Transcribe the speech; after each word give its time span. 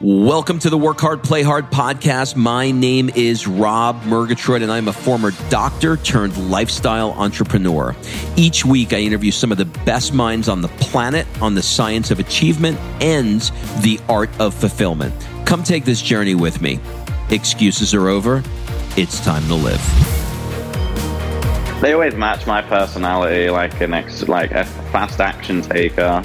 Welcome 0.00 0.60
to 0.60 0.70
the 0.70 0.78
Work 0.78 1.00
Hard, 1.00 1.24
Play 1.24 1.42
Hard 1.42 1.72
podcast. 1.72 2.36
My 2.36 2.70
name 2.70 3.10
is 3.16 3.48
Rob 3.48 4.00
Murgatroyd, 4.04 4.62
and 4.62 4.70
I'm 4.70 4.86
a 4.86 4.92
former 4.92 5.32
doctor 5.50 5.96
turned 5.96 6.36
lifestyle 6.48 7.10
entrepreneur. 7.14 7.96
Each 8.36 8.64
week, 8.64 8.92
I 8.92 8.98
interview 8.98 9.32
some 9.32 9.50
of 9.50 9.58
the 9.58 9.64
best 9.64 10.14
minds 10.14 10.48
on 10.48 10.62
the 10.62 10.68
planet 10.68 11.26
on 11.42 11.56
the 11.56 11.64
science 11.64 12.12
of 12.12 12.20
achievement 12.20 12.78
and 13.02 13.40
the 13.82 13.98
art 14.08 14.30
of 14.38 14.54
fulfillment. 14.54 15.12
Come 15.46 15.64
take 15.64 15.84
this 15.84 16.00
journey 16.00 16.36
with 16.36 16.62
me. 16.62 16.78
Excuses 17.30 17.92
are 17.92 18.06
over. 18.06 18.44
It's 18.96 19.18
time 19.24 19.48
to 19.48 19.54
live. 19.56 19.82
They 21.80 21.92
always 21.92 22.14
match 22.14 22.46
my 22.46 22.62
personality, 22.62 23.50
like 23.50 23.80
an 23.80 23.94
ex- 23.94 24.28
like 24.28 24.52
a 24.52 24.64
fast 24.92 25.18
action 25.18 25.60
taker, 25.60 26.22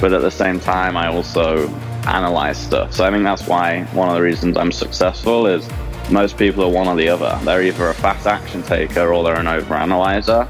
but 0.00 0.12
at 0.12 0.22
the 0.22 0.30
same 0.30 0.60
time, 0.60 0.96
I 0.96 1.08
also 1.08 1.68
analyze 2.06 2.58
stuff. 2.58 2.92
So 2.92 3.04
I 3.04 3.10
think 3.10 3.24
that's 3.24 3.46
why 3.46 3.84
one 3.92 4.08
of 4.08 4.14
the 4.14 4.22
reasons 4.22 4.56
I'm 4.56 4.72
successful 4.72 5.46
is 5.46 5.68
most 6.10 6.36
people 6.36 6.62
are 6.64 6.70
one 6.70 6.86
or 6.86 6.96
the 6.96 7.08
other. 7.08 7.38
They're 7.44 7.62
either 7.62 7.88
a 7.88 7.94
fast 7.94 8.26
action 8.26 8.62
taker 8.62 9.12
or 9.12 9.24
they're 9.24 9.40
an 9.40 9.46
overanalyzer, 9.46 10.46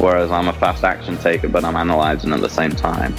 whereas 0.00 0.30
I'm 0.30 0.48
a 0.48 0.52
fast 0.52 0.84
action 0.84 1.16
taker, 1.18 1.48
but 1.48 1.64
I'm 1.64 1.76
analyzing 1.76 2.32
at 2.32 2.40
the 2.40 2.48
same 2.48 2.72
time. 2.72 3.14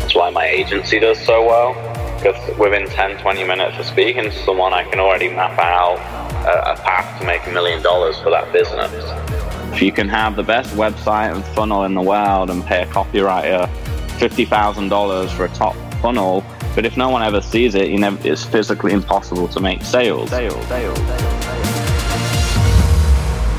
That's 0.00 0.14
why 0.14 0.30
my 0.30 0.46
agency 0.46 0.98
does 0.98 1.18
so 1.24 1.46
well, 1.46 1.72
because 2.18 2.58
within 2.58 2.86
10, 2.86 3.18
20 3.18 3.44
minutes 3.44 3.78
of 3.78 3.86
speaking 3.86 4.24
to 4.24 4.44
someone, 4.44 4.72
I 4.74 4.84
can 4.84 5.00
already 5.00 5.28
map 5.28 5.58
out 5.58 5.98
a, 6.46 6.72
a 6.72 6.76
path 6.76 7.20
to 7.20 7.26
make 7.26 7.46
a 7.46 7.50
million 7.50 7.82
dollars 7.82 8.18
for 8.20 8.30
that 8.30 8.52
business. 8.52 8.92
If 9.72 9.80
you 9.80 9.90
can 9.90 10.08
have 10.08 10.36
the 10.36 10.42
best 10.42 10.74
website 10.74 11.34
and 11.34 11.42
funnel 11.54 11.84
in 11.84 11.94
the 11.94 12.02
world 12.02 12.50
and 12.50 12.62
pay 12.64 12.82
a 12.82 12.86
copywriter 12.86 13.66
$50,000 14.18 15.30
for 15.30 15.46
a 15.46 15.48
top 15.48 15.74
funnel, 16.02 16.44
but 16.74 16.86
if 16.86 16.96
no 16.96 17.08
one 17.08 17.22
ever 17.22 17.40
sees 17.40 17.74
it, 17.74 17.90
never, 17.98 18.18
it's 18.26 18.44
physically 18.44 18.92
impossible 18.92 19.48
to 19.48 19.60
make 19.60 19.82
sales. 19.82 20.30
Sales, 20.30 20.66
sales, 20.66 20.98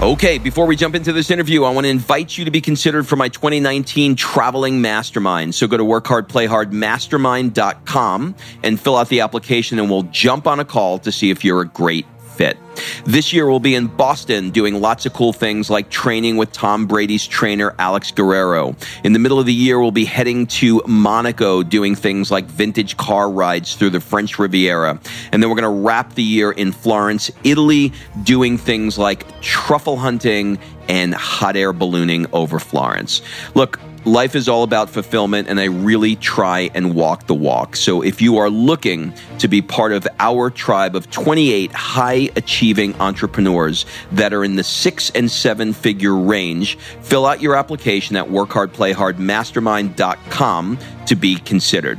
Okay, 0.03 0.37
before 0.37 0.65
we 0.65 0.75
jump 0.75 0.95
into 0.95 1.13
this 1.13 1.31
interview, 1.31 1.63
I 1.63 1.69
want 1.69 1.85
to 1.85 1.89
invite 1.89 2.37
you 2.37 2.43
to 2.43 2.51
be 2.51 2.59
considered 2.59 3.07
for 3.07 3.15
my 3.15 3.29
2019 3.29 4.17
traveling 4.17 4.81
mastermind. 4.81 5.55
So 5.55 5.65
go 5.65 5.77
to 5.77 5.83
workhardplayhardmastermind.com 5.85 8.35
and 8.63 8.79
fill 8.81 8.97
out 8.97 9.07
the 9.07 9.21
application 9.21 9.79
and 9.79 9.89
we'll 9.89 10.03
jump 10.03 10.45
on 10.45 10.59
a 10.59 10.65
call 10.65 10.99
to 10.99 11.09
see 11.09 11.29
if 11.29 11.45
you're 11.45 11.61
a 11.61 11.67
great 11.67 12.05
fit. 12.33 12.57
This 13.05 13.33
year 13.33 13.47
we'll 13.47 13.59
be 13.59 13.75
in 13.75 13.87
Boston 13.87 14.49
doing 14.49 14.81
lots 14.81 15.05
of 15.05 15.13
cool 15.13 15.33
things 15.33 15.69
like 15.69 15.89
training 15.89 16.37
with 16.37 16.51
Tom 16.51 16.87
Brady's 16.87 17.27
trainer 17.27 17.75
Alex 17.77 18.11
Guerrero. 18.11 18.75
In 19.03 19.13
the 19.13 19.19
middle 19.19 19.39
of 19.39 19.45
the 19.45 19.53
year 19.53 19.79
we'll 19.79 19.91
be 19.91 20.05
heading 20.05 20.47
to 20.47 20.81
Monaco 20.87 21.63
doing 21.63 21.95
things 21.95 22.31
like 22.31 22.45
vintage 22.45 22.97
car 22.97 23.29
rides 23.29 23.75
through 23.75 23.91
the 23.91 23.99
French 24.01 24.39
Riviera. 24.39 24.99
And 25.31 25.41
then 25.41 25.49
we're 25.49 25.55
going 25.55 25.63
to 25.63 25.83
wrap 25.85 26.15
the 26.15 26.23
year 26.23 26.51
in 26.51 26.71
Florence, 26.71 27.31
Italy 27.43 27.93
doing 28.23 28.57
things 28.57 28.97
like 28.97 29.41
truffle 29.41 29.97
hunting 29.97 30.59
and 30.87 31.13
hot 31.13 31.55
air 31.55 31.73
ballooning 31.73 32.27
over 32.33 32.59
Florence. 32.59 33.21
Look, 33.55 33.79
Life 34.05 34.35
is 34.35 34.49
all 34.49 34.63
about 34.63 34.89
fulfillment, 34.89 35.47
and 35.47 35.61
I 35.61 35.65
really 35.65 36.17
try 36.17 36.69
and 36.73 36.93
walk 36.93 37.27
the 37.27 37.33
walk. 37.33 37.77
So, 37.77 38.01
if 38.01 38.21
you 38.21 38.35
are 38.37 38.49
looking 38.49 39.13
to 39.39 39.47
be 39.47 39.61
part 39.61 39.93
of 39.93 40.05
our 40.19 40.49
tribe 40.49 40.97
of 40.97 41.09
28 41.09 41.71
high 41.71 42.29
achieving 42.35 42.99
entrepreneurs 42.99 43.85
that 44.11 44.33
are 44.33 44.43
in 44.43 44.57
the 44.57 44.63
six 44.63 45.09
and 45.11 45.31
seven 45.31 45.71
figure 45.71 46.17
range, 46.17 46.77
fill 47.01 47.25
out 47.25 47.41
your 47.41 47.55
application 47.55 48.17
at 48.17 48.27
workhardplayhardmastermind.com 48.27 50.79
to 51.05 51.15
be 51.15 51.37
considered. 51.37 51.97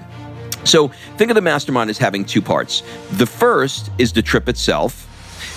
So, 0.65 0.89
think 1.17 1.31
of 1.31 1.37
the 1.37 1.41
mastermind 1.41 1.89
as 1.89 1.97
having 1.97 2.27
two 2.27 2.43
parts. 2.43 2.83
The 3.13 3.25
first 3.25 3.91
is 3.97 4.13
the 4.13 4.21
trip 4.21 4.51
itself. 4.51 5.09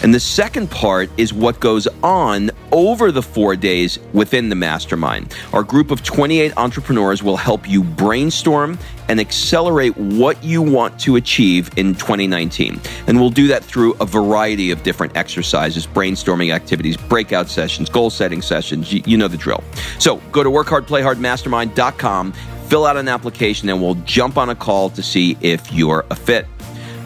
And 0.04 0.14
the 0.14 0.20
second 0.20 0.70
part 0.70 1.10
is 1.18 1.34
what 1.34 1.60
goes 1.60 1.88
on 2.04 2.52
over 2.72 3.12
the 3.12 3.22
four 3.22 3.56
days 3.56 4.00
within 4.14 4.50
the 4.50 4.56
mastermind. 4.56 5.36
Our 5.54 5.64
group 5.64 5.92
of 5.92 6.04
28 6.04 6.56
entrepreneurs 6.58 7.24
will 7.24 7.38
help 7.38 7.68
you 7.68 7.84
brainstorm 7.84 8.78
and 9.10 9.20
accelerate 9.20 9.96
what 9.98 10.44
you 10.44 10.62
want 10.62 11.00
to 11.00 11.16
achieve 11.16 11.70
in 11.78 11.96
2019. 11.96 12.80
And 13.08 13.20
we'll 13.20 13.30
do 13.30 13.48
that 13.48 13.64
through 13.64 13.94
a 13.96 14.06
variety 14.06 14.72
of 14.72 14.84
different 14.84 15.16
exercises, 15.16 15.88
brainstorming 15.88 16.54
activities, 16.54 16.98
breakout 16.98 17.48
sessions, 17.48 17.90
goal 17.90 18.10
setting 18.10 18.42
sessions. 18.42 18.92
You, 18.92 19.18
know 19.18 19.28
the 19.28 19.38
drill. 19.38 19.64
So 19.98 20.18
go 20.32 20.44
to 20.44 20.50
workhardplayhardmastermind.com, 20.50 22.32
fill 22.68 22.86
out 22.86 22.98
an 22.98 23.08
application, 23.08 23.70
and 23.70 23.82
we'll 23.82 23.96
jump 23.96 24.38
on 24.38 24.50
a 24.50 24.56
call 24.56 24.90
to 24.92 25.02
see 25.02 25.38
if 25.42 25.72
you're 25.74 26.06
a 26.12 26.16
fit. 26.16 26.46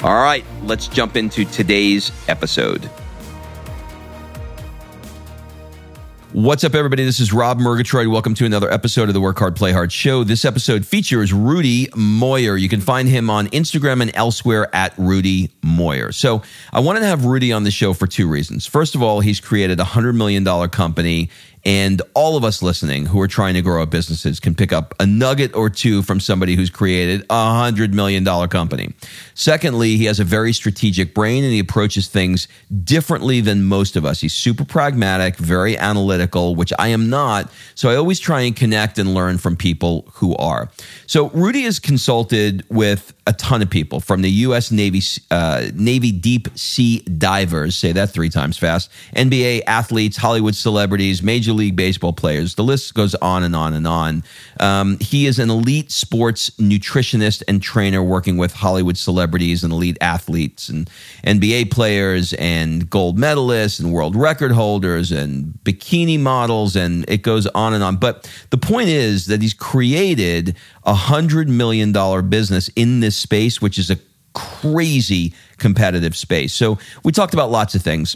All 0.04 0.16
right, 0.16 0.44
let's 0.64 0.88
jump 0.88 1.16
into 1.16 1.46
today's 1.46 2.12
episode. 2.28 2.90
What's 6.34 6.64
up, 6.64 6.74
everybody? 6.74 7.04
This 7.04 7.20
is 7.20 7.32
Rob 7.32 7.60
Murgatroyd. 7.60 8.08
Welcome 8.08 8.34
to 8.36 8.46
another 8.46 8.72
episode 8.72 9.10
of 9.10 9.14
the 9.14 9.22
Work 9.22 9.38
Hard, 9.38 9.56
Play 9.56 9.74
Hard 9.74 9.92
show. 9.92 10.24
This 10.24 10.44
episode 10.44 10.88
features 10.88 11.32
Rudy 11.32 11.88
Mawer. 11.94 12.60
You 12.60 12.68
can 12.68 12.82
find 12.82 13.08
him 13.08 13.30
on 13.30 13.48
Instagram 13.50 14.02
and 14.02 14.10
elsewhere 14.16 14.74
at 14.74 14.98
Rudy 14.98 15.52
Mawer. 15.62 16.12
So 16.12 16.42
I 16.74 16.80
wanted 16.80 17.02
to 17.02 17.06
have 17.06 17.26
Rudy 17.26 17.52
on 17.52 17.64
the 17.64 17.70
show 17.70 17.94
for 17.94 18.08
two 18.08 18.28
reasons. 18.28 18.66
First 18.66 18.96
of 18.96 19.04
all, 19.04 19.20
he's 19.20 19.40
created 19.40 19.80
a 19.80 19.84
$100 19.84 20.16
million 20.16 20.44
company 20.70 21.30
and 21.64 22.02
all 22.14 22.38
of 22.38 22.44
us 22.44 22.62
listening 22.62 23.06
who 23.06 23.22
are 23.22 23.28
trying 23.28 23.54
to 23.54 23.62
grow 23.62 23.80
our 23.80 23.86
businesses 23.86 24.40
can 24.40 24.56
pick 24.56 24.74
up 24.74 24.96
a 25.00 25.06
nugget 25.06 25.56
or 25.56 25.70
two 25.70 26.02
from 26.02 26.20
somebody 26.20 26.56
who's 26.56 26.70
created 26.70 27.26
a 27.30 27.54
hundred 27.54 27.94
million 27.94 28.24
dollar 28.24 28.48
company. 28.48 28.94
Secondly, 29.36 29.98
he 29.98 30.06
has 30.06 30.20
a 30.20 30.24
very 30.24 30.54
strategic 30.54 31.14
brain 31.14 31.44
and 31.44 31.54
he 31.54 31.60
approaches 31.60 32.08
things 32.08 32.48
differently 32.84 33.42
than 33.42 33.64
most 33.64 33.96
of 33.96 34.06
us. 34.06 34.22
He's 34.22 34.34
super 34.34 34.66
pragmatic, 34.66 35.38
very 35.38 35.78
analytical, 35.78 36.56
which 36.56 36.74
I 36.80 36.90
am 36.90 37.10
not. 37.10 37.52
So 37.76 37.90
I 37.90 37.96
always 37.96 38.20
try 38.20 38.42
and 38.42 38.56
connect 38.56 38.98
and 38.98 39.14
learn 39.14 39.38
from 39.38 39.56
people 39.56 40.08
who 40.16 40.36
are. 40.38 40.70
So 41.06 41.30
Rudy 41.30 41.64
has 41.64 41.80
consulted 41.80 42.66
with 42.70 43.14
a 43.28 43.34
ton 43.34 43.62
of 43.62 43.70
people 43.70 44.00
from 44.00 44.22
the 44.24 44.32
U.S. 44.32 44.72
Navy, 44.72 45.02
uh, 45.30 45.68
Navy 45.76 46.12
deep 46.12 46.48
sea 46.58 47.00
divers, 47.02 47.76
say 47.76 47.92
that 47.92 48.10
three 48.10 48.30
times 48.30 48.58
fast, 48.58 48.90
NBA 49.16 49.62
athletes, 49.68 50.18
Hollywood 50.18 50.56
celebrities, 50.56 51.22
Major 51.22 51.51
League 51.54 51.76
Baseball 51.76 52.14
players. 52.14 52.56
The 52.56 52.64
list 52.64 52.94
goes 52.94 53.16
on 53.16 53.44
and 53.44 53.56
on 53.56 53.74
and 53.74 53.88
on. 53.88 54.24
Um, 54.60 54.98
he 55.00 55.26
is 55.26 55.40
an 55.40 55.50
elite 55.50 55.92
sports 55.92 56.50
nutritionist 56.52 57.44
and 57.48 57.62
trainer 57.62 58.04
working 58.04 58.38
with 58.38 58.54
Hollywood 58.54 58.98
celebrities 58.98 59.64
and 59.64 59.72
elite 59.72 59.98
athletes 60.02 60.70
and 60.70 60.90
NBA 61.24 61.72
players 61.72 62.34
and 62.34 62.90
gold 62.90 63.18
medalists 63.18 63.80
and 63.80 63.92
world 63.92 64.16
record 64.16 64.52
holders 64.52 65.12
and 65.12 65.54
bikini 65.64 66.20
models, 66.20 66.76
and 66.76 67.06
it 67.08 67.22
goes 67.22 67.48
on 67.48 67.74
and 67.74 67.84
on. 67.84 67.98
But 67.98 68.30
the 68.50 68.58
point 68.58 68.90
is 68.90 69.28
that 69.28 69.42
he's 69.42 69.54
created 69.54 70.56
a 70.84 70.94
hundred 70.94 71.50
million 71.50 71.92
dollar 71.92 72.22
business 72.22 72.70
in 72.76 73.00
this 73.00 73.16
space, 73.16 73.62
which 73.62 73.78
is 73.78 73.90
a 73.90 73.98
crazy 74.34 75.34
competitive 75.58 76.16
space. 76.16 76.54
So 76.54 76.78
we 77.04 77.12
talked 77.12 77.34
about 77.34 77.52
lots 77.52 77.76
of 77.76 77.82
things. 77.82 78.16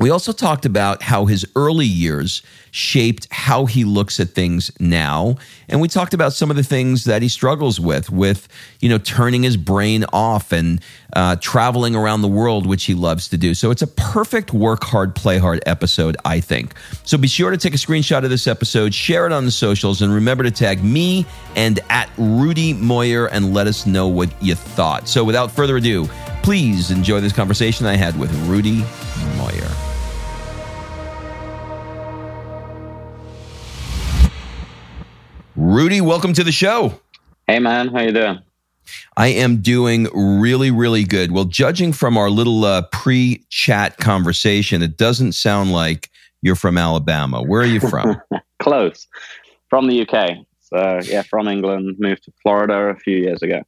We 0.00 0.10
also 0.10 0.32
talked 0.32 0.66
about 0.66 1.02
how 1.02 1.26
his 1.26 1.46
early 1.54 1.86
years 1.86 2.42
shaped 2.72 3.28
how 3.30 3.66
he 3.66 3.84
looks 3.84 4.18
at 4.18 4.30
things 4.30 4.72
now. 4.80 5.36
And 5.68 5.80
we 5.80 5.86
talked 5.86 6.14
about 6.14 6.32
some 6.32 6.50
of 6.50 6.56
the 6.56 6.64
things 6.64 7.04
that 7.04 7.22
he 7.22 7.28
struggles 7.28 7.78
with, 7.78 8.10
with, 8.10 8.48
you 8.80 8.88
know, 8.88 8.98
turning 8.98 9.44
his 9.44 9.56
brain 9.56 10.04
off 10.12 10.50
and 10.50 10.80
uh, 11.12 11.36
traveling 11.36 11.94
around 11.94 12.22
the 12.22 12.28
world, 12.28 12.66
which 12.66 12.86
he 12.86 12.94
loves 12.94 13.28
to 13.28 13.36
do. 13.36 13.54
So 13.54 13.70
it's 13.70 13.82
a 13.82 13.86
perfect 13.86 14.52
work 14.52 14.82
hard, 14.82 15.14
play 15.14 15.38
hard 15.38 15.62
episode, 15.64 16.16
I 16.24 16.40
think. 16.40 16.74
So 17.04 17.16
be 17.16 17.28
sure 17.28 17.52
to 17.52 17.56
take 17.56 17.74
a 17.74 17.78
screenshot 17.78 18.24
of 18.24 18.30
this 18.30 18.48
episode, 18.48 18.92
share 18.92 19.26
it 19.26 19.32
on 19.32 19.44
the 19.44 19.52
socials, 19.52 20.02
and 20.02 20.12
remember 20.12 20.42
to 20.42 20.50
tag 20.50 20.82
me 20.82 21.24
and 21.54 21.78
at 21.88 22.10
Rudy 22.18 22.74
Mawer 22.74 23.28
and 23.30 23.54
let 23.54 23.68
us 23.68 23.86
know 23.86 24.08
what 24.08 24.42
you 24.42 24.56
thought. 24.56 25.06
So 25.06 25.22
without 25.22 25.52
further 25.52 25.76
ado, 25.76 26.08
please 26.42 26.90
enjoy 26.90 27.20
this 27.20 27.32
conversation 27.32 27.86
I 27.86 27.94
had 27.94 28.18
with 28.18 28.32
Rudy 28.48 28.84
Rudy, 35.74 36.00
welcome 36.00 36.32
to 36.34 36.44
the 36.44 36.52
show. 36.52 37.00
Hey 37.48 37.58
man, 37.58 37.88
how 37.88 38.02
you 38.02 38.12
doing? 38.12 38.38
I 39.16 39.26
am 39.26 39.56
doing 39.56 40.06
really, 40.14 40.70
really 40.70 41.02
good. 41.02 41.32
Well, 41.32 41.46
judging 41.46 41.92
from 41.92 42.16
our 42.16 42.30
little 42.30 42.64
uh, 42.64 42.82
pre-chat 42.92 43.96
conversation, 43.96 44.84
it 44.84 44.96
doesn't 44.96 45.32
sound 45.32 45.72
like 45.72 46.10
you're 46.42 46.54
from 46.54 46.78
Alabama. 46.78 47.42
Where 47.42 47.62
are 47.62 47.66
you 47.66 47.80
from? 47.80 48.22
Close. 48.60 49.08
From 49.68 49.88
the 49.88 50.06
UK. 50.06 50.46
So 50.60 51.00
yeah, 51.02 51.22
from 51.22 51.48
England, 51.48 51.96
moved 51.98 52.22
to 52.26 52.32
Florida 52.40 52.90
a 52.90 52.94
few 52.94 53.16
years 53.16 53.42
ago. 53.42 53.60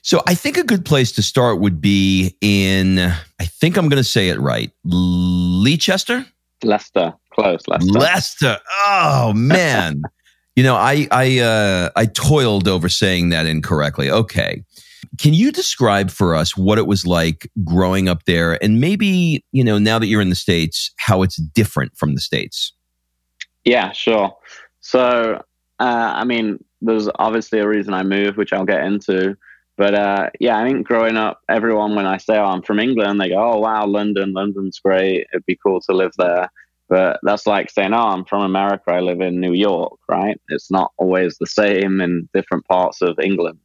So 0.00 0.22
I 0.26 0.34
think 0.36 0.56
a 0.56 0.64
good 0.64 0.86
place 0.86 1.12
to 1.12 1.22
start 1.22 1.60
would 1.60 1.82
be 1.82 2.38
in, 2.40 2.98
I 2.98 3.44
think 3.44 3.76
I'm 3.76 3.90
going 3.90 4.02
to 4.02 4.08
say 4.08 4.30
it 4.30 4.40
right, 4.40 4.72
Leicester? 4.82 6.24
Leicester. 6.64 7.12
Close, 7.34 7.60
Leicester. 7.68 7.92
Leicester. 7.92 8.58
Oh, 8.86 9.34
man. 9.36 10.00
You 10.56 10.62
know, 10.64 10.74
I 10.74 11.06
I 11.10 11.38
uh, 11.38 11.90
I 11.96 12.06
toiled 12.06 12.68
over 12.68 12.88
saying 12.88 13.30
that 13.30 13.46
incorrectly. 13.46 14.10
Okay, 14.10 14.64
Can 15.18 15.34
you 15.34 15.50
describe 15.50 16.10
for 16.10 16.34
us 16.34 16.56
what 16.56 16.78
it 16.78 16.86
was 16.86 17.06
like 17.06 17.50
growing 17.64 18.08
up 18.08 18.24
there 18.24 18.62
and 18.62 18.80
maybe, 18.80 19.44
you 19.52 19.64
know, 19.64 19.78
now 19.78 19.98
that 19.98 20.06
you're 20.06 20.20
in 20.20 20.28
the 20.28 20.34
States, 20.34 20.92
how 20.98 21.22
it's 21.22 21.36
different 21.36 21.96
from 21.96 22.14
the 22.14 22.20
States? 22.20 22.72
Yeah, 23.64 23.92
sure. 23.92 24.36
So, 24.80 25.42
uh, 25.78 26.12
I 26.16 26.24
mean, 26.24 26.62
there's 26.80 27.08
obviously 27.18 27.58
a 27.58 27.68
reason 27.68 27.92
I 27.92 28.02
moved, 28.02 28.36
which 28.36 28.52
I'll 28.52 28.64
get 28.64 28.84
into. 28.84 29.36
But 29.76 29.94
uh, 29.94 30.30
yeah, 30.38 30.58
I 30.58 30.68
think 30.68 30.86
growing 30.86 31.16
up, 31.16 31.40
everyone, 31.48 31.94
when 31.94 32.06
I 32.06 32.18
say 32.18 32.36
oh, 32.38 32.44
I'm 32.44 32.62
from 32.62 32.78
England, 32.78 33.20
they 33.20 33.30
go, 33.30 33.52
oh, 33.52 33.58
wow, 33.58 33.86
London, 33.86 34.32
London's 34.32 34.78
great. 34.78 35.26
It'd 35.32 35.46
be 35.46 35.58
cool 35.62 35.80
to 35.82 35.92
live 35.92 36.12
there. 36.18 36.50
But 36.90 37.20
that's 37.22 37.46
like 37.46 37.70
saying, 37.70 37.94
oh, 37.94 38.08
I'm 38.08 38.24
from 38.24 38.42
America. 38.42 38.90
I 38.90 38.98
live 39.00 39.20
in 39.20 39.40
New 39.40 39.52
York, 39.52 39.92
right? 40.08 40.38
It's 40.48 40.72
not 40.72 40.92
always 40.98 41.38
the 41.38 41.46
same 41.46 42.00
in 42.00 42.28
different 42.34 42.66
parts 42.66 43.00
of 43.00 43.18
England. 43.20 43.60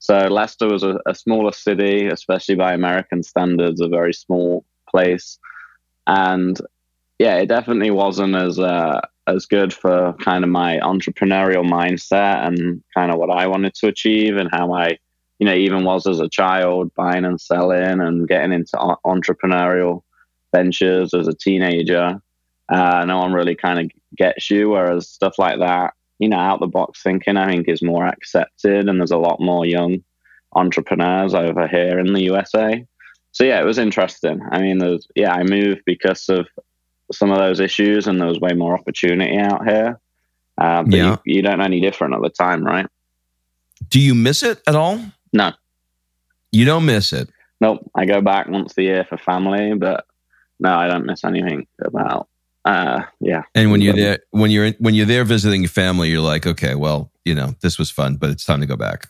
So 0.00 0.18
Leicester 0.26 0.68
was 0.68 0.82
a, 0.82 0.98
a 1.06 1.14
smaller 1.14 1.52
city, 1.52 2.08
especially 2.08 2.56
by 2.56 2.74
American 2.74 3.22
standards, 3.22 3.80
a 3.80 3.88
very 3.88 4.12
small 4.12 4.64
place. 4.90 5.38
And 6.08 6.60
yeah, 7.20 7.36
it 7.36 7.46
definitely 7.46 7.92
wasn't 7.92 8.34
as 8.34 8.58
uh, 8.58 9.00
as 9.26 9.46
good 9.46 9.72
for 9.72 10.12
kind 10.14 10.44
of 10.44 10.50
my 10.50 10.78
entrepreneurial 10.78 11.64
mindset 11.64 12.46
and 12.46 12.82
kind 12.92 13.12
of 13.12 13.18
what 13.18 13.30
I 13.30 13.46
wanted 13.46 13.74
to 13.76 13.86
achieve 13.86 14.36
and 14.36 14.50
how 14.52 14.74
I, 14.74 14.98
you 15.38 15.46
know, 15.46 15.54
even 15.54 15.84
was 15.84 16.06
as 16.06 16.20
a 16.20 16.28
child 16.28 16.92
buying 16.94 17.24
and 17.24 17.40
selling 17.40 18.00
and 18.00 18.28
getting 18.28 18.52
into 18.52 18.76
entrepreneurial 19.06 20.02
ventures 20.54 21.14
as 21.14 21.28
a 21.28 21.34
teenager. 21.34 22.20
Uh, 22.68 23.04
no 23.04 23.18
one 23.18 23.32
really 23.32 23.54
kind 23.54 23.78
of 23.80 23.90
gets 24.16 24.50
you, 24.50 24.70
whereas 24.70 25.08
stuff 25.08 25.38
like 25.38 25.58
that, 25.58 25.94
you 26.18 26.28
know, 26.28 26.38
out 26.38 26.60
the 26.60 26.66
box 26.66 27.02
thinking, 27.02 27.36
I 27.36 27.50
think 27.50 27.68
is 27.68 27.82
more 27.82 28.06
accepted, 28.06 28.88
and 28.88 28.98
there's 28.98 29.10
a 29.10 29.18
lot 29.18 29.40
more 29.40 29.66
young 29.66 30.02
entrepreneurs 30.54 31.34
over 31.34 31.66
here 31.66 31.98
in 31.98 32.12
the 32.12 32.22
USA. 32.22 32.84
So 33.32 33.44
yeah, 33.44 33.60
it 33.60 33.64
was 33.64 33.78
interesting. 33.78 34.40
I 34.52 34.60
mean, 34.60 34.78
there's 34.78 35.06
yeah, 35.14 35.32
I 35.32 35.42
moved 35.42 35.82
because 35.84 36.28
of 36.28 36.46
some 37.12 37.30
of 37.30 37.38
those 37.38 37.60
issues, 37.60 38.06
and 38.06 38.20
there 38.20 38.28
was 38.28 38.40
way 38.40 38.52
more 38.52 38.74
opportunity 38.74 39.36
out 39.36 39.66
here. 39.66 40.00
Uh, 40.56 40.84
but 40.84 40.94
yeah. 40.94 41.16
you, 41.24 41.36
you 41.36 41.42
don't 41.42 41.58
know 41.58 41.64
any 41.64 41.80
different 41.80 42.14
at 42.14 42.22
the 42.22 42.30
time, 42.30 42.64
right? 42.64 42.86
Do 43.88 44.00
you 44.00 44.14
miss 44.14 44.42
it 44.42 44.62
at 44.66 44.76
all? 44.76 45.00
No. 45.32 45.52
You 46.52 46.64
don't 46.64 46.86
miss 46.86 47.12
it? 47.12 47.28
Nope. 47.60 47.90
I 47.94 48.06
go 48.06 48.20
back 48.20 48.48
once 48.48 48.78
a 48.78 48.82
year 48.82 49.04
for 49.04 49.18
family, 49.18 49.74
but 49.74 50.06
no, 50.60 50.72
I 50.72 50.86
don't 50.86 51.06
miss 51.06 51.24
anything 51.24 51.66
about 51.84 52.28
uh 52.64 53.02
yeah. 53.20 53.42
And 53.54 53.70
when 53.70 53.80
you're 53.80 53.94
there 53.94 54.18
when 54.30 54.50
you're 54.50 54.72
when 54.78 54.94
you're 54.94 55.06
there 55.06 55.24
visiting 55.24 55.62
your 55.62 55.70
family, 55.70 56.10
you're 56.10 56.20
like, 56.20 56.46
okay, 56.46 56.74
well, 56.74 57.12
you 57.24 57.34
know, 57.34 57.54
this 57.60 57.78
was 57.78 57.90
fun, 57.90 58.16
but 58.16 58.30
it's 58.30 58.44
time 58.44 58.60
to 58.60 58.66
go 58.66 58.76
back. 58.76 59.08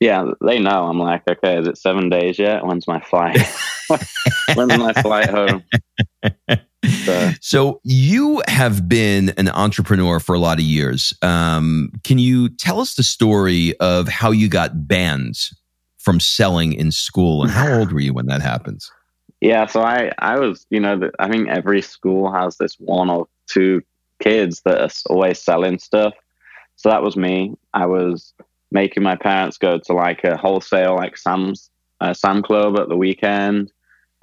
Yeah, 0.00 0.30
they 0.44 0.60
know. 0.60 0.84
I'm 0.84 0.98
like, 0.98 1.22
okay, 1.28 1.58
is 1.58 1.66
it 1.66 1.76
seven 1.76 2.08
days 2.08 2.38
yet? 2.38 2.64
When's 2.64 2.86
my 2.86 3.00
flight? 3.00 3.40
When's 4.54 4.78
my 4.78 4.92
flight 4.92 5.28
home? 5.28 5.64
So. 7.04 7.30
so. 7.40 7.80
you 7.82 8.40
have 8.46 8.88
been 8.88 9.30
an 9.30 9.48
entrepreneur 9.48 10.20
for 10.20 10.34
a 10.34 10.38
lot 10.38 10.58
of 10.58 10.64
years. 10.64 11.12
Um, 11.22 11.90
can 12.04 12.18
you 12.18 12.48
tell 12.48 12.80
us 12.80 12.94
the 12.94 13.02
story 13.02 13.76
of 13.80 14.06
how 14.06 14.30
you 14.30 14.48
got 14.48 14.86
banned 14.86 15.36
from 15.98 16.20
selling 16.20 16.72
in 16.72 16.92
school, 16.92 17.42
and 17.42 17.50
how 17.50 17.80
old 17.80 17.92
were 17.92 18.00
you 18.00 18.14
when 18.14 18.26
that 18.26 18.40
happens? 18.40 18.90
Yeah, 19.40 19.66
so 19.66 19.82
I, 19.82 20.10
I 20.18 20.38
was, 20.38 20.66
you 20.70 20.80
know, 20.80 21.10
I 21.18 21.30
think 21.30 21.48
every 21.48 21.80
school 21.82 22.32
has 22.32 22.56
this 22.56 22.74
one 22.78 23.08
or 23.08 23.28
two 23.46 23.82
kids 24.20 24.62
that 24.64 24.80
are 24.80 24.90
always 25.10 25.40
selling 25.40 25.78
stuff. 25.78 26.14
So 26.76 26.88
that 26.88 27.02
was 27.02 27.16
me. 27.16 27.56
I 27.74 27.86
was 27.86 28.34
making 28.70 29.02
my 29.02 29.16
parents 29.16 29.58
go 29.58 29.78
to 29.78 29.92
like 29.92 30.24
a 30.24 30.36
wholesale 30.36 30.96
like 30.96 31.16
Sam's 31.16 31.70
uh, 32.00 32.14
Sam 32.14 32.42
Club 32.42 32.78
at 32.78 32.88
the 32.88 32.96
weekend, 32.96 33.72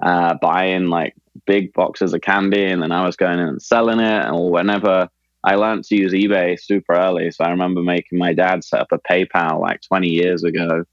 uh, 0.02 0.34
buying 0.40 0.88
like 0.88 1.14
big 1.46 1.72
boxes 1.74 2.14
of 2.14 2.22
candy, 2.22 2.64
and 2.64 2.82
then 2.82 2.92
I 2.92 3.04
was 3.04 3.16
going 3.16 3.38
in 3.38 3.48
and 3.48 3.62
selling 3.62 4.00
it. 4.00 4.24
And 4.24 4.50
whenever 4.50 5.08
I 5.44 5.54
learned 5.56 5.84
to 5.84 5.96
use 5.96 6.12
eBay 6.12 6.58
super 6.60 6.94
early, 6.94 7.30
so 7.30 7.44
I 7.44 7.50
remember 7.50 7.82
making 7.82 8.18
my 8.18 8.32
dad 8.32 8.64
set 8.64 8.80
up 8.80 8.92
a 8.92 8.98
PayPal 8.98 9.60
like 9.60 9.80
20 9.82 10.08
years 10.08 10.42
ago 10.42 10.84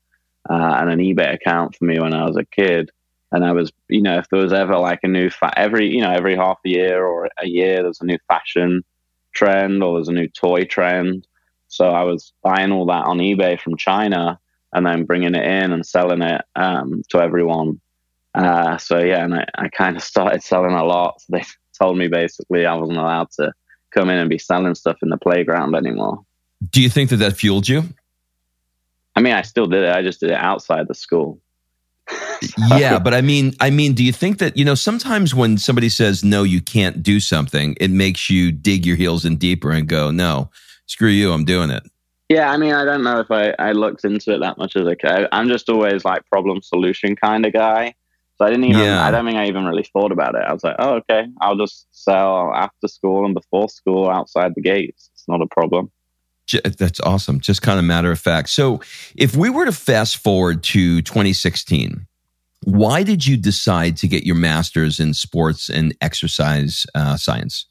uh, 0.50 0.78
and 0.80 0.90
an 0.90 1.00
eBay 1.00 1.34
account 1.34 1.76
for 1.76 1.86
me 1.86 2.00
when 2.00 2.14
I 2.14 2.26
was 2.26 2.38
a 2.38 2.46
kid. 2.46 2.92
And 3.34 3.44
I 3.44 3.52
was, 3.52 3.72
you 3.90 4.02
know, 4.02 4.20
if 4.20 4.30
there 4.30 4.42
was 4.42 4.54
ever 4.54 4.78
like 4.78 5.00
a 5.04 5.08
new 5.08 5.30
fa- 5.30 5.58
every, 5.58 5.90
you 5.90 6.02
know, 6.02 6.12
every 6.12 6.36
half 6.36 6.60
a 6.66 6.70
year 6.70 7.04
or 7.04 7.30
a 7.42 7.48
year, 7.48 7.82
there's 7.82 8.00
a 8.00 8.06
new 8.06 8.20
fashion 8.28 8.84
trend 9.34 9.84
or 9.84 9.96
there's 9.96 10.08
a 10.08 10.14
new 10.14 10.28
toy 10.30 10.66
trend. 10.66 11.28
So 11.68 11.90
I 11.90 12.04
was 12.04 12.32
buying 12.44 12.72
all 12.72 12.86
that 12.86 13.06
on 13.06 13.18
eBay 13.18 13.60
from 13.60 13.76
China 13.76 14.40
and 14.72 14.86
then 14.86 15.06
bringing 15.06 15.34
it 15.34 15.44
in 15.44 15.72
and 15.72 15.84
selling 15.86 16.22
it 16.22 16.44
um, 16.56 17.02
to 17.10 17.20
everyone. 17.20 17.82
Uh, 18.36 18.78
so 18.78 19.00
yeah, 19.00 19.24
and 19.24 19.34
I, 19.34 19.46
I 19.56 19.70
kind 19.70 19.98
of 19.98 20.04
started 20.04 20.44
selling 20.44 20.76
a 20.76 20.84
lot. 20.84 21.20
So 21.22 21.28
they 21.32 21.44
told 21.82 21.98
me 21.98 22.08
basically 22.08 22.68
I 22.68 22.76
wasn't 22.76 23.00
allowed 23.00 23.32
to 23.40 23.52
come 23.92 24.12
in 24.12 24.20
and 24.20 24.30
be 24.30 24.38
selling 24.38 24.76
stuff 24.76 24.98
in 25.02 25.10
the 25.10 25.18
playground 25.18 25.76
anymore. 25.76 26.24
Do 26.70 26.82
you 26.82 26.90
think 26.90 27.10
that 27.10 27.18
that 27.18 27.36
fueled 27.36 27.68
you? 27.68 27.84
I 29.16 29.22
mean, 29.22 29.34
I 29.34 29.42
still 29.42 29.66
did 29.66 29.84
it. 29.84 29.96
I 29.96 30.04
just 30.04 30.20
did 30.20 30.32
it 30.32 30.38
outside 30.38 30.88
the 30.88 30.96
school. 30.96 31.40
Yeah, 32.78 33.00
but 33.04 33.14
I 33.14 33.22
mean, 33.22 33.54
I 33.60 33.70
mean, 33.70 33.94
do 33.94 34.04
you 34.04 34.12
think 34.12 34.40
that 34.40 34.58
you 34.58 34.66
know 34.66 34.76
sometimes 34.76 35.34
when 35.34 35.58
somebody 35.58 35.90
says 35.90 36.24
no, 36.24 36.44
you 36.44 36.62
can't 36.62 37.04
do 37.04 37.20
something, 37.20 37.76
it 37.80 37.92
makes 37.92 38.30
you 38.30 38.52
dig 38.52 38.86
your 38.86 38.96
heels 38.96 39.26
in 39.26 39.38
deeper 39.38 39.72
and 39.72 39.88
go, 39.88 40.12
no, 40.12 40.50
screw 40.86 41.10
you, 41.10 41.32
I'm 41.32 41.46
doing 41.46 41.70
it. 41.70 41.84
Yeah, 42.30 42.50
I 42.50 42.58
mean, 42.58 42.74
I 42.74 42.86
don't 42.86 43.04
know 43.04 43.20
if 43.20 43.30
I, 43.30 43.54
I 43.60 43.74
looked 43.74 44.06
into 44.06 44.34
it 44.34 44.40
that 44.40 44.58
much 44.58 44.76
as 44.76 44.88
a 44.88 44.96
kid. 44.96 45.28
I'm 45.32 45.50
just 45.50 45.70
always 45.70 46.06
like 46.06 46.26
problem 46.26 46.62
solution 46.62 47.16
kind 47.16 47.46
of 47.46 47.54
guy. 47.54 47.94
So 48.38 48.46
I 48.46 48.50
didn't 48.50 48.66
even, 48.66 48.82
yeah. 48.82 49.04
I 49.06 49.12
don't 49.12 49.26
think 49.26 49.38
I 49.38 49.46
even 49.46 49.66
really 49.66 49.84
thought 49.84 50.12
about 50.12 50.34
it. 50.34 50.42
I 50.42 50.52
was 50.52 50.64
like, 50.64 50.76
oh, 50.80 50.96
okay, 50.96 51.28
I'll 51.42 51.58
just 51.58 51.86
sell 51.92 52.52
after 52.56 52.88
school 52.88 53.26
and 53.26 53.36
before 53.36 53.70
school 53.70 54.10
outside 54.10 54.54
the 54.56 54.62
gates. 54.62 55.12
It's 55.14 55.28
not 55.28 55.42
a 55.42 55.48
problem. 55.48 55.92
That's 56.52 57.00
awesome. 57.02 57.40
Just 57.40 57.62
kind 57.62 57.80
of 57.80 57.86
matter 57.86 58.12
of 58.12 58.20
fact. 58.20 58.50
So 58.50 58.82
if 59.16 59.36
we 59.36 59.50
were 59.50 59.66
to 59.66 59.72
fast 59.72 60.18
forward 60.18 60.64
to 60.64 61.02
2016, 61.02 62.06
why 62.66 63.04
did 63.04 63.26
you 63.26 63.38
decide 63.38 63.98
to 63.98 64.08
get 64.08 64.26
your 64.26 64.36
master's 64.36 65.00
in 65.00 65.14
sports 65.14 65.70
and 65.70 65.96
exercise 66.02 66.86
uh, 66.96 67.18
science? 67.18 67.66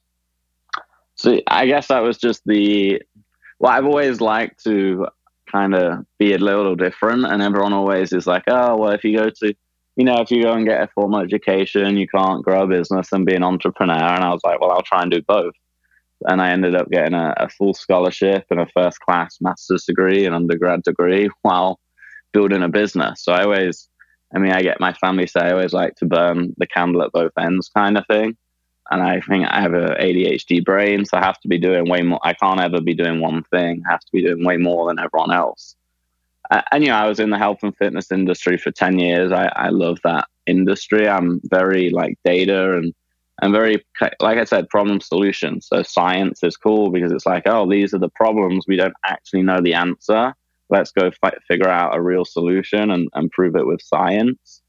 So 1.14 1.40
I 1.46 1.66
guess 1.66 1.88
that 1.88 2.02
was 2.02 2.18
just 2.18 2.42
the 2.46 3.00
well, 3.58 3.72
I've 3.72 3.84
always 3.84 4.20
liked 4.20 4.64
to 4.64 5.06
kind 5.50 5.74
of 5.74 6.04
be 6.18 6.34
a 6.34 6.38
little 6.38 6.74
different, 6.74 7.24
and 7.26 7.40
everyone 7.40 7.72
always 7.72 8.12
is 8.12 8.26
like, 8.26 8.42
oh, 8.48 8.76
well, 8.76 8.90
if 8.90 9.04
you 9.04 9.16
go 9.16 9.30
to 9.30 9.54
you 9.96 10.04
know, 10.04 10.20
if 10.20 10.30
you 10.30 10.42
go 10.42 10.52
and 10.52 10.66
get 10.66 10.82
a 10.82 10.88
formal 10.94 11.20
education, 11.20 11.96
you 11.96 12.08
can't 12.08 12.42
grow 12.42 12.62
a 12.62 12.66
business 12.66 13.12
and 13.12 13.26
be 13.26 13.34
an 13.34 13.44
entrepreneur. 13.44 13.94
And 13.94 14.24
I 14.24 14.30
was 14.30 14.40
like, 14.42 14.60
well, 14.60 14.70
I'll 14.70 14.82
try 14.82 15.02
and 15.02 15.10
do 15.10 15.20
both. 15.20 15.52
And 16.28 16.40
I 16.40 16.50
ended 16.50 16.74
up 16.74 16.90
getting 16.90 17.14
a, 17.14 17.34
a 17.36 17.48
full 17.48 17.74
scholarship 17.74 18.44
and 18.50 18.60
a 18.60 18.66
first 18.74 19.00
class 19.00 19.38
master's 19.40 19.84
degree 19.84 20.24
and 20.26 20.34
undergrad 20.34 20.82
degree 20.82 21.28
while 21.42 21.78
building 22.32 22.62
a 22.62 22.68
business. 22.68 23.24
So 23.24 23.32
I 23.32 23.44
always, 23.44 23.88
I 24.34 24.38
mean, 24.38 24.52
I 24.52 24.62
get 24.62 24.80
my 24.80 24.92
family 24.94 25.26
say 25.26 25.40
I 25.40 25.52
always 25.52 25.72
like 25.72 25.94
to 25.96 26.06
burn 26.06 26.54
the 26.56 26.66
candle 26.66 27.02
at 27.02 27.12
both 27.12 27.32
ends 27.38 27.70
kind 27.74 27.98
of 27.98 28.06
thing 28.06 28.36
and 28.90 29.02
I 29.02 29.20
think 29.20 29.46
I 29.48 29.60
have 29.60 29.74
a 29.74 29.96
ADHD 30.00 30.64
brain, 30.64 31.04
so 31.04 31.16
I 31.16 31.24
have 31.24 31.40
to 31.40 31.48
be 31.48 31.58
doing 31.58 31.88
way 31.88 32.02
more. 32.02 32.20
I 32.22 32.34
can't 32.34 32.60
ever 32.60 32.80
be 32.80 32.94
doing 32.94 33.20
one 33.20 33.42
thing. 33.44 33.82
I 33.86 33.92
have 33.92 34.00
to 34.00 34.12
be 34.12 34.22
doing 34.22 34.44
way 34.44 34.56
more 34.56 34.88
than 34.88 34.98
everyone 34.98 35.32
else. 35.32 35.76
And 36.70 36.84
you 36.84 36.90
know, 36.90 36.96
I 36.96 37.08
was 37.08 37.18
in 37.18 37.30
the 37.30 37.38
health 37.38 37.60
and 37.62 37.74
fitness 37.76 38.12
industry 38.12 38.58
for 38.58 38.70
ten 38.70 38.98
years. 38.98 39.32
I, 39.32 39.50
I 39.56 39.68
love 39.70 39.98
that 40.04 40.26
industry. 40.46 41.08
I'm 41.08 41.40
very 41.44 41.88
like 41.90 42.18
data 42.24 42.76
and 42.76 42.92
and 43.40 43.52
very 43.52 43.84
like 44.20 44.38
I 44.38 44.44
said, 44.44 44.68
problem 44.68 45.00
solution. 45.00 45.60
So 45.60 45.82
science 45.82 46.42
is 46.42 46.56
cool 46.56 46.90
because 46.90 47.12
it's 47.12 47.26
like, 47.26 47.44
oh, 47.46 47.68
these 47.68 47.94
are 47.94 47.98
the 47.98 48.10
problems. 48.10 48.66
We 48.68 48.76
don't 48.76 48.94
actually 49.06 49.42
know 49.42 49.60
the 49.60 49.74
answer. 49.74 50.34
Let's 50.68 50.92
go 50.92 51.10
fi- 51.20 51.36
figure 51.48 51.68
out 51.68 51.96
a 51.96 52.02
real 52.02 52.24
solution 52.24 52.90
and, 52.90 53.08
and 53.14 53.30
prove 53.30 53.56
it 53.56 53.66
with 53.66 53.82
science. 53.82 54.62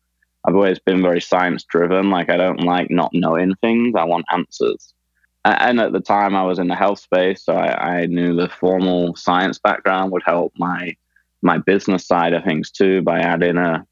I've 0.45 0.55
always 0.55 0.79
been 0.79 1.01
very 1.01 1.21
science 1.21 1.63
driven. 1.63 2.09
Like 2.09 2.29
I 2.29 2.37
don't 2.37 2.63
like 2.63 2.89
not 2.89 3.11
knowing 3.13 3.55
things. 3.61 3.95
I 3.97 4.03
want 4.03 4.25
answers. 4.31 4.93
And 5.45 5.79
at 5.81 5.91
the 5.91 5.99
time, 5.99 6.35
I 6.35 6.43
was 6.43 6.57
in 6.57 6.67
the 6.67 6.75
health 6.75 6.99
space, 6.99 7.43
so 7.43 7.53
I, 7.53 7.97
I 7.97 8.05
knew 8.05 8.33
the 8.33 8.47
formal 8.47 9.13
science 9.17 9.59
background 9.59 10.11
would 10.13 10.23
help 10.25 10.53
my 10.57 10.95
my 11.41 11.57
business 11.57 12.07
side 12.07 12.33
of 12.33 12.45
things 12.45 12.71
too 12.71 13.01
by 13.01 13.19
adding 13.19 13.57
a, 13.57 13.85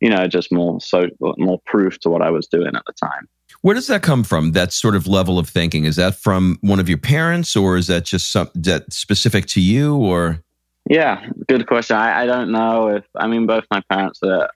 you 0.00 0.08
know, 0.08 0.26
just 0.26 0.50
more 0.50 0.80
so 0.80 1.06
more 1.20 1.60
proof 1.66 1.98
to 2.00 2.08
what 2.08 2.22
I 2.22 2.30
was 2.30 2.46
doing 2.46 2.74
at 2.74 2.82
the 2.86 2.94
time. 2.94 3.28
Where 3.64 3.74
does 3.74 3.86
that 3.86 4.02
come 4.02 4.24
from? 4.24 4.52
That 4.52 4.74
sort 4.74 4.94
of 4.94 5.06
level 5.06 5.38
of 5.38 5.48
thinking 5.48 5.86
is 5.86 5.96
that 5.96 6.16
from 6.16 6.58
one 6.60 6.78
of 6.80 6.86
your 6.86 6.98
parents, 6.98 7.56
or 7.56 7.78
is 7.78 7.86
that 7.86 8.04
just 8.04 8.30
some 8.30 8.50
that 8.54 8.92
specific 8.92 9.46
to 9.46 9.60
you, 9.62 9.96
or? 9.96 10.42
Yeah, 10.90 11.26
good 11.48 11.66
question. 11.66 11.96
I, 11.96 12.24
I 12.24 12.26
don't 12.26 12.52
know 12.52 12.88
if 12.88 13.04
I 13.16 13.26
mean 13.26 13.46
both 13.46 13.64
my 13.70 13.80
parents 13.88 14.20
are 14.22 14.50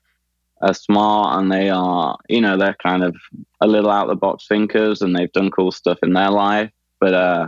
are 0.61 0.75
smart 0.75 1.39
and 1.39 1.51
they 1.51 1.71
are, 1.71 2.19
you 2.29 2.39
know, 2.39 2.55
they're 2.55 2.75
kind 2.83 3.03
of 3.03 3.15
a 3.59 3.65
little 3.65 3.89
out 3.89 4.03
of 4.03 4.09
the 4.09 4.15
box 4.15 4.45
thinkers 4.47 5.01
and 5.01 5.15
they've 5.15 5.31
done 5.31 5.49
cool 5.49 5.71
stuff 5.71 5.97
in 6.03 6.13
their 6.13 6.29
life. 6.29 6.69
But 6.99 7.15
uh, 7.15 7.47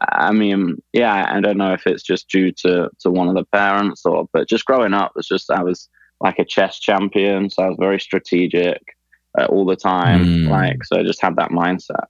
I 0.00 0.30
mean, 0.30 0.80
yeah, 0.92 1.26
I 1.28 1.40
don't 1.40 1.58
know 1.58 1.72
if 1.72 1.88
it's 1.88 2.04
just 2.04 2.28
due 2.28 2.52
to 2.52 2.88
to 3.00 3.10
one 3.10 3.26
of 3.26 3.34
the 3.34 3.46
parents 3.46 4.06
or, 4.06 4.28
but 4.32 4.48
just 4.48 4.64
growing 4.64 4.94
up, 4.94 5.10
it's 5.16 5.26
just 5.26 5.50
I 5.50 5.64
was 5.64 5.88
like 6.20 6.38
a 6.38 6.44
chess 6.44 6.78
champion. 6.78 7.50
So 7.50 7.64
I 7.64 7.68
was 7.70 7.78
very 7.80 7.98
strategic 7.98 8.93
uh, 9.38 9.46
all 9.46 9.64
the 9.64 9.76
time. 9.76 10.24
Mm. 10.24 10.48
Like, 10.48 10.84
so 10.84 10.98
I 10.98 11.02
just 11.02 11.20
had 11.20 11.36
that 11.36 11.50
mindset. 11.50 12.06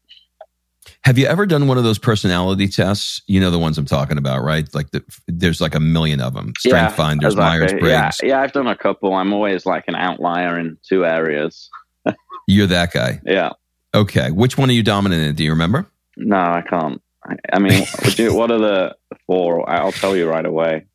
Have 1.02 1.18
you 1.18 1.26
ever 1.26 1.46
done 1.46 1.66
one 1.66 1.78
of 1.78 1.84
those 1.84 1.98
personality 1.98 2.68
tests? 2.68 3.22
You 3.26 3.40
know 3.40 3.50
the 3.50 3.58
ones 3.58 3.78
I'm 3.78 3.84
talking 3.84 4.18
about, 4.18 4.42
right? 4.42 4.72
Like 4.74 4.90
the, 4.90 5.02
there's 5.26 5.60
like 5.60 5.74
a 5.74 5.80
million 5.80 6.20
of 6.20 6.34
them. 6.34 6.52
Strength 6.58 6.74
Yeah, 6.74 6.88
Finders, 6.88 7.34
exactly. 7.34 7.58
Myers 7.58 7.72
Briggs. 7.72 8.20
Yeah, 8.22 8.28
yeah, 8.28 8.40
I've 8.40 8.52
done 8.52 8.66
a 8.66 8.76
couple. 8.76 9.14
I'm 9.14 9.32
always 9.32 9.66
like 9.66 9.84
an 9.86 9.94
outlier 9.94 10.58
in 10.58 10.78
two 10.86 11.04
areas. 11.04 11.68
You're 12.46 12.66
that 12.68 12.92
guy. 12.92 13.20
Yeah. 13.24 13.50
Okay. 13.94 14.30
Which 14.30 14.58
one 14.58 14.70
are 14.70 14.74
you 14.74 14.82
dominant 14.82 15.22
in? 15.22 15.34
Do 15.34 15.44
you 15.44 15.50
remember? 15.50 15.86
No, 16.16 16.36
I 16.36 16.62
can't. 16.68 17.02
I, 17.26 17.36
I 17.52 17.58
mean, 17.58 17.84
you, 18.16 18.34
what 18.34 18.50
are 18.50 18.58
the 18.58 18.96
four? 19.26 19.68
I'll 19.68 19.92
tell 19.92 20.16
you 20.16 20.28
right 20.28 20.44
away. 20.44 20.86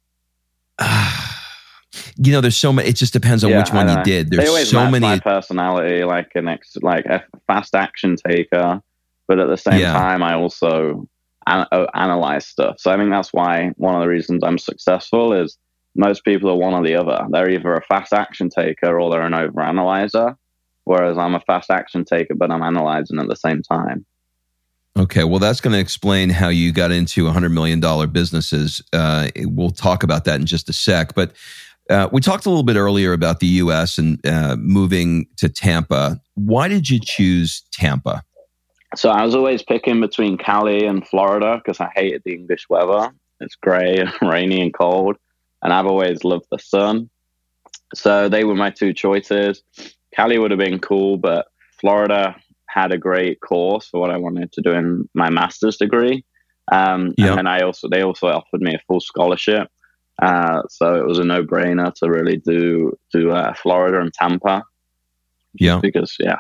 you 2.21 2.31
know, 2.33 2.41
there's 2.41 2.57
so 2.57 2.73
many. 2.73 2.89
It 2.89 2.95
just 2.95 3.13
depends 3.13 3.43
on 3.43 3.51
Yeah, 3.51 3.59
which 3.59 3.71
one 3.71 3.87
you 3.87 4.03
did. 4.03 4.29
There's 4.29 4.69
so 4.69 4.89
many. 4.89 5.05
my 5.05 5.19
personality, 5.19 6.03
like 6.03 6.29
an 6.35 6.47
ex, 6.47 6.75
like 6.81 7.05
a 7.05 7.23
fast 7.47 7.75
action 7.75 8.15
taker, 8.27 8.81
but 9.27 9.39
at 9.39 9.47
the 9.47 9.57
same 9.57 9.79
Yeah. 9.79 9.93
time, 9.93 10.21
I 10.21 10.33
also 10.33 11.07
an, 11.47 11.65
uh, 11.71 11.85
analyze 11.95 12.45
stuff. 12.45 12.75
So 12.79 12.91
I 12.91 12.97
think 12.97 13.09
that's 13.09 13.31
why 13.33 13.71
one 13.77 13.95
of 13.95 14.01
the 14.01 14.07
reasons 14.09 14.43
I'm 14.43 14.57
successful 14.57 15.33
is 15.33 15.57
most 15.95 16.23
people 16.25 16.49
are 16.49 16.55
one 16.55 16.73
or 16.73 16.83
the 16.83 16.95
other. 16.95 17.25
They're 17.31 17.49
either 17.49 17.73
a 17.73 17.81
fast 17.83 18.13
action 18.13 18.49
taker 18.49 18.99
or 18.99 19.09
they're 19.09 19.21
an 19.21 19.33
over 19.33 19.61
analyzer. 19.61 20.35
Whereas 20.83 21.17
I'm 21.17 21.35
a 21.35 21.39
fast 21.41 21.69
action 21.71 22.03
taker, 22.03 22.35
but 22.35 22.51
I'm 22.51 22.63
analyzing 22.63 23.19
at 23.19 23.27
the 23.27 23.35
same 23.35 23.61
time. 23.61 24.05
Okay, 24.97 25.23
well, 25.23 25.39
that's 25.39 25.61
going 25.61 25.73
to 25.73 25.79
explain 25.79 26.29
how 26.29 26.49
you 26.49 26.71
got 26.73 26.91
into 26.91 27.25
$100 27.25 27.51
million 27.53 27.79
businesses. 28.11 28.81
Uh, 28.91 29.29
we'll 29.45 29.69
talk 29.69 30.03
about 30.03 30.25
that 30.25 30.39
in 30.39 30.45
just 30.45 30.67
a 30.67 30.73
sec. 30.73 31.13
But 31.13 31.31
uh, 31.89 32.09
we 32.11 32.21
talked 32.21 32.45
a 32.45 32.49
little 32.49 32.63
bit 32.63 32.75
earlier 32.75 33.13
about 33.13 33.39
the 33.39 33.47
U.S. 33.47 33.97
and 33.97 34.23
uh, 34.25 34.55
moving 34.59 35.25
to 35.37 35.49
Tampa. 35.49 36.19
Why 36.35 36.67
did 36.67 36.89
you 36.89 36.99
choose 36.99 37.63
Tampa? 37.71 38.23
So 38.95 39.09
I 39.09 39.23
was 39.23 39.35
always 39.35 39.61
picking 39.61 40.01
between 40.01 40.37
Cali 40.37 40.85
and 40.85 41.07
Florida 41.07 41.57
because 41.57 41.79
I 41.79 41.89
hated 41.95 42.23
the 42.25 42.33
English 42.33 42.67
weather. 42.69 43.11
It's 43.39 43.55
grey 43.55 43.97
and 43.97 44.11
rainy 44.21 44.61
and 44.61 44.73
cold, 44.73 45.17
and 45.61 45.73
I've 45.73 45.85
always 45.85 46.23
loved 46.23 46.45
the 46.51 46.59
sun. 46.59 47.09
So 47.95 48.29
they 48.29 48.43
were 48.43 48.55
my 48.55 48.69
two 48.69 48.93
choices. 48.93 49.63
Cali 50.15 50.37
would 50.37 50.51
have 50.51 50.59
been 50.59 50.79
cool, 50.79 51.17
but 51.17 51.47
Florida 51.79 52.35
had 52.67 52.91
a 52.91 52.97
great 52.97 53.39
course 53.41 53.87
for 53.87 53.99
what 53.99 54.11
I 54.11 54.17
wanted 54.17 54.51
to 54.53 54.61
do 54.61 54.71
in 54.71 55.09
my 55.13 55.29
master's 55.29 55.77
degree. 55.77 56.23
Um, 56.71 57.13
Yeah. 57.17 57.29
And 57.29 57.37
then 57.39 57.47
I 57.47 57.61
also 57.61 57.87
they 57.89 58.03
also 58.03 58.27
offered 58.27 58.61
me 58.61 58.75
a 58.75 58.81
full 58.87 58.99
scholarship, 58.99 59.69
uh, 60.21 60.61
so 60.69 60.95
it 60.95 61.05
was 61.05 61.19
a 61.19 61.23
no 61.23 61.43
brainer 61.43 61.93
to 61.95 62.09
really 62.09 62.37
do 62.37 62.93
do 63.11 63.31
uh, 63.31 63.53
Florida 63.53 63.99
and 63.99 64.13
Tampa 64.13 64.63
Yeah. 65.53 65.79
because 65.81 66.15
yeah, 66.19 66.39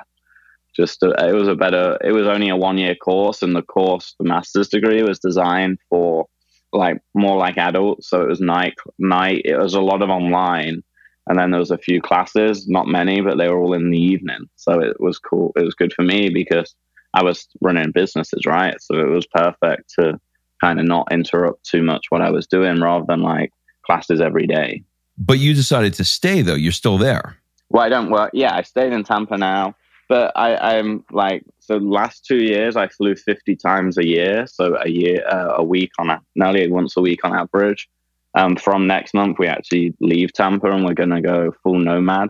just 0.75 1.03
uh, 1.03 1.13
it 1.19 1.33
was 1.33 1.47
a 1.47 1.55
better. 1.55 1.97
It 2.03 2.11
was 2.11 2.27
only 2.27 2.49
a 2.49 2.57
one 2.57 2.77
year 2.77 2.95
course, 2.95 3.41
and 3.41 3.55
the 3.55 3.61
course, 3.61 4.15
the 4.19 4.25
master's 4.27 4.69
degree, 4.69 5.03
was 5.03 5.19
designed 5.19 5.79
for 5.89 6.27
like 6.71 7.01
more 7.13 7.37
like 7.37 7.57
adults. 7.57 8.09
So 8.09 8.21
it 8.21 8.27
was 8.29 8.41
night 8.41 8.75
night. 8.99 9.41
It 9.45 9.57
was 9.57 9.73
a 9.73 9.81
lot 9.81 10.01
of 10.01 10.09
online, 10.09 10.83
and 11.27 11.39
then 11.39 11.51
there 11.51 11.59
was 11.59 11.71
a 11.71 11.77
few 11.77 12.01
classes, 12.01 12.67
not 12.67 12.87
many, 12.87 13.21
but 13.21 13.37
they 13.37 13.47
were 13.49 13.59
all 13.59 13.73
in 13.73 13.91
the 13.91 13.99
evening. 13.99 14.49
So 14.55 14.79
it 14.81 14.99
was 14.99 15.19
cool. 15.19 15.51
It 15.55 15.63
was 15.63 15.75
good 15.75 15.93
for 15.93 16.03
me 16.03 16.29
because 16.29 16.75
I 17.13 17.23
was 17.23 17.47
running 17.61 17.91
businesses, 17.91 18.45
right? 18.45 18.75
So 18.81 18.99
it 18.99 19.09
was 19.09 19.25
perfect 19.27 19.93
to 19.99 20.19
kind 20.61 20.79
of 20.79 20.85
not 20.85 21.11
interrupt 21.11 21.63
too 21.63 21.81
much 21.81 22.05
what 22.09 22.21
I 22.21 22.29
was 22.29 22.45
doing, 22.45 22.79
rather 22.81 23.05
than 23.07 23.21
like 23.21 23.51
classes 23.89 24.21
every 24.21 24.45
day. 24.45 24.83
But 25.17 25.39
you 25.39 25.53
decided 25.53 25.93
to 25.95 26.05
stay, 26.05 26.41
though. 26.41 26.55
You're 26.55 26.71
still 26.71 26.97
there. 26.97 27.37
Well, 27.69 27.83
I 27.83 27.89
don't 27.89 28.09
work. 28.09 28.31
Yeah, 28.33 28.55
I 28.55 28.61
stayed 28.61 28.93
in 28.93 29.03
Tampa 29.03 29.37
now, 29.37 29.75
but 30.07 30.31
I, 30.35 30.77
I'm 30.77 31.03
like 31.11 31.43
so. 31.59 31.77
Last 31.77 32.25
two 32.25 32.37
years, 32.37 32.75
I 32.75 32.87
flew 32.87 33.15
fifty 33.15 33.55
times 33.55 33.97
a 33.97 34.05
year, 34.05 34.47
so 34.47 34.77
a 34.83 34.89
year, 34.89 35.25
uh, 35.27 35.55
a 35.57 35.63
week 35.63 35.91
on 35.99 36.09
a 36.09 36.21
nearly 36.35 36.71
once 36.71 36.95
a 36.97 37.01
week 37.01 37.23
on 37.23 37.35
average. 37.35 37.89
Um, 38.35 38.55
from 38.55 38.87
next 38.87 39.13
month, 39.13 39.37
we 39.39 39.47
actually 39.47 39.93
leave 39.99 40.33
Tampa 40.33 40.71
and 40.71 40.85
we're 40.85 40.93
gonna 40.93 41.21
go 41.21 41.51
full 41.63 41.79
nomad. 41.79 42.29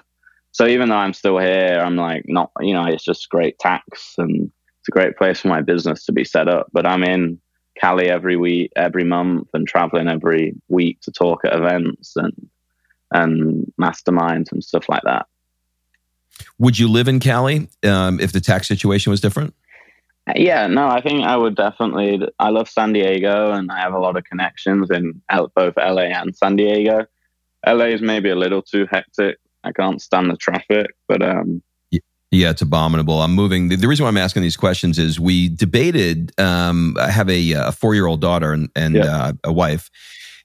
So 0.51 0.65
even 0.65 0.89
though 0.89 0.95
I'm 0.95 1.13
still 1.13 1.37
here, 1.37 1.81
I'm 1.85 1.95
like 1.95 2.23
not, 2.27 2.51
you 2.59 2.73
know, 2.73 2.85
it's 2.85 3.03
just 3.03 3.29
great 3.29 3.59
tax 3.59 4.15
and 4.17 4.51
it's 4.79 4.87
a 4.87 4.91
great 4.91 5.17
place 5.17 5.41
for 5.41 5.49
my 5.49 5.61
business 5.61 6.05
to 6.05 6.11
be 6.11 6.25
set 6.25 6.47
up. 6.47 6.67
But 6.71 6.85
I'm 6.85 7.03
in 7.03 7.39
Cali 7.79 8.09
every 8.09 8.36
week, 8.36 8.71
every 8.75 9.03
month, 9.03 9.48
and 9.53 9.67
traveling 9.67 10.07
every 10.07 10.53
week 10.67 11.00
to 11.01 11.12
talk 11.12 11.45
at 11.45 11.53
events 11.53 12.13
and 12.15 12.50
and 13.12 13.71
masterminds 13.79 14.51
and 14.51 14.63
stuff 14.63 14.88
like 14.88 15.01
that. 15.03 15.25
Would 16.59 16.77
you 16.77 16.88
live 16.88 17.07
in 17.07 17.19
Cali 17.19 17.67
um, 17.83 18.19
if 18.19 18.31
the 18.31 18.41
tax 18.41 18.67
situation 18.67 19.09
was 19.09 19.21
different? 19.21 19.53
Yeah, 20.36 20.67
no, 20.67 20.88
I 20.88 21.01
think 21.01 21.25
I 21.25 21.36
would 21.36 21.55
definitely. 21.55 22.21
I 22.38 22.50
love 22.50 22.69
San 22.69 22.93
Diego, 22.93 23.51
and 23.51 23.71
I 23.71 23.79
have 23.79 23.93
a 23.93 24.00
lot 24.00 24.17
of 24.17 24.24
connections 24.25 24.89
in 24.91 25.21
both 25.55 25.74
LA 25.77 26.03
and 26.03 26.36
San 26.36 26.55
Diego. 26.55 27.05
LA 27.65 27.86
is 27.86 28.01
maybe 28.01 28.29
a 28.29 28.36
little 28.36 28.62
too 28.62 28.86
hectic. 28.91 29.38
I 29.63 29.71
can't 29.71 30.01
stand 30.01 30.29
the 30.29 30.38
traffic, 30.38 30.88
but 31.07 31.21
um, 31.21 31.62
Yeah, 32.31 32.51
it's 32.51 32.62
abominable. 32.62 33.21
I'm 33.21 33.33
moving. 33.33 33.69
The, 33.69 33.75
the 33.75 33.88
reason 33.88 34.03
why 34.03 34.09
I'm 34.09 34.17
asking 34.17 34.43
these 34.43 34.57
questions 34.57 35.00
is 35.00 35.19
we 35.19 35.50
debated. 35.50 36.31
Um, 36.39 36.95
I 37.00 37.09
have 37.09 37.27
a, 37.29 37.51
a 37.53 37.71
four 37.71 37.95
year 37.95 38.05
old 38.05 38.21
daughter 38.21 38.53
and, 38.53 38.69
and 38.75 38.95
Yeah. 38.95 39.05
uh, 39.05 39.33
a 39.45 39.51
wife, 39.51 39.89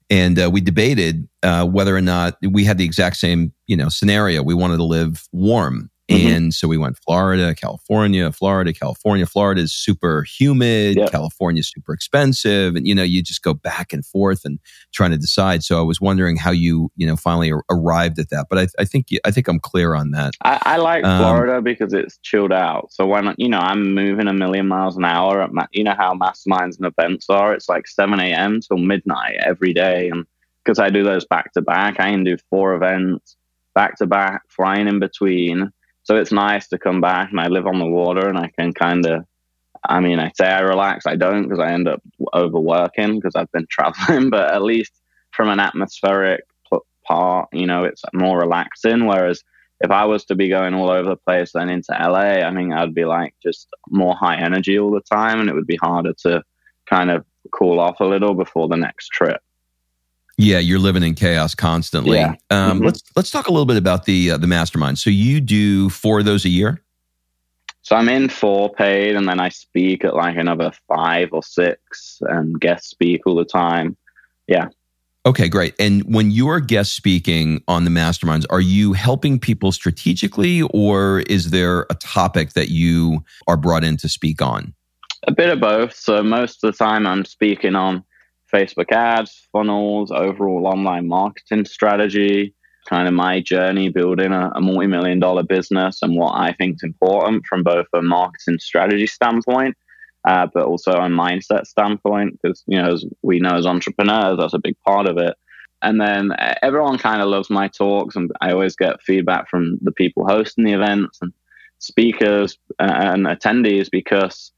and 0.09 0.39
uh, 0.39 0.51
we 0.51 0.61
debated 0.63 1.29
uh, 1.43 1.67
whether 1.67 1.95
or 1.95 2.01
not 2.01 2.39
we 2.43 2.65
had 2.65 2.79
the 2.79 2.85
exact 2.87 3.17
same 3.19 3.53
you 3.67 3.77
know 3.77 3.91
scenario. 3.91 4.43
We 4.43 4.55
wanted 4.55 4.79
to 4.79 4.85
live 4.85 5.29
warm, 5.33 5.91
Mhm. 6.11 6.37
and 6.37 6.55
so 6.55 6.69
we 6.69 6.77
went 6.77 6.99
Florida, 6.99 7.55
California, 7.55 8.31
Florida, 8.31 8.75
California. 8.75 9.25
Florida 9.25 9.63
is 9.63 9.73
super 9.73 10.23
humid. 10.25 10.97
Yeah. 10.97 11.09
California 11.09 11.61
is 11.61 11.71
super 11.71 11.95
expensive, 11.95 12.77
and 12.77 12.87
you 12.87 12.95
know 12.95 13.03
you 13.03 13.23
just 13.23 13.43
go 13.43 13.55
back 13.55 13.93
and 13.95 14.05
forth 14.05 14.45
and 14.45 14.59
trying 14.93 15.13
to 15.13 15.17
decide. 15.17 15.63
So 15.65 15.79
I 15.79 15.83
was 15.83 16.03
wondering 16.03 16.37
how 16.37 16.51
you 16.51 16.91
you 16.97 17.07
know 17.07 17.17
finally 17.17 17.51
ar- 17.53 17.65
arrived 17.71 18.19
at 18.19 18.29
that. 18.29 18.49
But 18.51 18.59
I, 18.59 18.67
I 18.79 18.85
think 18.85 19.09
I 19.25 19.31
think 19.31 19.49
I'm 19.49 19.59
clear 19.59 19.95
on 19.95 20.11
that. 20.11 20.35
I, 20.45 20.59
I 20.63 20.77
like 20.77 21.05
Um, 21.05 21.19
Florida 21.23 21.63
because 21.63 21.95
it's 21.95 22.19
chilled 22.19 22.53
out. 22.53 22.93
So 22.93 23.07
when 23.07 23.35
you 23.39 23.49
know 23.49 23.59
I'm 23.61 23.95
moving 23.95 24.29
a 24.29 24.35
million 24.35 24.69
miles 24.69 24.99
an 24.99 25.05
hour, 25.07 25.41
at 25.41 25.53
ma- 25.55 25.67
you 25.73 25.85
know 25.85 25.95
how 25.97 26.13
masterminds 26.15 26.77
and 26.79 26.87
events 26.87 27.27
are. 27.31 27.55
It's 27.55 27.69
like 27.71 27.87
7 27.89 28.21
a.m. 28.21 28.61
till 28.61 28.77
midnight 28.77 29.37
every 29.41 29.73
day, 29.73 30.11
and 30.11 30.27
because 30.63 30.79
I 30.79 30.91
do 30.91 31.03
those 31.03 31.25
back 31.25 31.53
to 31.55 31.63
back, 31.63 31.99
I 31.99 32.11
can 32.11 32.25
do 32.25 32.37
four 32.51 32.75
events 32.75 33.37
back 33.75 33.97
to 33.97 34.07
back, 34.07 34.43
flying 34.49 34.87
in 34.87 34.99
between. 34.99 35.71
So 36.05 36.17
it's 36.17 36.33
nice 36.33 36.69
to 36.69 36.79
come 36.79 37.01
back 37.01 37.31
and 37.31 37.41
I 37.41 37.49
live 37.49 37.67
on 37.67 37.79
the 37.79 37.87
water 37.87 38.29
and 38.29 38.39
I 38.39 38.51
can 38.59 38.73
kind 38.73 39.05
of. 39.07 39.25
I 39.87 40.01
mean, 40.01 40.19
I 40.19 40.31
say 40.35 40.47
I 40.47 40.61
relax. 40.61 41.07
I 41.07 41.15
don't 41.15 41.43
because 41.43 41.59
I 41.59 41.73
end 41.73 41.89
up 41.89 42.03
overworking 42.33 43.17
because 43.17 43.35
I've 43.37 43.53
been 43.53 43.67
traveling. 43.71 44.31
But 44.31 44.55
at 44.55 44.63
least 44.63 44.93
from 45.33 45.49
an 45.51 45.61
atmospheric 45.61 46.45
part, 47.07 47.49
you 47.53 47.67
know, 47.67 47.85
it's 47.85 48.03
more 48.15 48.39
relaxing. 48.39 49.07
Whereas 49.07 49.43
if 49.81 49.91
I 49.91 50.05
was 50.05 50.25
to 50.27 50.35
be 50.35 50.49
going 50.49 50.75
all 50.75 50.91
over 50.91 51.11
the 51.11 51.17
place 51.17 51.53
then 51.53 51.69
into 51.69 51.93
LA, 51.93 52.41
I 52.41 52.51
mean, 52.51 52.73
I'd 52.73 52.95
be 52.95 53.05
like 53.05 53.35
just 53.43 53.69
more 53.91 54.15
high 54.17 54.37
energy 54.37 54.79
all 54.79 54.91
the 54.91 55.03
time, 55.03 55.41
and 55.41 55.49
it 55.49 55.55
would 55.55 55.67
be 55.67 55.79
harder 55.83 56.15
to 56.23 56.43
kind 56.89 57.11
of 57.11 57.25
cool 57.53 57.81
off 57.81 58.01
a 58.01 58.05
little 58.05 58.35
before 58.35 58.69
the 58.69 58.77
next 58.77 59.09
trip. 59.09 59.41
Yeah, 60.37 60.59
you're 60.59 60.79
living 60.79 61.03
in 61.03 61.15
chaos 61.15 61.55
constantly. 61.55 62.19
Yeah. 62.19 62.35
Um, 62.51 62.81
Mhm. 62.81 62.87
Let's 62.87 63.03
let's 63.17 63.31
talk 63.31 63.47
a 63.47 63.53
little 63.53 63.67
bit 63.67 63.77
about 63.77 64.05
the 64.05 64.33
uh, 64.33 64.37
the 64.37 64.47
mastermind. 64.47 64.99
So 64.99 65.11
you 65.11 65.41
do 65.41 65.89
four 65.91 66.19
of 66.19 66.25
those 66.25 66.45
a 66.45 66.49
year. 66.49 66.81
So 67.83 67.95
I'm 67.97 68.09
in 68.09 68.29
four 68.31 68.73
paid, 68.73 69.15
and 69.15 69.29
then 69.29 69.41
I 69.41 69.51
speak 69.51 70.05
at 70.05 70.15
like 70.15 70.37
another 70.37 70.73
five 70.89 71.29
or 71.33 71.43
six, 71.43 72.19
and 72.23 72.59
guest 72.59 72.89
speak 72.89 73.27
all 73.27 73.35
the 73.37 73.45
time. 73.45 73.97
Yeah. 74.49 74.69
Okay, 75.27 75.49
great. 75.49 75.75
And 75.79 76.03
when 76.05 76.31
you're 76.31 76.61
guest 76.61 76.95
speaking 76.95 77.63
on 77.67 77.85
the 77.85 77.91
masterminds, 77.91 78.45
are 78.51 78.61
you 78.61 78.93
helping 78.93 79.39
people 79.39 79.73
strategically, 79.73 80.63
or 80.63 81.21
is 81.21 81.51
there 81.51 81.87
a 81.91 81.95
topic 81.95 82.53
that 82.55 82.69
you 82.69 83.25
are 83.47 83.57
brought 83.57 83.85
in 83.85 83.97
to 83.99 84.09
speak 84.09 84.43
on? 84.43 84.75
A 85.27 85.33
bit 85.33 85.49
of 85.49 85.61
both. 85.61 85.95
So 85.95 86.23
most 86.23 86.63
of 86.63 86.73
the 86.73 86.85
time, 86.85 87.07
I'm 87.07 87.25
speaking 87.25 87.75
on 87.75 88.05
Facebook 88.55 88.93
ads, 88.93 89.49
funnels, 89.53 90.13
overall 90.13 90.67
online 90.67 91.09
marketing 91.09 91.65
strategy, 91.65 92.55
kind 92.89 93.09
of 93.09 93.15
my 93.15 93.41
journey 93.41 93.89
building 93.89 94.33
a, 94.33 94.53
a 94.55 94.61
multi 94.61 94.87
million 94.87 95.19
dollar 95.19 95.43
business 95.43 96.01
and 96.03 96.17
what 96.17 96.35
I 96.35 96.53
think 96.53 96.77
is 96.77 96.83
important 96.83 97.47
from 97.47 97.65
both 97.65 97.87
a 97.95 98.03
marketing 98.03 98.59
strategy 98.61 99.07
standpoint, 99.07 99.77
uh, 100.25 100.47
but 100.55 100.67
also 100.67 100.93
a 100.93 101.09
mindset 101.09 101.67
standpoint. 101.67 102.39
Because, 102.41 102.63
you 102.67 102.81
know, 102.81 102.93
as 102.93 103.05
we 103.23 103.41
know 103.41 103.57
as 103.57 103.67
entrepreneurs, 103.67 104.39
that's 104.39 104.55
a 104.55 104.59
big 104.59 104.77
part 104.87 105.09
of 105.09 105.19
it. 105.19 105.35
And 105.83 106.01
then 106.01 106.31
everyone 106.63 106.97
kind 106.97 107.21
of 107.21 107.29
loves 107.29 107.51
my 107.51 107.69
talks, 107.69 108.17
and 108.17 108.31
I 108.41 108.53
always 108.53 108.77
get 108.77 109.03
feedback 109.03 109.51
from 109.51 109.79
the 109.83 109.93
people 109.93 110.27
hosting 110.27 110.65
the 110.65 110.73
events 110.73 111.19
and 111.21 111.33
speakers 111.79 112.57
uh, 112.79 112.91
and 112.91 113.27
attendees 113.27 113.91
because 113.91 114.53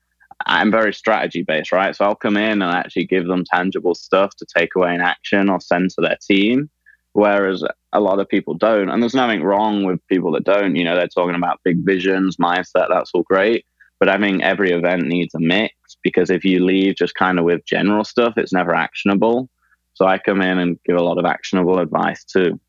I'm 0.45 0.71
very 0.71 0.93
strategy 0.93 1.43
based, 1.43 1.73
right? 1.73 1.97
So 1.97 2.05
I'll 2.05 2.15
come 2.15 2.37
in 2.37 2.61
and 2.63 2.75
actually 2.75 3.07
give 3.07 3.27
them 3.27 3.45
tangible 3.51 3.95
stuff 3.95 4.37
to 4.37 4.47
take 4.57 4.75
away 4.77 4.95
in 4.95 5.01
action 5.01 5.49
or 5.49 5.61
send 5.61 5.91
to 5.91 6.03
their 6.03 6.19
team. 6.29 6.69
whereas 7.17 7.65
a 7.95 8.01
lot 8.01 8.21
of 8.21 8.29
people 8.29 8.53
don't. 8.55 8.91
And 8.91 9.03
there's 9.03 9.15
nothing 9.15 9.43
wrong 9.43 9.85
with 9.85 10.07
people 10.07 10.31
that 10.33 10.45
don't. 10.45 10.77
You 10.77 10.85
know, 10.85 10.95
they're 10.95 11.09
talking 11.09 11.35
about 11.35 11.61
big 11.65 11.79
visions, 11.85 12.37
mindset, 12.37 12.89
that's 12.91 13.11
all 13.15 13.23
great. 13.23 13.65
But 13.99 14.11
I 14.11 14.19
think 14.19 14.43
every 14.43 14.71
event 14.73 15.07
needs 15.07 15.35
a 15.35 15.41
mix 15.41 15.73
because 16.03 16.29
if 16.29 16.45
you 16.45 16.63
leave 16.63 16.97
just 16.97 17.15
kind 17.15 17.39
of 17.39 17.47
with 17.47 17.65
general 17.65 18.05
stuff, 18.05 18.35
it's 18.37 18.53
never 18.53 18.75
actionable. 18.75 19.49
So 19.95 20.07
I 20.07 20.19
come 20.19 20.43
in 20.43 20.59
and 20.59 20.79
give 20.85 20.97
a 20.97 21.03
lot 21.03 21.17
of 21.17 21.25
actionable 21.25 21.79
advice 21.79 22.23
too. 22.23 22.61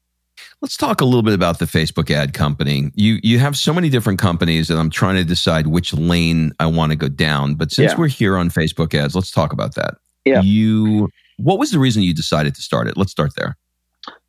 Let's 0.62 0.78
talk 0.78 1.02
a 1.02 1.06
little 1.06 1.24
bit 1.24 1.34
about 1.34 1.60
the 1.60 1.66
Facebook 1.66 2.10
ad 2.10 2.34
company. 2.34 2.92
You 2.96 3.20
you 3.24 3.40
have 3.40 3.58
so 3.58 3.74
many 3.74 3.90
different 3.90 4.20
companies 4.20 4.70
and 4.70 4.80
I'm 4.80 4.90
trying 4.90 5.16
to 5.16 5.24
decide 5.24 5.68
which 5.68 5.94
lane 5.94 6.52
I 6.60 6.66
want 6.68 6.92
to 6.92 6.96
go 6.96 7.10
down. 7.10 7.56
But 7.56 7.72
since 7.72 7.92
yeah. 7.92 7.98
we're 7.98 8.08
here 8.08 8.38
on 8.38 8.50
Facebook 8.50 8.94
ads, 8.94 9.16
let's 9.16 9.32
talk 9.32 9.54
about 9.54 9.76
that. 9.76 9.96
Yeah. 10.26 10.42
You 10.42 11.10
what 11.38 11.60
was 11.60 11.72
the 11.72 11.80
reason 11.80 12.04
you 12.04 12.14
decided 12.14 12.56
to 12.56 12.62
start 12.62 12.88
it? 12.88 12.98
Let's 12.98 13.12
start 13.12 13.32
there. 13.36 13.58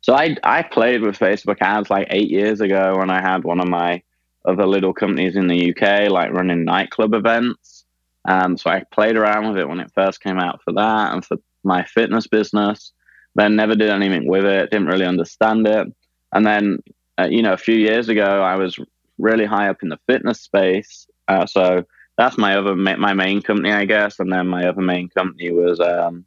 So 0.01 0.13
I 0.13 0.35
I 0.43 0.63
played 0.63 1.01
with 1.01 1.17
Facebook 1.17 1.57
ads 1.61 1.89
like 1.89 2.07
eight 2.09 2.29
years 2.29 2.61
ago 2.61 2.95
when 2.97 3.09
I 3.09 3.21
had 3.21 3.43
one 3.43 3.59
of 3.59 3.67
my 3.67 4.01
other 4.45 4.65
little 4.65 4.93
companies 4.93 5.35
in 5.35 5.47
the 5.47 5.71
UK, 5.71 6.09
like 6.09 6.31
running 6.31 6.65
nightclub 6.65 7.13
events. 7.13 7.85
Um, 8.27 8.57
so 8.57 8.69
I 8.69 8.83
played 8.91 9.15
around 9.15 9.49
with 9.49 9.57
it 9.57 9.67
when 9.67 9.79
it 9.79 9.91
first 9.93 10.21
came 10.21 10.39
out 10.39 10.61
for 10.63 10.73
that 10.73 11.13
and 11.13 11.25
for 11.25 11.37
my 11.63 11.83
fitness 11.83 12.27
business. 12.27 12.93
Then 13.35 13.55
never 13.55 13.75
did 13.75 13.89
anything 13.89 14.27
with 14.27 14.45
it. 14.45 14.71
Didn't 14.71 14.87
really 14.87 15.05
understand 15.05 15.67
it. 15.67 15.87
And 16.33 16.45
then, 16.45 16.79
uh, 17.17 17.27
you 17.29 17.41
know, 17.41 17.53
a 17.53 17.57
few 17.57 17.75
years 17.75 18.09
ago, 18.09 18.41
I 18.41 18.55
was 18.55 18.77
really 19.17 19.45
high 19.45 19.69
up 19.69 19.83
in 19.83 19.89
the 19.89 19.99
fitness 20.07 20.41
space. 20.41 21.07
Uh, 21.27 21.45
so 21.45 21.83
that's 22.17 22.37
my 22.37 22.55
other 22.55 22.75
my 22.75 23.13
main 23.13 23.41
company, 23.41 23.71
I 23.71 23.85
guess. 23.85 24.19
And 24.19 24.31
then 24.31 24.47
my 24.47 24.67
other 24.67 24.81
main 24.81 25.09
company 25.09 25.51
was 25.51 25.79
um, 25.79 26.25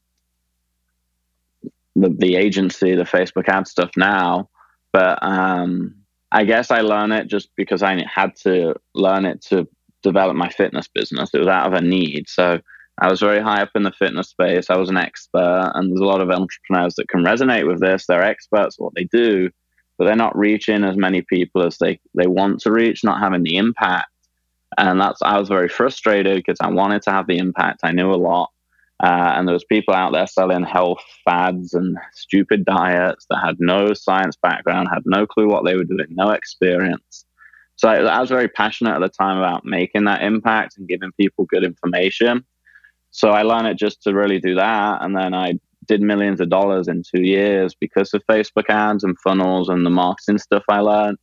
the 1.97 2.09
the 2.09 2.37
agency, 2.37 2.95
the 2.95 3.05
Facebook 3.05 3.49
ad 3.49 3.67
stuff 3.67 3.91
now. 3.97 4.49
But 4.93 5.19
um, 5.23 5.95
I 6.31 6.45
guess 6.45 6.71
I 6.71 6.81
learned 6.81 7.13
it 7.13 7.29
just 7.29 7.51
because 7.57 7.83
I 7.83 8.05
had 8.07 8.37
to 8.37 8.75
learn 8.95 9.25
it 9.25 9.43
to 9.49 9.69
develop 10.03 10.37
my 10.37 10.49
fitness 10.49 10.89
business. 10.89 11.31
It 11.33 11.39
was 11.39 11.49
out 11.49 11.67
of 11.67 11.75
a 11.75 11.81
need. 11.81 12.29
So 12.29 12.61
I 13.01 13.11
was 13.11 13.21
very 13.21 13.41
high 13.41 13.63
up 13.63 13.71
in 13.75 13.83
the 13.83 13.93
fitness 13.93 14.29
space. 14.29 14.69
I 14.69 14.77
was 14.77 14.91
an 14.91 14.97
expert, 14.97 15.73
and 15.75 15.91
there's 15.91 16.01
a 16.01 16.05
lot 16.05 16.21
of 16.21 16.31
entrepreneurs 16.31 16.95
that 16.97 17.09
can 17.09 17.25
resonate 17.25 17.67
with 17.67 17.81
this. 17.81 18.07
They're 18.07 18.23
experts 18.23 18.77
at 18.79 18.83
what 18.83 18.95
they 18.95 19.05
do, 19.05 19.51
but 20.03 20.07
they're 20.07 20.17
not 20.17 20.37
reaching 20.37 20.83
as 20.83 20.97
many 20.97 21.23
people 21.23 21.65
as 21.65 21.79
they, 21.79 22.01
they 22.15 22.27
want 22.27 22.59
to 22.59 22.73
reach, 22.73 23.05
not 23.05 23.21
having 23.21 23.45
the 23.45 23.57
impact. 23.57 24.11
And 24.77 25.01
that's 25.01 25.23
I 25.23 25.39
was 25.39 25.49
very 25.49 25.69
frustrated 25.69 26.35
because 26.35 26.59
I 26.61 26.71
wanted 26.71 27.03
to 27.03 27.13
have 27.13 27.29
the 27.29 27.39
impact. 27.39 27.83
I 27.85 27.93
knew 27.93 28.11
a 28.11 28.17
lot, 28.17 28.51
uh, 29.01 29.35
and 29.37 29.47
there 29.47 29.53
was 29.53 29.63
people 29.63 29.95
out 29.95 30.13
there 30.13 30.27
selling 30.27 30.65
health 30.65 30.99
fads 31.25 31.73
and 31.73 31.97
stupid 32.15 32.65
diets 32.65 33.27
that 33.31 33.45
had 33.45 33.61
no 33.61 33.95
science 33.95 34.37
background, 34.43 34.89
had 34.93 35.05
no 35.07 35.25
clue 35.25 35.47
what 35.47 35.65
they 35.65 35.77
were 35.77 35.85
doing, 35.85 36.07
no 36.11 36.31
experience. 36.31 37.25
So 37.77 37.89
I, 37.89 37.99
I 37.99 38.21
was 38.21 38.29
very 38.29 38.49
passionate 38.49 38.97
at 38.97 39.03
the 39.03 39.09
time 39.09 39.39
about 39.39 39.65
making 39.65 40.07
that 40.07 40.25
impact 40.25 40.79
and 40.79 40.89
giving 40.89 41.13
people 41.13 41.45
good 41.45 41.63
information. 41.63 42.45
So 43.13 43.31
I 43.31 43.43
learned 43.43 43.69
it 43.69 43.79
just 43.79 44.03
to 44.03 44.15
really 44.15 44.41
do 44.41 44.57
that, 44.57 45.03
and 45.03 45.15
then 45.15 45.33
I 45.33 45.61
did 45.87 46.01
millions 46.01 46.41
of 46.41 46.51
dollars 46.51 46.89
in 46.89 47.03
two 47.03 47.23
years 47.23 47.75
because 47.75 48.13
of 48.15 48.23
Facebook 48.31 48.69
ads 48.69 49.05
and 49.05 49.19
funnels 49.21 49.69
and 49.69 49.85
the 49.85 49.91
marketing 49.91 50.39
stuff 50.39 50.63
I 50.69 50.81
learned. 50.81 51.19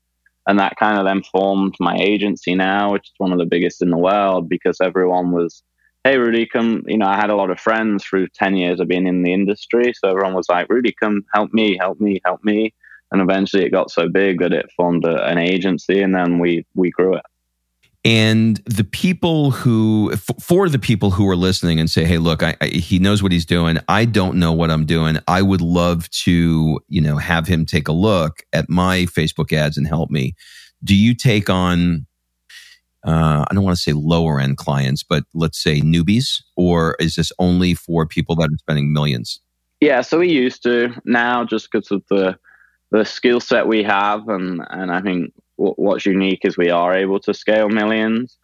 And 0.48 0.60
that 0.60 0.78
kind 0.80 0.98
of 0.98 1.06
then 1.06 1.22
formed 1.24 1.76
my 1.80 1.96
agency 1.98 2.56
now, 2.56 2.92
which 2.92 3.08
is 3.08 3.14
one 3.18 3.32
of 3.32 3.40
the 3.40 3.46
biggest 3.46 3.82
in 3.82 3.92
the 3.92 3.98
world 3.98 4.50
because 4.50 4.78
everyone 4.82 5.32
was 5.32 5.64
hey 6.06 6.18
rudy 6.18 6.46
come 6.46 6.82
you 6.88 6.98
know 6.98 7.06
i 7.06 7.18
had 7.18 7.30
a 7.30 7.36
lot 7.36 7.50
of 7.50 7.60
friends 7.60 8.06
through 8.06 8.26
10 8.34 8.56
years 8.56 8.80
of 8.80 8.88
being 8.88 9.06
in 9.06 9.22
the 9.24 9.34
industry. 9.34 9.94
So 9.94 10.10
everyone 10.10 10.34
was 10.34 10.48
like 10.50 10.70
rudy 10.70 10.94
come 10.98 11.26
help 11.34 11.52
me 11.54 11.78
help 11.80 12.00
me 12.00 12.22
help 12.26 12.44
me. 12.44 12.74
And 13.12 13.22
eventually 13.22 13.66
it 13.66 13.72
got 13.72 13.92
so 13.92 14.08
big 14.08 14.40
that 14.40 14.54
it 14.54 14.70
formed 14.78 15.04
a, 15.06 15.26
an 15.26 15.38
agency 15.38 16.02
and 16.02 16.16
then 16.16 16.40
we 16.40 16.66
we 16.74 16.90
grew 16.92 17.16
it 17.16 17.26
and 18.06 18.58
the 18.66 18.84
people 18.84 19.52
who 19.52 20.16
for 20.42 20.70
the 20.70 20.80
people 20.80 21.12
who 21.12 21.28
are 21.30 21.36
listening 21.36 21.80
and 21.80 21.90
say 21.90 22.06
hey 22.06 22.18
look 22.18 22.42
I, 22.42 22.56
I, 22.62 22.68
he 22.68 22.98
knows 23.00 23.22
what 23.22 23.32
he's 23.32 23.46
doing. 23.46 23.78
I 23.88 24.06
don't 24.06 24.38
know 24.38 24.54
what 24.54 24.72
i'm 24.72 24.86
doing. 24.86 25.18
I 25.28 25.42
would 25.42 25.62
love 25.62 26.10
to 26.24 26.80
you 26.88 27.02
know 27.02 27.18
have 27.18 27.48
him 27.48 27.66
take 27.66 27.88
a 27.88 27.94
look 27.94 28.44
at 28.54 28.70
my 28.70 29.00
facebook 29.00 29.52
ads 29.52 29.78
and 29.78 29.88
help 29.88 30.10
me. 30.10 30.36
Do 30.84 30.96
you 30.96 31.14
take 31.14 31.50
on 31.50 32.06
uh, 33.06 33.46
I 33.50 33.54
don't 33.54 33.64
want 33.64 33.78
to 33.78 33.82
say 33.82 33.94
lower 33.94 34.40
end 34.40 34.58
clients, 34.58 35.04
but 35.04 35.24
let's 35.34 35.62
say 35.62 35.80
newbies, 35.80 36.42
or 36.58 36.98
is 37.00 37.16
this 37.16 37.32
only 37.40 37.74
for 37.74 38.06
people 38.06 38.36
that 38.36 38.50
are 38.52 38.58
spending 38.58 38.92
millions? 38.92 39.40
Yeah, 39.80 40.02
so 40.02 40.20
we 40.20 40.30
used 40.30 40.64
to. 40.64 40.94
Now 41.06 41.46
just 41.46 41.70
because 41.72 41.92
of 41.92 42.04
the 42.10 42.38
the 42.92 43.06
skill 43.06 43.40
set 43.40 43.68
we 43.68 43.84
have, 43.84 44.28
and 44.28 44.62
and 44.70 44.92
I 44.92 45.02
think 45.02 45.34
what's 45.60 46.06
unique 46.06 46.42
is 46.44 46.58
we 46.58 46.70
are 46.70 46.96
able 46.96 47.20
to 47.20 47.34
scale 47.34 47.70
millions. 47.70 48.38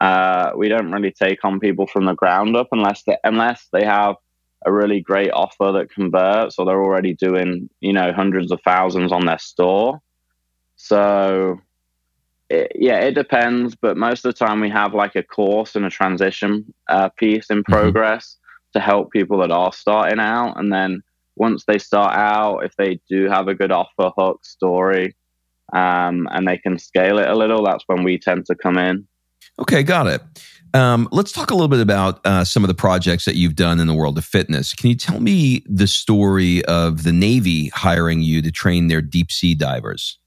Uh, 0.00 0.52
we 0.56 0.68
don't 0.68 0.90
really 0.90 1.12
take 1.12 1.44
on 1.44 1.60
people 1.60 1.86
from 1.86 2.06
the 2.06 2.14
ground 2.14 2.56
up 2.56 2.68
unless 2.72 3.02
they 3.02 3.16
unless 3.24 3.68
they 3.72 3.84
have 3.84 4.16
a 4.64 4.72
really 4.72 5.00
great 5.00 5.30
offer 5.32 5.72
that 5.72 5.90
converts, 5.90 6.56
or 6.58 6.64
they're 6.64 6.82
already 6.82 7.14
doing 7.14 7.68
you 7.80 7.92
know 7.92 8.12
hundreds 8.12 8.50
of 8.50 8.60
thousands 8.64 9.12
on 9.12 9.26
their 9.26 9.38
store. 9.38 10.00
So 10.76 11.60
it, 12.48 12.72
yeah, 12.74 13.00
it 13.00 13.14
depends, 13.14 13.74
but 13.74 13.96
most 13.96 14.24
of 14.24 14.34
the 14.34 14.44
time 14.44 14.60
we 14.60 14.70
have 14.70 14.94
like 14.94 15.14
a 15.14 15.22
course 15.22 15.76
and 15.76 15.84
a 15.84 15.90
transition 15.90 16.72
uh, 16.88 17.10
piece 17.10 17.50
in 17.50 17.58
mm-hmm. 17.58 17.72
progress 17.72 18.36
mm-hmm. 18.36 18.78
to 18.78 18.84
help 18.84 19.12
people 19.12 19.38
that 19.38 19.50
are 19.50 19.72
starting 19.72 20.20
out. 20.20 20.58
And 20.58 20.72
then 20.72 21.02
once 21.36 21.64
they 21.66 21.78
start 21.78 22.14
out, 22.14 22.60
if 22.60 22.74
they 22.76 23.00
do 23.08 23.28
have 23.28 23.48
a 23.48 23.54
good 23.54 23.72
offer, 23.72 24.10
hook, 24.16 24.44
story, 24.44 25.14
um, 25.72 26.28
and 26.30 26.46
they 26.46 26.58
can 26.58 26.78
scale 26.78 27.18
it 27.18 27.28
a 27.28 27.34
little, 27.34 27.64
that's 27.64 27.84
when 27.86 28.02
we 28.02 28.18
tend 28.18 28.46
to 28.46 28.54
come 28.54 28.78
in. 28.78 29.06
Okay, 29.58 29.82
got 29.82 30.06
it. 30.06 30.22
Um, 30.74 31.08
let's 31.12 31.32
talk 31.32 31.50
a 31.50 31.54
little 31.54 31.68
bit 31.68 31.80
about 31.80 32.24
uh, 32.24 32.44
some 32.44 32.64
of 32.64 32.68
the 32.68 32.74
projects 32.74 33.26
that 33.26 33.36
you've 33.36 33.56
done 33.56 33.78
in 33.78 33.86
the 33.86 33.94
world 33.94 34.16
of 34.16 34.24
fitness. 34.24 34.72
Can 34.72 34.88
you 34.88 34.96
tell 34.96 35.20
me 35.20 35.62
the 35.66 35.86
story 35.86 36.64
of 36.64 37.02
the 37.02 37.12
Navy 37.12 37.68
hiring 37.68 38.22
you 38.22 38.40
to 38.40 38.50
train 38.50 38.88
their 38.88 39.02
deep 39.02 39.30
sea 39.30 39.54
divers? 39.54 40.18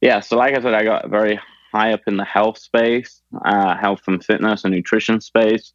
Yeah, 0.00 0.18
so 0.18 0.36
like 0.36 0.56
I 0.56 0.60
said, 0.60 0.74
I 0.74 0.82
got 0.82 1.08
very 1.08 1.38
high 1.72 1.92
up 1.92 2.00
in 2.08 2.16
the 2.16 2.24
health 2.24 2.58
space, 2.58 3.22
uh, 3.44 3.76
health 3.76 4.00
and 4.08 4.22
fitness 4.24 4.64
and 4.64 4.74
nutrition 4.74 5.20
space. 5.20 5.72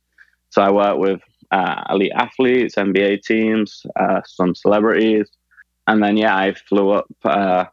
So 0.49 0.61
I 0.61 0.71
work 0.71 0.97
with 0.97 1.21
uh, 1.51 1.83
elite 1.89 2.11
athletes, 2.13 2.75
NBA 2.75 3.21
teams, 3.23 3.85
uh, 3.97 4.21
some 4.25 4.53
celebrities, 4.53 5.29
and 5.87 6.03
then 6.03 6.17
yeah, 6.17 6.35
I 6.35 6.53
flew 6.53 6.89
up 6.89 7.07
uh, 7.23 7.65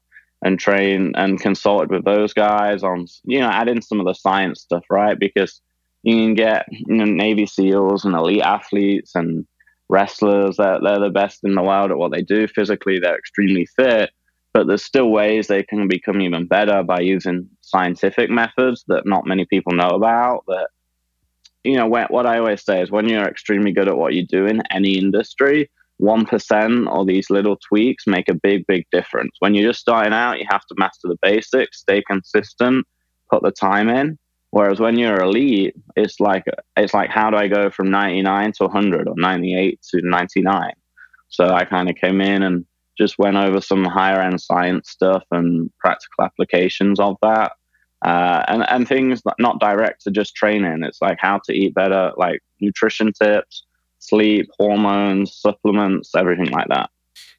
and 0.44 0.61
trained 0.61 1.14
and 1.16 1.40
consulted 1.40 1.90
with 1.90 2.04
those 2.04 2.33
guys 2.33 2.83
on 2.83 3.07
you 3.24 3.40
know 3.40 3.48
adding 3.48 3.80
some 3.80 3.98
of 3.98 4.07
the 4.07 4.14
science 4.14 4.61
stuff, 4.61 4.85
right? 4.90 5.18
Because 5.18 5.61
you 6.02 6.14
can 6.16 6.35
get 6.35 6.66
you 6.70 6.96
know, 6.96 7.04
Navy 7.04 7.46
SEALs 7.46 8.04
and 8.04 8.14
elite 8.14 8.42
athletes 8.42 9.12
and 9.14 9.46
wrestlers 9.88 10.57
that 10.59 10.80
they're, 10.83 10.98
they're 10.98 11.09
the 11.09 11.11
best 11.11 11.40
in 11.42 11.54
the 11.54 11.62
world 11.62 11.90
at 11.90 11.98
what 11.98 12.12
they 12.12 12.22
do 12.22 12.46
physically. 12.46 13.00
They're 13.00 13.18
extremely 13.18 13.66
fit, 13.66 14.11
but 14.52 14.66
there's 14.66 14.85
still 14.85 15.09
ways 15.09 15.46
they 15.46 15.62
can 15.62 15.88
become 15.88 16.20
even 16.20 16.46
better 16.46 16.83
by 16.83 17.00
using 17.00 17.48
scientific 17.62 18.30
methods 18.30 18.85
that 18.88 19.07
not 19.07 19.26
many 19.26 19.46
people 19.46 19.72
know 19.72 19.88
about 19.88 20.44
that 20.46 20.68
you 21.64 21.76
know 21.76 21.87
what 21.87 22.26
i 22.26 22.38
always 22.38 22.62
say 22.62 22.83
is 22.83 22.90
when 22.90 23.09
you're 23.09 23.26
extremely 23.26 23.72
good 23.72 23.88
at 23.88 23.96
what 23.96 24.12
you 24.12 24.24
do 24.26 24.44
in 24.44 24.62
any 24.70 24.98
industry 24.98 25.70
1% 26.00 26.87
or 26.92 27.04
these 27.04 27.30
little 27.30 27.57
tweaks 27.68 28.07
make 28.07 28.28
a 28.28 28.35
big 28.35 28.66
big 28.66 28.85
difference 28.90 29.37
when 29.38 29.54
you're 29.54 29.70
just 29.70 29.80
starting 29.80 30.12
out 30.12 30.40
you 30.40 30.46
have 30.50 30.66
to 30.66 30.74
master 30.76 31.09
the 31.09 31.16
basics 31.22 31.80
stay 31.80 32.02
consistent 32.02 32.85
put 33.30 33.42
the 33.42 33.52
time 33.52 33.88
in 33.88 34.18
whereas 34.50 34.80
when 34.80 34.98
you're 34.98 35.22
elite 35.22 35.74
it's 35.94 36.18
like 36.18 36.44
it's 36.76 36.94
like 36.94 37.11
how 37.11 37.30
do 37.30 37.37
i 37.37 37.46
go 37.46 37.70
from 37.70 37.90
99 37.90 38.52
to 38.52 38.64
100 38.64 39.09
or 39.09 39.14
98 39.16 39.80
to 39.90 40.00
99 40.02 40.72
so 41.28 41.46
i 41.46 41.64
kind 41.64 41.88
of 41.88 41.94
came 41.94 42.20
in 42.20 42.42
and 42.42 42.66
just 42.96 43.18
went 43.18 43.37
over 43.37 43.61
some 43.61 43.85
higher 43.85 44.20
end 44.20 44.40
science 44.40 44.90
stuff 44.90 45.24
and 45.30 45.70
practical 45.78 46.24
applications 46.24 47.00
of 47.00 47.16
that. 47.22 47.52
Uh, 48.04 48.44
and, 48.48 48.68
and 48.68 48.87
things 48.87 49.22
not 49.38 49.61
direct 49.61 50.02
to 50.02 50.11
just 50.11 50.37
training. 50.37 50.83
It's 50.83 51.00
like 51.00 51.16
how 51.18 51.40
to 51.46 51.52
eat 51.54 51.74
better, 51.74 52.12
like 52.16 52.40
nutrition 52.61 53.12
tips, 53.12 53.64
sleep, 54.09 54.51
hormones, 54.59 55.35
supplements, 55.35 56.14
everything 56.14 56.51
like 56.51 56.69
that. 56.69 56.90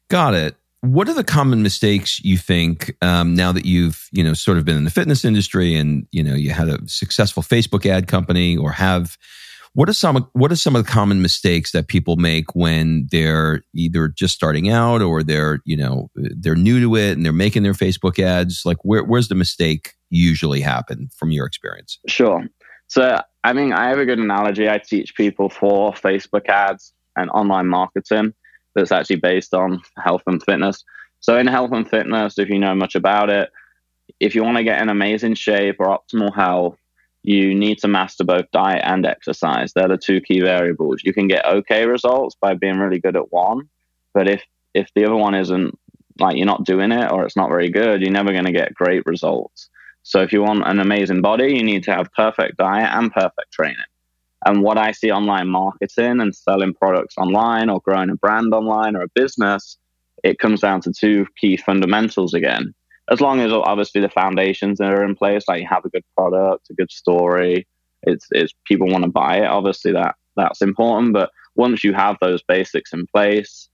Got 0.08 0.34
it. 0.34 0.56
What 0.82 1.08
are 1.08 1.14
the 1.14 1.24
common 1.24 1.62
mistakes 1.62 2.22
you 2.22 2.36
think 2.36 2.94
um, 3.02 3.34
now 3.34 3.50
that 3.52 3.64
you've 3.64 4.08
you 4.12 4.22
know 4.22 4.34
sort 4.34 4.58
of 4.58 4.64
been 4.64 4.76
in 4.76 4.84
the 4.84 4.90
fitness 4.90 5.24
industry 5.24 5.74
and 5.74 6.06
you 6.12 6.22
know 6.22 6.34
you 6.34 6.50
had 6.50 6.68
a 6.68 6.78
successful 6.88 7.42
Facebook 7.42 7.86
ad 7.86 8.06
company 8.06 8.56
or 8.56 8.72
have 8.72 9.16
what 9.76 9.90
are 9.90 9.94
some 9.94 10.26
what 10.32 10.50
are 10.50 10.56
some 10.56 10.74
of 10.74 10.84
the 10.84 10.90
common 10.90 11.20
mistakes 11.20 11.72
that 11.72 11.88
people 11.88 12.16
make 12.16 12.54
when 12.54 13.08
they're 13.10 13.62
either 13.74 14.08
just 14.08 14.34
starting 14.34 14.70
out 14.70 15.02
or 15.02 15.22
they're 15.22 15.60
you 15.66 15.76
know 15.76 16.08
they're 16.14 16.54
new 16.54 16.80
to 16.80 16.96
it 16.96 17.12
and 17.12 17.26
they're 17.26 17.32
making 17.32 17.62
their 17.62 17.74
Facebook 17.74 18.18
ads? 18.18 18.62
Like 18.64 18.78
where, 18.84 19.04
where's 19.04 19.28
the 19.28 19.34
mistake 19.34 19.92
usually 20.08 20.62
happen 20.62 21.10
from 21.14 21.30
your 21.30 21.46
experience? 21.46 21.98
Sure. 22.06 22.46
So 22.88 23.20
I 23.44 23.52
mean, 23.52 23.72
I 23.72 23.88
have 23.88 23.98
a 23.98 24.04
good 24.04 24.18
analogy. 24.18 24.68
I 24.68 24.78
teach 24.78 25.14
people 25.14 25.48
for 25.48 25.92
Facebook 25.92 26.48
ads 26.48 26.92
and 27.16 27.30
online 27.30 27.68
marketing 27.68 28.34
that's 28.74 28.92
actually 28.92 29.16
based 29.16 29.54
on 29.54 29.80
health 30.02 30.22
and 30.26 30.42
fitness. 30.42 30.84
So 31.20 31.38
in 31.38 31.46
health 31.46 31.72
and 31.72 31.88
fitness, 31.88 32.38
if 32.38 32.48
you 32.48 32.58
know 32.58 32.74
much 32.74 32.94
about 32.94 33.30
it, 33.30 33.50
if 34.20 34.34
you 34.34 34.42
want 34.44 34.58
to 34.58 34.64
get 34.64 34.80
in 34.80 34.88
amazing 34.88 35.34
shape 35.34 35.76
or 35.78 35.86
optimal 35.86 36.34
health, 36.34 36.76
you 37.22 37.54
need 37.54 37.78
to 37.78 37.88
master 37.88 38.22
both 38.24 38.50
diet 38.52 38.82
and 38.84 39.04
exercise. 39.04 39.72
They're 39.72 39.88
the 39.88 39.96
two 39.96 40.20
key 40.20 40.40
variables. 40.40 41.02
You 41.02 41.12
can 41.12 41.26
get 41.26 41.44
okay 41.44 41.86
results 41.86 42.36
by 42.40 42.54
being 42.54 42.78
really 42.78 43.00
good 43.00 43.16
at 43.16 43.32
one, 43.32 43.68
but 44.14 44.28
if 44.28 44.42
if 44.74 44.88
the 44.94 45.04
other 45.04 45.16
one 45.16 45.34
isn't 45.34 45.76
like 46.18 46.36
you're 46.36 46.46
not 46.46 46.64
doing 46.64 46.92
it 46.92 47.10
or 47.10 47.24
it's 47.24 47.36
not 47.36 47.48
very 47.48 47.68
good, 47.68 48.00
you're 48.00 48.10
never 48.10 48.32
going 48.32 48.44
to 48.44 48.52
get 48.52 48.74
great 48.74 49.04
results. 49.06 49.70
So 50.06 50.22
if 50.22 50.32
you 50.32 50.40
want 50.40 50.68
an 50.68 50.78
amazing 50.78 51.20
body, 51.20 51.52
you 51.52 51.64
need 51.64 51.82
to 51.82 51.92
have 51.92 52.12
perfect 52.12 52.58
diet 52.58 52.88
and 52.92 53.12
perfect 53.12 53.50
training. 53.52 53.90
And 54.44 54.62
what 54.62 54.78
I 54.78 54.92
see 54.92 55.10
online 55.10 55.48
marketing 55.48 56.20
and 56.20 56.32
selling 56.32 56.74
products 56.74 57.18
online 57.18 57.68
or 57.68 57.80
growing 57.80 58.10
a 58.10 58.14
brand 58.14 58.54
online 58.54 58.94
or 58.94 59.02
a 59.02 59.08
business, 59.16 59.76
it 60.22 60.38
comes 60.38 60.60
down 60.60 60.80
to 60.82 60.92
two 60.92 61.26
key 61.36 61.56
fundamentals 61.56 62.34
again. 62.34 62.72
As 63.10 63.20
long 63.20 63.40
as 63.40 63.50
obviously 63.50 64.00
the 64.00 64.08
foundations 64.08 64.80
are 64.80 65.02
in 65.02 65.16
place, 65.16 65.42
like 65.48 65.62
you 65.62 65.66
have 65.68 65.84
a 65.84 65.90
good 65.90 66.04
product, 66.16 66.70
a 66.70 66.74
good 66.74 66.92
story, 66.92 67.66
it's, 68.04 68.28
it's 68.30 68.54
people 68.64 68.86
want 68.86 69.02
to 69.02 69.10
buy 69.10 69.38
it. 69.38 69.46
Obviously 69.46 69.90
that 69.90 70.14
that's 70.36 70.62
important. 70.62 71.14
But 71.14 71.30
once 71.56 71.82
you 71.82 71.92
have 71.94 72.16
those 72.20 72.44
basics 72.44 72.92
in 72.92 73.08
place, 73.08 73.68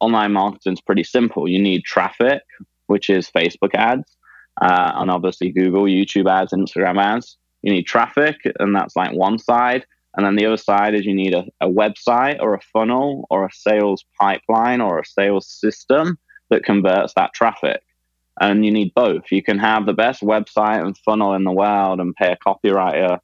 online 0.00 0.32
marketing 0.32 0.72
is 0.72 0.80
pretty 0.80 1.04
simple. 1.04 1.46
You 1.46 1.60
need 1.60 1.84
traffic, 1.84 2.40
which 2.86 3.10
is 3.10 3.28
Facebook 3.28 3.74
ads, 3.74 4.16
uh, 4.60 4.92
and 4.96 5.10
obviously 5.10 5.50
Google, 5.50 5.84
YouTube 5.84 6.30
ads, 6.30 6.52
Instagram 6.52 7.00
ads. 7.00 7.36
You 7.62 7.72
need 7.72 7.84
traffic, 7.84 8.36
and 8.58 8.74
that's 8.74 8.96
like 8.96 9.12
one 9.12 9.38
side. 9.38 9.84
And 10.16 10.24
then 10.24 10.36
the 10.36 10.46
other 10.46 10.56
side 10.56 10.94
is 10.94 11.04
you 11.04 11.14
need 11.14 11.34
a, 11.34 11.44
a 11.60 11.68
website 11.68 12.40
or 12.40 12.54
a 12.54 12.60
funnel 12.60 13.26
or 13.30 13.46
a 13.46 13.52
sales 13.52 14.04
pipeline 14.20 14.80
or 14.80 14.98
a 14.98 15.04
sales 15.04 15.48
system 15.48 16.18
that 16.50 16.64
converts 16.64 17.14
that 17.14 17.34
traffic. 17.34 17.82
And 18.40 18.64
you 18.64 18.70
need 18.70 18.94
both. 18.94 19.24
You 19.30 19.42
can 19.42 19.58
have 19.58 19.86
the 19.86 19.92
best 19.92 20.22
website 20.22 20.84
and 20.84 20.96
funnel 20.98 21.34
in 21.34 21.44
the 21.44 21.52
world 21.52 22.00
and 22.00 22.14
pay 22.14 22.32
a 22.32 22.36
copywriter 22.36 23.18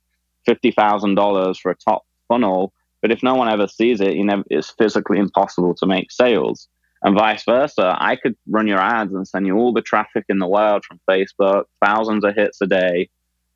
$50,000 0.48 1.60
for 1.60 1.70
a 1.70 1.76
top 1.76 2.06
funnel. 2.28 2.72
But 3.02 3.12
if 3.12 3.22
no 3.22 3.34
one 3.34 3.48
ever 3.48 3.68
sees 3.68 4.00
it, 4.00 4.14
you 4.14 4.24
never, 4.24 4.44
it's 4.50 4.70
physically 4.70 5.18
impossible 5.18 5.74
to 5.76 5.86
make 5.86 6.10
sales. 6.10 6.68
And 7.02 7.16
vice 7.16 7.44
versa. 7.44 7.96
I 7.98 8.16
could 8.16 8.36
run 8.46 8.66
your 8.66 8.78
ads 8.80 9.14
and 9.14 9.26
send 9.26 9.46
you 9.46 9.56
all 9.56 9.72
the 9.72 9.80
traffic 9.80 10.26
in 10.28 10.38
the 10.38 10.46
world 10.46 10.84
from 10.84 11.00
Facebook, 11.08 11.64
thousands 11.84 12.24
of 12.24 12.34
hits 12.34 12.60
a 12.60 12.66
day. 12.66 13.08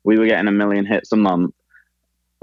We 0.03 0.17
were 0.17 0.25
getting 0.27 0.47
a 0.47 0.51
million 0.51 0.85
hits 0.85 1.11
a 1.11 1.15
month 1.15 1.53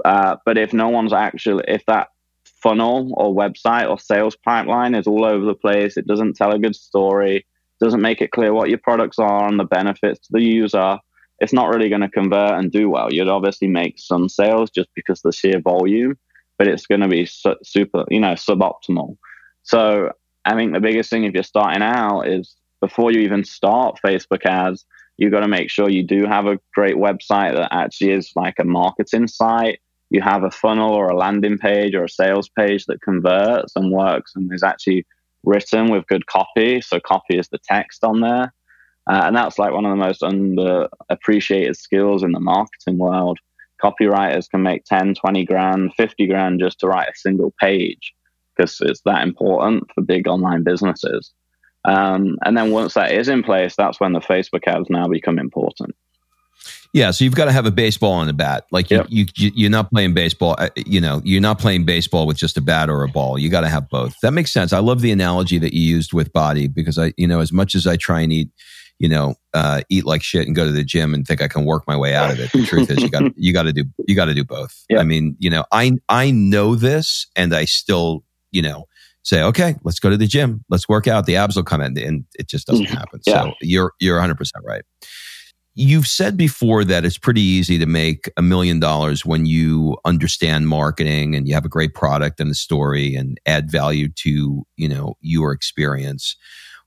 uh, 0.03 0.37
but 0.45 0.57
if 0.57 0.73
no 0.73 0.89
one's 0.89 1.13
actually, 1.13 1.63
if 1.67 1.85
that 1.85 2.09
funnel 2.45 3.13
or 3.15 3.33
website 3.33 3.89
or 3.89 3.99
sales 3.99 4.35
pipeline 4.35 4.95
is 4.95 5.07
all 5.07 5.25
over 5.25 5.45
the 5.45 5.55
place, 5.55 5.97
it 5.97 6.07
doesn't 6.07 6.35
tell 6.35 6.51
a 6.51 6.59
good 6.59 6.75
story, 6.75 7.45
doesn't 7.79 8.01
make 8.01 8.21
it 8.21 8.31
clear 8.31 8.53
what 8.53 8.69
your 8.69 8.79
products 8.79 9.19
are 9.19 9.47
and 9.47 9.59
the 9.59 9.65
benefits 9.65 10.19
to 10.19 10.27
the 10.31 10.43
user, 10.43 10.97
it's 11.39 11.53
not 11.53 11.69
really 11.69 11.89
going 11.89 12.01
to 12.01 12.09
convert 12.09 12.51
and 12.51 12.71
do 12.71 12.89
well. 12.89 13.11
You'd 13.11 13.27
obviously 13.27 13.67
make 13.67 13.99
some 13.99 14.29
sales 14.29 14.69
just 14.69 14.89
because 14.95 15.21
the 15.21 15.31
sheer 15.31 15.59
volume, 15.59 16.17
but 16.57 16.67
it's 16.67 16.85
going 16.85 17.01
to 17.01 17.07
be 17.07 17.25
su- 17.25 17.55
super, 17.63 18.05
you 18.09 18.19
know, 18.19 18.33
suboptimal. 18.33 19.17
So 19.63 20.11
I 20.45 20.55
think 20.55 20.73
the 20.73 20.79
biggest 20.79 21.09
thing 21.09 21.23
if 21.23 21.33
you're 21.33 21.43
starting 21.43 21.81
out 21.81 22.23
is 22.23 22.55
before 22.81 23.11
you 23.11 23.21
even 23.21 23.43
start 23.43 23.99
Facebook 24.05 24.45
ads, 24.45 24.85
you've 25.17 25.31
got 25.31 25.41
to 25.41 25.47
make 25.47 25.69
sure 25.69 25.89
you 25.89 26.03
do 26.03 26.25
have 26.25 26.47
a 26.47 26.59
great 26.73 26.95
website 26.95 27.55
that 27.55 27.69
actually 27.71 28.11
is 28.11 28.31
like 28.35 28.55
a 28.59 28.65
marketing 28.65 29.27
site 29.27 29.79
you 30.13 30.21
have 30.21 30.43
a 30.43 30.51
funnel 30.51 30.93
or 30.93 31.07
a 31.07 31.17
landing 31.17 31.57
page 31.57 31.95
or 31.95 32.03
a 32.03 32.09
sales 32.09 32.47
page 32.47 32.85
that 32.85 33.01
converts 33.01 33.75
and 33.75 33.91
works 33.91 34.33
and 34.35 34.53
is 34.53 34.61
actually 34.61 35.05
written 35.43 35.89
with 35.89 36.05
good 36.05 36.27
copy. 36.27 36.81
So 36.81 36.99
copy 36.99 37.39
is 37.39 37.49
the 37.49 37.57
text 37.57 38.03
on 38.03 38.21
there. 38.21 38.53
Uh, 39.09 39.23
and 39.25 39.35
that's 39.35 39.57
like 39.57 39.73
one 39.73 39.85
of 39.85 39.89
the 39.89 39.95
most 39.95 40.21
underappreciated 40.21 41.75
skills 41.75 42.21
in 42.21 42.31
the 42.31 42.39
marketing 42.39 42.99
world. 42.99 43.39
Copywriters 43.83 44.47
can 44.49 44.61
make 44.61 44.85
10, 44.85 45.15
20 45.15 45.45
grand, 45.45 45.93
50 45.95 46.27
grand 46.27 46.59
just 46.59 46.79
to 46.79 46.87
write 46.87 47.09
a 47.09 47.15
single 47.15 47.51
page 47.59 48.13
because 48.55 48.79
it's 48.81 49.01
that 49.05 49.23
important 49.23 49.83
for 49.93 50.01
big 50.01 50.27
online 50.27 50.63
businesses. 50.63 51.31
Um, 51.85 52.37
and 52.43 52.57
then 52.57 52.71
once 52.71 52.93
that 52.93 53.11
is 53.11 53.27
in 53.27 53.43
place, 53.43 53.75
that's 53.75 53.99
when 53.99 54.13
the 54.13 54.19
Facebook 54.19 54.67
ads 54.67 54.89
now 54.89 55.07
become 55.07 55.37
important. 55.37 55.95
Yeah, 56.93 57.09
so 57.09 57.25
you've 57.25 57.35
got 57.35 57.45
to 57.45 57.51
have 57.51 57.65
a 57.65 57.71
baseball 57.71 58.21
and 58.21 58.29
a 58.29 58.33
bat. 58.33 58.65
Like 58.71 58.91
you, 58.91 58.97
yep. 58.97 59.07
you, 59.09 59.25
you, 59.35 59.67
are 59.67 59.71
not 59.71 59.89
playing 59.89 60.13
baseball. 60.13 60.55
Uh, 60.59 60.69
you 60.75 61.01
know, 61.01 61.21
you're 61.25 61.41
not 61.41 61.57
playing 61.57 61.85
baseball 61.85 62.27
with 62.27 62.37
just 62.37 62.55
a 62.55 62.61
bat 62.61 62.87
or 62.87 63.03
a 63.03 63.07
ball. 63.07 63.39
You 63.39 63.49
got 63.49 63.61
to 63.61 63.69
have 63.69 63.89
both. 63.89 64.15
That 64.21 64.31
makes 64.31 64.53
sense. 64.53 64.71
I 64.71 64.79
love 64.79 65.01
the 65.01 65.11
analogy 65.11 65.57
that 65.57 65.73
you 65.73 65.81
used 65.81 66.13
with 66.13 66.31
body 66.31 66.67
because 66.67 66.99
I, 66.99 67.11
you 67.17 67.27
know, 67.27 67.39
as 67.39 67.51
much 67.51 67.73
as 67.73 67.87
I 67.87 67.97
try 67.97 68.21
and 68.21 68.31
eat, 68.31 68.51
you 68.99 69.09
know, 69.09 69.33
uh, 69.55 69.81
eat 69.89 70.05
like 70.05 70.21
shit 70.21 70.45
and 70.45 70.55
go 70.55 70.65
to 70.65 70.71
the 70.71 70.83
gym 70.83 71.15
and 71.15 71.25
think 71.25 71.41
I 71.41 71.47
can 71.47 71.65
work 71.65 71.83
my 71.87 71.97
way 71.97 72.13
out 72.13 72.31
of 72.31 72.39
it. 72.39 72.51
The 72.51 72.63
truth 72.63 72.91
is, 72.91 73.01
you 73.01 73.09
got, 73.09 73.23
you 73.35 73.53
got 73.53 73.63
to 73.63 73.73
do, 73.73 73.85
you 74.07 74.15
got 74.15 74.25
to 74.25 74.35
do 74.35 74.43
both. 74.43 74.85
Yep. 74.89 74.99
I 74.99 75.03
mean, 75.03 75.35
you 75.39 75.49
know, 75.49 75.65
I, 75.71 75.93
I 76.09 76.29
know 76.29 76.75
this, 76.75 77.25
and 77.35 77.55
I 77.55 77.65
still, 77.65 78.23
you 78.53 78.61
know, 78.61 78.85
say, 79.23 79.41
okay, 79.41 79.75
let's 79.83 79.99
go 79.99 80.09
to 80.09 80.17
the 80.17 80.27
gym, 80.27 80.63
let's 80.69 80.87
work 80.87 81.07
out. 81.07 81.25
The 81.25 81.35
abs 81.35 81.55
will 81.55 81.63
come 81.63 81.81
in, 81.81 81.97
and 81.97 82.25
it 82.37 82.47
just 82.47 82.67
doesn't 82.67 82.85
mm-hmm. 82.85 82.95
happen. 82.95 83.19
Yeah. 83.25 83.43
So 83.43 83.53
you're, 83.61 83.93
you're 83.99 84.15
100 84.15 84.35
percent 84.37 84.63
right. 84.65 84.83
You've 85.75 86.05
said 86.05 86.37
before 86.37 86.83
that 86.83 87.03
it's 87.03 87.17
pretty 87.17 87.41
easy 87.41 87.79
to 87.79 87.87
make 87.87 88.29
a 88.37 88.43
million 88.43 88.79
dollars 88.79 89.25
when 89.25 89.47
you 89.47 89.97
understand 90.05 90.67
marketing 90.67 91.35
and 91.35 91.47
you 91.47 91.55
have 91.55 91.65
a 91.65 91.69
great 91.69 91.95
product 91.95 92.39
and 92.39 92.51
a 92.51 92.55
story 92.55 93.15
and 93.15 93.39
add 93.47 93.71
value 93.71 94.09
to, 94.17 94.63
you 94.75 94.87
know, 94.87 95.15
your 95.19 95.51
experience. 95.51 96.35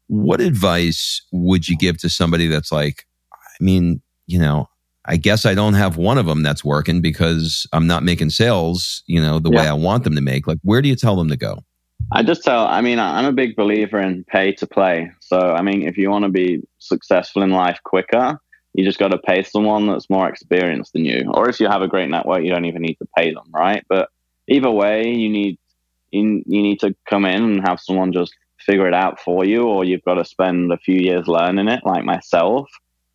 What 0.07 0.41
advice 0.41 1.21
would 1.33 1.69
you 1.69 1.77
give 1.77 1.99
to 1.99 2.09
somebody 2.09 2.47
that's 2.47 2.71
like, 2.71 3.07
I 3.33 3.65
mean, 3.65 4.03
you 4.29 4.39
know, 4.39 4.69
I 5.07 5.17
guess 5.17 5.47
I 5.47 5.55
don't 5.55 5.75
have 5.75 5.97
one 5.97 6.19
of 6.19 6.27
them 6.27 6.43
that's 6.43 6.65
working 6.65 7.01
because 7.01 7.67
I'm 7.73 7.87
not 7.87 8.03
making 8.03 8.31
sales, 8.31 9.03
you 9.07 9.21
know, 9.21 9.39
the 9.39 9.51
yeah. 9.51 9.61
way 9.61 9.69
I 9.69 9.73
want 9.73 10.05
them 10.05 10.15
to 10.15 10.21
make. 10.21 10.47
Like, 10.47 10.59
where 10.63 10.83
do 10.83 10.89
you 10.89 10.97
tell 10.97 11.17
them 11.17 11.29
to 11.29 11.37
go? 11.37 11.65
I 12.13 12.23
just 12.23 12.45
tell, 12.45 12.67
I 12.67 12.81
mean, 12.83 12.99
I'm 12.99 13.25
a 13.25 13.33
big 13.33 13.57
believer 13.57 13.99
in 13.99 14.25
pay 14.25 14.53
to 14.55 14.67
play. 14.67 15.11
So, 15.21 15.39
I 15.39 15.63
mean, 15.63 15.89
if 15.89 15.97
you 15.97 16.11
want 16.11 16.25
to 16.25 16.31
be 16.31 16.63
successful 16.79 17.43
in 17.43 17.51
life 17.51 17.81
quicker, 17.85 18.39
you 18.75 18.85
just 18.85 18.99
got 18.99 19.09
to 19.09 19.19
pay 19.19 19.43
someone 19.43 19.87
that's 19.87 20.11
more 20.11 20.29
experienced 20.29 20.93
than 20.93 21.05
you. 21.05 21.31
Or 21.35 21.49
if 21.49 21.59
you 21.59 21.67
have 21.67 21.83
a 21.83 21.89
great 21.89 22.11
network, 22.11 22.43
you 22.43 22.51
don't 22.51 22.67
even 22.67 22.83
need 22.83 22.97
to 22.97 23.09
pay 23.17 23.33
them, 23.33 23.51
right? 23.53 23.85
But 23.89 24.11
either 24.49 24.71
way, 24.71 25.09
you 25.09 25.29
need 25.29 25.59
you, 26.13 26.43
you 26.47 26.63
need 26.63 26.81
to 26.81 26.95
come 27.09 27.25
in 27.25 27.43
and 27.43 27.69
have 27.69 27.81
someone 27.81 28.13
just 28.13 28.35
figure 28.61 28.87
it 28.87 28.95
out 28.95 29.21
for 29.21 29.45
you, 29.45 29.63
or 29.65 29.85
you've 29.85 30.05
got 30.05 30.15
to 30.15 30.25
spend 30.25 30.73
a 30.73 30.79
few 30.79 30.99
years 30.99 31.27
learning 31.27 31.69
it, 31.69 31.81
like 31.85 32.05
myself. 32.05 32.69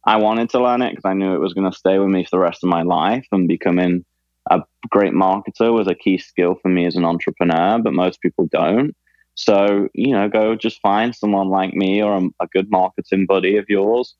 I 0.05 0.17
wanted 0.17 0.49
to 0.51 0.63
learn 0.63 0.81
it 0.81 0.91
because 0.91 1.05
I 1.05 1.13
knew 1.13 1.35
it 1.35 1.41
was 1.41 1.53
going 1.53 1.69
to 1.69 1.77
stay 1.77 1.99
with 1.99 2.09
me 2.09 2.23
for 2.23 2.31
the 2.31 2.39
rest 2.39 2.63
of 2.63 2.69
my 2.69 2.81
life, 2.81 3.25
and 3.31 3.47
becoming 3.47 4.03
a 4.49 4.61
great 4.89 5.13
marketer 5.13 5.71
was 5.71 5.87
a 5.87 5.95
key 5.95 6.17
skill 6.17 6.55
for 6.61 6.69
me 6.69 6.85
as 6.85 6.95
an 6.95 7.05
entrepreneur, 7.05 7.79
but 7.79 7.93
most 7.93 8.21
people 8.21 8.47
don't. 8.51 8.95
So, 9.35 9.87
you 9.93 10.11
know, 10.13 10.27
go 10.27 10.55
just 10.55 10.81
find 10.81 11.15
someone 11.15 11.49
like 11.49 11.73
me 11.73 12.01
or 12.01 12.17
a, 12.17 12.43
a 12.43 12.47
good 12.47 12.69
marketing 12.69 13.25
buddy 13.27 13.57
of 13.57 13.65
yours 13.69 14.15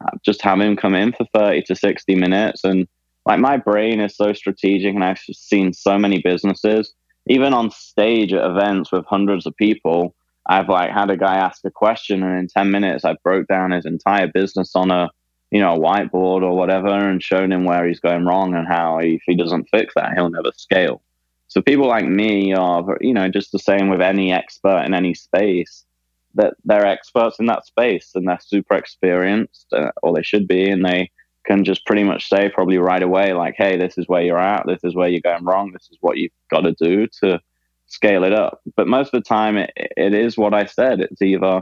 uh, 0.00 0.16
just 0.24 0.42
have 0.42 0.60
him 0.60 0.76
come 0.76 0.94
in 0.94 1.12
for 1.12 1.26
30 1.34 1.62
to 1.62 1.76
60 1.76 2.14
minutes. 2.14 2.64
And 2.64 2.86
like 3.26 3.40
my 3.40 3.56
brain 3.56 4.00
is 4.00 4.16
so 4.16 4.32
strategic, 4.32 4.94
and 4.94 5.04
I've 5.04 5.18
seen 5.18 5.72
so 5.72 5.98
many 5.98 6.20
businesses, 6.20 6.92
even 7.26 7.54
on 7.54 7.70
stage 7.70 8.32
at 8.32 8.44
events 8.44 8.92
with 8.92 9.06
hundreds 9.06 9.46
of 9.46 9.56
people. 9.56 10.14
I've 10.46 10.68
like 10.68 10.90
had 10.90 11.10
a 11.10 11.16
guy 11.16 11.36
ask 11.36 11.64
a 11.64 11.70
question, 11.70 12.22
and 12.22 12.38
in 12.38 12.48
10 12.48 12.70
minutes, 12.70 13.04
I 13.04 13.16
broke 13.24 13.46
down 13.46 13.70
his 13.70 13.86
entire 13.86 14.26
business 14.26 14.72
on 14.74 14.90
a 14.90 15.10
you 15.54 15.60
know, 15.60 15.74
a 15.74 15.78
whiteboard 15.78 16.42
or 16.42 16.56
whatever 16.56 16.88
and 16.88 17.22
shown 17.22 17.52
him 17.52 17.64
where 17.64 17.86
he's 17.86 18.00
going 18.00 18.24
wrong 18.24 18.56
and 18.56 18.66
how 18.66 18.98
if 18.98 19.22
he 19.24 19.36
doesn't 19.36 19.68
fix 19.70 19.94
that, 19.94 20.12
he'll 20.12 20.28
never 20.28 20.50
scale. 20.56 21.00
So 21.46 21.62
people 21.62 21.86
like 21.86 22.06
me 22.06 22.52
are, 22.52 22.98
you 23.00 23.14
know, 23.14 23.28
just 23.28 23.52
the 23.52 23.60
same 23.60 23.88
with 23.88 24.00
any 24.00 24.32
expert 24.32 24.82
in 24.84 24.94
any 24.94 25.14
space 25.14 25.84
that 26.34 26.54
they're 26.64 26.84
experts 26.84 27.38
in 27.38 27.46
that 27.46 27.64
space 27.66 28.10
and 28.16 28.26
they're 28.26 28.40
super 28.40 28.74
experienced, 28.74 29.72
uh, 29.72 29.92
or 30.02 30.12
they 30.12 30.24
should 30.24 30.48
be, 30.48 30.68
and 30.68 30.84
they 30.84 31.12
can 31.46 31.62
just 31.62 31.86
pretty 31.86 32.02
much 32.02 32.28
say 32.28 32.48
probably 32.48 32.78
right 32.78 33.04
away, 33.04 33.32
like, 33.32 33.54
"Hey, 33.56 33.76
this 33.76 33.96
is 33.96 34.08
where 34.08 34.22
you're 34.22 34.36
at. 34.36 34.66
This 34.66 34.82
is 34.82 34.96
where 34.96 35.08
you're 35.08 35.20
going 35.20 35.44
wrong. 35.44 35.70
This 35.70 35.88
is 35.92 35.98
what 36.00 36.16
you've 36.16 36.32
got 36.50 36.62
to 36.62 36.72
do 36.72 37.06
to 37.22 37.40
scale 37.86 38.24
it 38.24 38.34
up." 38.34 38.60
But 38.74 38.88
most 38.88 39.14
of 39.14 39.22
the 39.22 39.28
time, 39.28 39.56
it, 39.56 39.70
it 39.76 40.14
is 40.14 40.36
what 40.36 40.52
I 40.52 40.64
said. 40.64 40.98
It's 40.98 41.22
either 41.22 41.60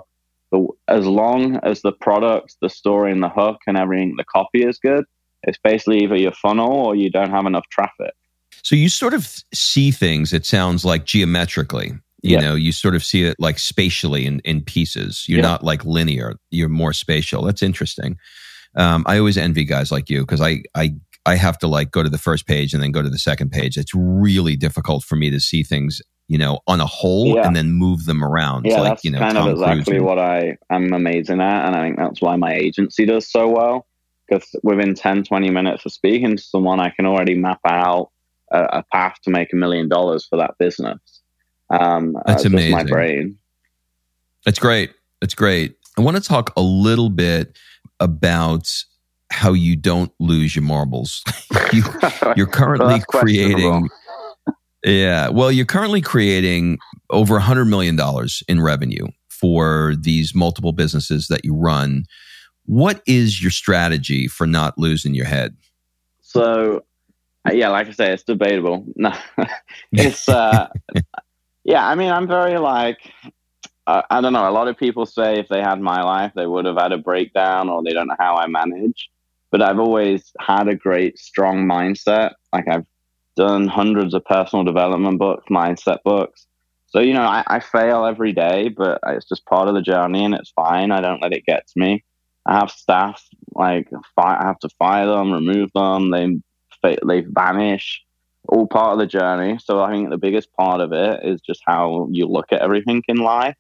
the, 0.53 0.69
as 0.87 1.07
long 1.07 1.57
as 1.65 1.83
the 1.83 1.93
product, 1.93 2.57
the 2.61 2.69
story, 2.69 3.11
and 3.11 3.23
the 3.23 3.29
hook 3.29 3.59
and 3.67 3.77
everything, 3.77 4.15
the 4.17 4.25
copy 4.25 4.63
is 4.63 4.79
good. 4.79 5.05
It's 5.43 5.59
basically 5.59 6.05
either 6.05 6.17
your 6.17 6.33
funnel 6.33 6.73
or 6.73 6.95
you 6.95 7.11
don't 7.11 7.31
have 7.31 7.47
enough 7.47 7.69
traffic. 7.71 8.15
So 8.63 8.77
you 8.77 8.89
sort 8.89 9.15
of 9.15 9.29
see 9.53 9.91
things. 9.91 10.33
It 10.33 10.47
sounds 10.47 10.85
like 10.85 11.05
geometrically. 11.05 11.95
You 12.25 12.39
know, 12.39 12.55
you 12.55 12.71
sort 12.71 12.95
of 12.95 13.05
see 13.05 13.25
it 13.25 13.35
like 13.41 13.59
spatially 13.59 14.27
in, 14.27 14.39
in 14.45 14.61
pieces. 14.63 15.25
You're 15.27 15.43
not 15.43 15.65
like 15.65 15.85
linear. 15.85 16.37
You're 16.53 16.69
more 16.69 16.93
spatial. 16.93 17.43
That's 17.43 17.65
interesting. 17.65 18.17
Um, 18.77 19.03
I 19.09 19.19
always 19.19 19.37
envy 19.37 19.65
guys 19.65 19.91
like 19.91 20.09
you 20.09 20.21
because 20.21 20.41
I, 20.41 20.63
I, 20.77 20.95
I 21.27 21.35
have 21.35 21.59
to 21.59 21.67
like 21.67 21.91
go 21.91 22.05
to 22.05 22.09
the 22.09 22.19
first 22.19 22.47
page 22.47 22.75
and 22.75 22.81
then 22.81 22.93
go 22.93 23.03
to 23.03 23.11
the 23.11 23.19
second 23.19 23.51
page. 23.51 23.77
It's 23.77 23.93
really 23.93 24.55
difficult 24.55 25.03
for 25.03 25.17
me 25.17 25.31
to 25.31 25.41
see 25.41 25.65
things 25.65 26.01
you 26.29 26.39
know, 26.39 26.61
on 26.67 26.81
a 26.81 26.87
whole 26.87 27.35
Yeah. 27.35 27.47
and 27.47 27.55
then 27.55 27.73
move 27.73 28.05
them 28.07 28.23
around. 28.25 28.65
Yeah, 28.65 28.81
like, 28.81 28.91
that's 28.93 29.05
you 29.05 29.11
know, 29.11 29.19
kind 29.19 29.35
Tom 29.35 29.49
of 29.49 29.55
exactly 29.55 29.97
Cruise. 29.99 30.03
what 30.03 30.19
I 30.19 30.57
am 30.71 30.93
amazing 30.93 31.41
at. 31.41 31.67
And 31.67 31.77
I 31.77 31.83
think 31.83 31.97
that's 31.99 32.23
why 32.23 32.37
my 32.37 32.55
agency 32.55 33.05
does 33.07 33.31
so 33.31 33.49
well. 33.49 33.87
Because 34.29 34.55
within 34.63 34.95
10, 34.95 35.25
20 35.25 35.51
minutes 35.51 35.85
of 35.85 35.93
speaking 35.93 36.37
to 36.37 36.43
someone, 36.43 36.81
I 36.81 36.91
can 36.91 37.05
already 37.07 37.35
map 37.35 37.61
out 37.67 38.11
a, 38.51 38.61
a 38.79 38.85
path 38.93 39.17
to 39.25 39.31
make 39.31 39.53
a 39.53 39.57
million 39.57 39.89
dollars 39.89 40.25
for 40.27 40.39
that 40.39 40.53
business. 40.59 40.99
Um, 41.71 42.17
That's 42.27 42.45
just 42.45 42.55
my 42.55 42.61
amazing. 42.63 42.87
brain. 42.87 43.39
That's 44.47 44.59
great. 44.59 44.93
That's 45.21 45.35
great. 45.35 45.77
I 45.99 46.01
want 46.01 46.17
to 46.17 46.23
talk 46.23 46.53
a 46.57 46.63
little 46.63 47.11
bit 47.11 47.57
about 48.01 48.73
how 49.31 49.53
you 49.53 49.77
don't 49.77 50.13
lose 50.19 50.55
your 50.57 50.63
marbles. 50.65 51.23
you, 51.73 51.83
you're 52.37 52.47
currently 52.51 52.87
Well, 52.95 53.01
creating. 53.23 53.89
Yeah. 54.85 55.29
Well, 55.29 55.53
you're 55.53 55.67
currently 55.67 56.01
creating 56.01 56.79
over 57.11 57.39
$100 57.39 57.69
million 57.69 57.99
in 58.49 58.61
revenue 58.61 59.07
for 59.29 59.95
these 60.01 60.35
multiple 60.35 60.73
businesses 60.73 61.29
that 61.29 61.45
you 61.45 61.55
run. 61.55 62.05
What 62.65 63.03
is 63.07 63.43
your 63.43 63.51
strategy 63.51 64.29
for 64.29 64.47
not 64.47 64.79
losing 64.79 65.15
your 65.15 65.27
head? 65.27 65.57
So, 66.21 66.85
uh, 67.49 67.53
yeah, 67.53 67.69
like 67.69 67.89
I 67.89 67.93
say, 67.93 68.13
it's 68.13 68.23
debatable. 68.23 68.85
No, 68.97 69.13
it's 69.93 70.29
uh, 70.29 70.69
yeah. 71.65 71.87
I 71.87 71.95
mean, 71.97 72.11
I'm 72.11 72.29
very 72.29 72.59
like 72.59 72.99
uh, 73.87 74.03
I 74.11 74.21
don't 74.21 74.33
know. 74.33 74.49
A 74.49 74.53
lot 74.53 74.69
of 74.69 74.77
people 74.77 75.07
say 75.07 75.39
if 75.39 75.49
they 75.49 75.61
had 75.61 75.81
my 75.81 76.03
life, 76.03 76.33
they 76.35 76.47
would 76.47 76.65
have 76.67 76.77
had 76.77 76.93
a 76.93 76.99
breakdown, 76.99 77.69
or 77.69 77.83
they 77.83 77.93
don't 77.93 78.07
know 78.07 78.17
how 78.19 78.37
I 78.37 78.47
manage. 78.47 79.11
But 79.51 79.63
I've 79.63 79.79
always 79.79 80.33
had 80.39 80.69
a 80.69 80.75
great, 80.75 81.19
strong 81.19 81.67
mindset. 81.67 82.35
Like 82.53 82.69
I've 82.69 82.87
done 83.37 83.69
hundreds 83.69 84.15
of 84.15 84.25
personal 84.25 84.65
development 84.65 85.19
books, 85.19 85.45
mindset 85.51 85.99
books. 86.05 86.47
So 86.87 87.01
you 87.01 87.15
know, 87.15 87.23
I, 87.23 87.43
I 87.47 87.61
fail 87.61 88.05
every 88.05 88.33
day, 88.33 88.69
but 88.69 89.01
it's 89.07 89.29
just 89.29 89.47
part 89.47 89.69
of 89.69 89.75
the 89.75 89.83
journey, 89.83 90.25
and 90.25 90.35
it's 90.35 90.51
fine. 90.51 90.93
I 90.93 91.01
don't 91.01 91.23
let 91.23 91.33
it 91.33 91.47
get 91.47 91.67
to 91.67 91.73
me. 91.77 92.05
I 92.47 92.59
have 92.59 92.71
staff 92.71 93.23
like 93.55 93.89
fi- 94.17 94.39
I 94.41 94.45
have 94.47 94.59
to 94.61 94.69
fire 94.79 95.07
them, 95.07 95.33
remove 95.33 95.71
them. 95.75 96.11
They 96.11 96.97
they 97.07 97.21
vanish. 97.21 98.03
All 98.49 98.67
part 98.67 98.95
of 98.95 98.99
the 98.99 99.07
journey. 99.07 99.59
So 99.63 99.81
I 99.81 99.93
think 99.93 100.11
the 100.11 100.19
biggest 100.19 100.53
part 100.55 100.81
of 100.81 100.93
it 100.93 101.21
is 101.25 101.41
just 101.41 101.63
how 101.65 102.09
you 102.11 102.27
look 102.27 102.47
at 102.51 102.61
everything 102.61 103.03
in 103.07 103.19
life. 103.19 103.55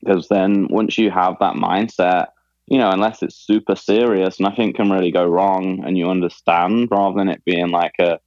Because 0.00 0.28
then 0.28 0.68
once 0.68 0.98
you 0.98 1.10
have 1.10 1.36
that 1.40 1.54
mindset, 1.54 2.26
you 2.66 2.76
know, 2.76 2.90
unless 2.90 3.22
it's 3.22 3.34
super 3.34 3.74
serious, 3.74 4.38
nothing 4.38 4.74
can 4.74 4.90
really 4.90 5.10
go 5.10 5.24
wrong, 5.24 5.82
and 5.84 5.96
you 5.96 6.10
understand 6.10 6.88
rather 6.90 7.16
than 7.16 7.28
it 7.28 7.44
being 7.46 7.70
like 7.70 7.94
a 7.98 8.20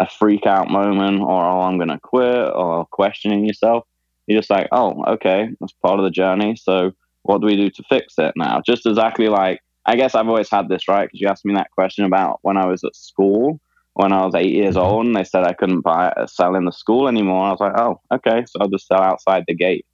a 0.00 0.08
freak 0.08 0.46
out 0.46 0.70
moment 0.70 1.20
or 1.20 1.44
oh 1.44 1.60
I'm 1.60 1.78
gonna 1.78 2.00
quit 2.00 2.50
or 2.54 2.86
questioning 2.86 3.44
yourself. 3.46 3.84
You're 4.26 4.40
just 4.40 4.50
like, 4.50 4.68
oh, 4.72 5.04
okay, 5.06 5.48
that's 5.60 5.72
part 5.72 5.98
of 5.98 6.04
the 6.04 6.10
journey. 6.10 6.56
So 6.56 6.92
what 7.22 7.40
do 7.40 7.46
we 7.46 7.56
do 7.56 7.70
to 7.70 7.82
fix 7.88 8.14
it 8.18 8.34
now? 8.36 8.62
Just 8.66 8.86
exactly 8.86 9.28
like 9.28 9.60
I 9.86 9.96
guess 9.96 10.14
I've 10.14 10.28
always 10.28 10.50
had 10.50 10.68
this 10.68 10.88
right 10.88 11.06
because 11.06 11.20
you 11.20 11.28
asked 11.28 11.44
me 11.44 11.54
that 11.54 11.70
question 11.70 12.04
about 12.04 12.38
when 12.42 12.56
I 12.56 12.66
was 12.66 12.82
at 12.84 12.96
school 12.96 13.60
when 13.94 14.12
I 14.12 14.24
was 14.24 14.34
eight 14.34 14.52
years 14.52 14.76
old, 14.76 15.06
and 15.06 15.14
they 15.14 15.24
said 15.24 15.44
I 15.44 15.52
couldn't 15.52 15.80
buy 15.80 16.12
sell 16.26 16.54
in 16.54 16.64
the 16.64 16.72
school 16.72 17.08
anymore. 17.08 17.44
I 17.44 17.50
was 17.50 17.60
like, 17.60 17.78
oh, 17.78 18.00
okay, 18.12 18.44
so 18.46 18.60
I'll 18.60 18.68
just 18.68 18.86
sell 18.86 19.02
outside 19.02 19.44
the 19.46 19.54
gate. 19.54 19.86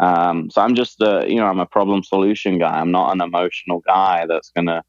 Um, 0.00 0.48
so 0.50 0.60
I'm 0.60 0.74
just 0.74 1.00
a 1.00 1.24
you 1.28 1.36
know 1.36 1.46
I'm 1.46 1.58
a 1.58 1.66
problem 1.66 2.02
solution 2.04 2.58
guy. 2.58 2.78
I'm 2.78 2.92
not 2.92 3.12
an 3.12 3.20
emotional 3.20 3.80
guy 3.80 4.26
that's 4.28 4.50
gonna 4.50 4.84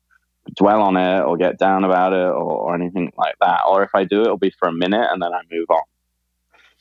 dwell 0.56 0.82
on 0.82 0.98
it 0.98 1.22
or 1.22 1.38
get 1.38 1.58
down 1.58 1.84
about 1.84 2.14
it 2.14 2.18
or, 2.18 2.34
or 2.34 2.76
anything 2.76 3.12
like 3.18 3.36
that. 3.42 3.62
Or 3.68 3.84
if 3.84 3.92
I 3.94 4.04
do, 4.04 4.22
it'll 4.22 4.38
be 4.38 4.54
for 4.58 4.68
a 4.68 4.74
minute 4.74 5.08
and 5.12 5.22
then 5.22 5.34
I 5.34 5.42
move 5.52 5.70
on. 5.70 5.84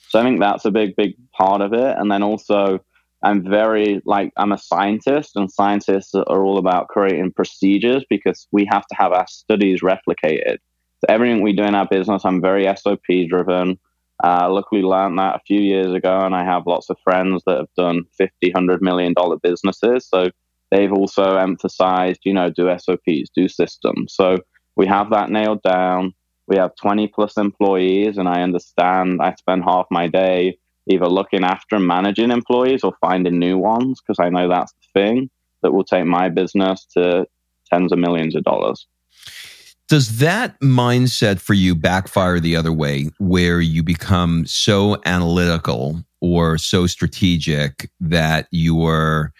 So 0.08 0.18
I 0.18 0.22
think 0.22 0.40
that's 0.40 0.64
a 0.64 0.70
big, 0.70 0.96
big 0.96 1.14
part 1.32 1.60
of 1.60 1.72
it. 1.72 1.96
And 1.98 2.10
then 2.10 2.22
also, 2.22 2.80
I'm 3.22 3.42
very 3.42 4.00
like 4.04 4.32
I'm 4.36 4.52
a 4.52 4.58
scientist, 4.58 5.32
and 5.34 5.50
scientists 5.50 6.14
are 6.14 6.42
all 6.42 6.58
about 6.58 6.88
creating 6.88 7.32
procedures 7.32 8.04
because 8.08 8.46
we 8.52 8.66
have 8.70 8.86
to 8.86 8.94
have 8.94 9.12
our 9.12 9.26
studies 9.26 9.80
replicated. 9.82 10.58
So 11.00 11.06
everything 11.08 11.42
we 11.42 11.52
do 11.52 11.64
in 11.64 11.74
our 11.74 11.86
business, 11.86 12.24
I'm 12.24 12.40
very 12.40 12.72
SOP 12.76 13.04
driven. 13.28 13.78
Uh, 14.22 14.48
luckily, 14.50 14.82
learned 14.82 15.18
that 15.18 15.36
a 15.36 15.40
few 15.46 15.60
years 15.60 15.92
ago, 15.92 16.20
and 16.20 16.34
I 16.34 16.44
have 16.44 16.66
lots 16.66 16.90
of 16.90 16.96
friends 17.02 17.42
that 17.46 17.58
have 17.58 17.74
done 17.76 18.04
50, 18.16 18.52
100 18.52 18.82
million 18.82 19.14
dollar 19.14 19.36
businesses. 19.36 20.06
So 20.08 20.30
they've 20.70 20.92
also 20.92 21.36
emphasized, 21.36 22.20
you 22.24 22.34
know, 22.34 22.50
do 22.50 22.70
SOPs, 22.78 23.30
do 23.34 23.48
systems. 23.48 24.14
So 24.14 24.38
we 24.76 24.86
have 24.86 25.10
that 25.10 25.30
nailed 25.30 25.62
down. 25.62 26.14
We 26.46 26.56
have 26.56 26.74
20 26.76 27.08
plus 27.08 27.36
employees, 27.36 28.16
and 28.16 28.28
I 28.28 28.42
understand 28.42 29.20
I 29.20 29.34
spend 29.34 29.64
half 29.64 29.86
my 29.90 30.06
day 30.06 30.58
either 30.90 31.06
looking 31.06 31.44
after 31.44 31.76
and 31.76 31.86
managing 31.86 32.30
employees 32.30 32.82
or 32.82 32.94
finding 33.00 33.38
new 33.38 33.58
ones 33.58 34.00
because 34.00 34.18
I 34.18 34.30
know 34.30 34.48
that's 34.48 34.72
the 34.72 35.00
thing 35.00 35.30
that 35.62 35.72
will 35.72 35.84
take 35.84 36.06
my 36.06 36.30
business 36.30 36.86
to 36.96 37.26
tens 37.70 37.92
of 37.92 37.98
millions 37.98 38.34
of 38.34 38.44
dollars. 38.44 38.86
Does 39.88 40.18
that 40.18 40.58
mindset 40.60 41.40
for 41.40 41.54
you 41.54 41.74
backfire 41.74 42.40
the 42.40 42.56
other 42.56 42.72
way, 42.72 43.10
where 43.18 43.60
you 43.60 43.82
become 43.82 44.46
so 44.46 45.00
analytical 45.04 46.04
or 46.20 46.58
so 46.58 46.86
strategic 46.86 47.90
that 48.00 48.48
you 48.50 48.84
are? 48.84 49.32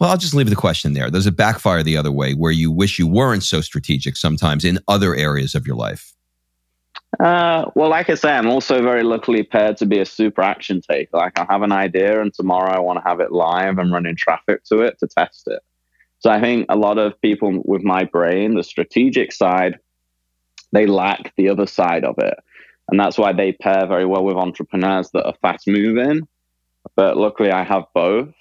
Well, 0.00 0.10
I'll 0.10 0.16
just 0.16 0.34
leave 0.34 0.48
the 0.48 0.56
question 0.56 0.92
there. 0.92 1.10
Does 1.10 1.26
it 1.26 1.36
backfire 1.36 1.82
the 1.82 1.96
other 1.96 2.12
way, 2.12 2.32
where 2.32 2.52
you 2.52 2.70
wish 2.70 2.98
you 2.98 3.06
weren't 3.06 3.42
so 3.42 3.60
strategic 3.60 4.16
sometimes 4.16 4.64
in 4.64 4.78
other 4.86 5.14
areas 5.14 5.54
of 5.54 5.66
your 5.66 5.76
life? 5.76 6.14
Uh, 7.18 7.64
well, 7.74 7.88
like 7.88 8.08
I 8.10 8.14
say, 8.14 8.30
I'm 8.30 8.48
also 8.48 8.80
very 8.82 9.02
luckily 9.02 9.42
paired 9.42 9.76
to 9.78 9.86
be 9.86 9.98
a 9.98 10.04
super 10.04 10.42
action 10.42 10.80
taker. 10.80 11.16
Like 11.16 11.38
I 11.38 11.46
have 11.50 11.62
an 11.62 11.72
idea, 11.72 12.20
and 12.20 12.32
tomorrow 12.32 12.70
I 12.70 12.80
want 12.80 13.02
to 13.02 13.08
have 13.08 13.18
it 13.18 13.32
live 13.32 13.78
and 13.78 13.90
running 13.90 14.14
traffic 14.14 14.62
to 14.64 14.82
it 14.82 14.98
to 15.00 15.08
test 15.08 15.48
it. 15.48 15.60
So 16.20 16.30
I 16.30 16.40
think 16.40 16.66
a 16.68 16.76
lot 16.76 16.98
of 16.98 17.20
people 17.20 17.62
with 17.64 17.82
my 17.82 18.04
brain, 18.04 18.54
the 18.54 18.62
strategic 18.62 19.32
side, 19.32 19.78
they 20.72 20.86
lack 20.86 21.32
the 21.36 21.48
other 21.48 21.66
side 21.66 22.04
of 22.04 22.16
it. 22.18 22.34
And 22.88 22.98
that's 23.00 23.18
why 23.18 23.32
they 23.32 23.52
pair 23.52 23.86
very 23.86 24.06
well 24.06 24.24
with 24.24 24.36
entrepreneurs 24.36 25.10
that 25.10 25.24
are 25.24 25.34
fast 25.42 25.66
moving. 25.66 26.26
But 26.96 27.16
luckily, 27.16 27.50
I 27.50 27.64
have 27.64 27.84
both. 27.94 28.32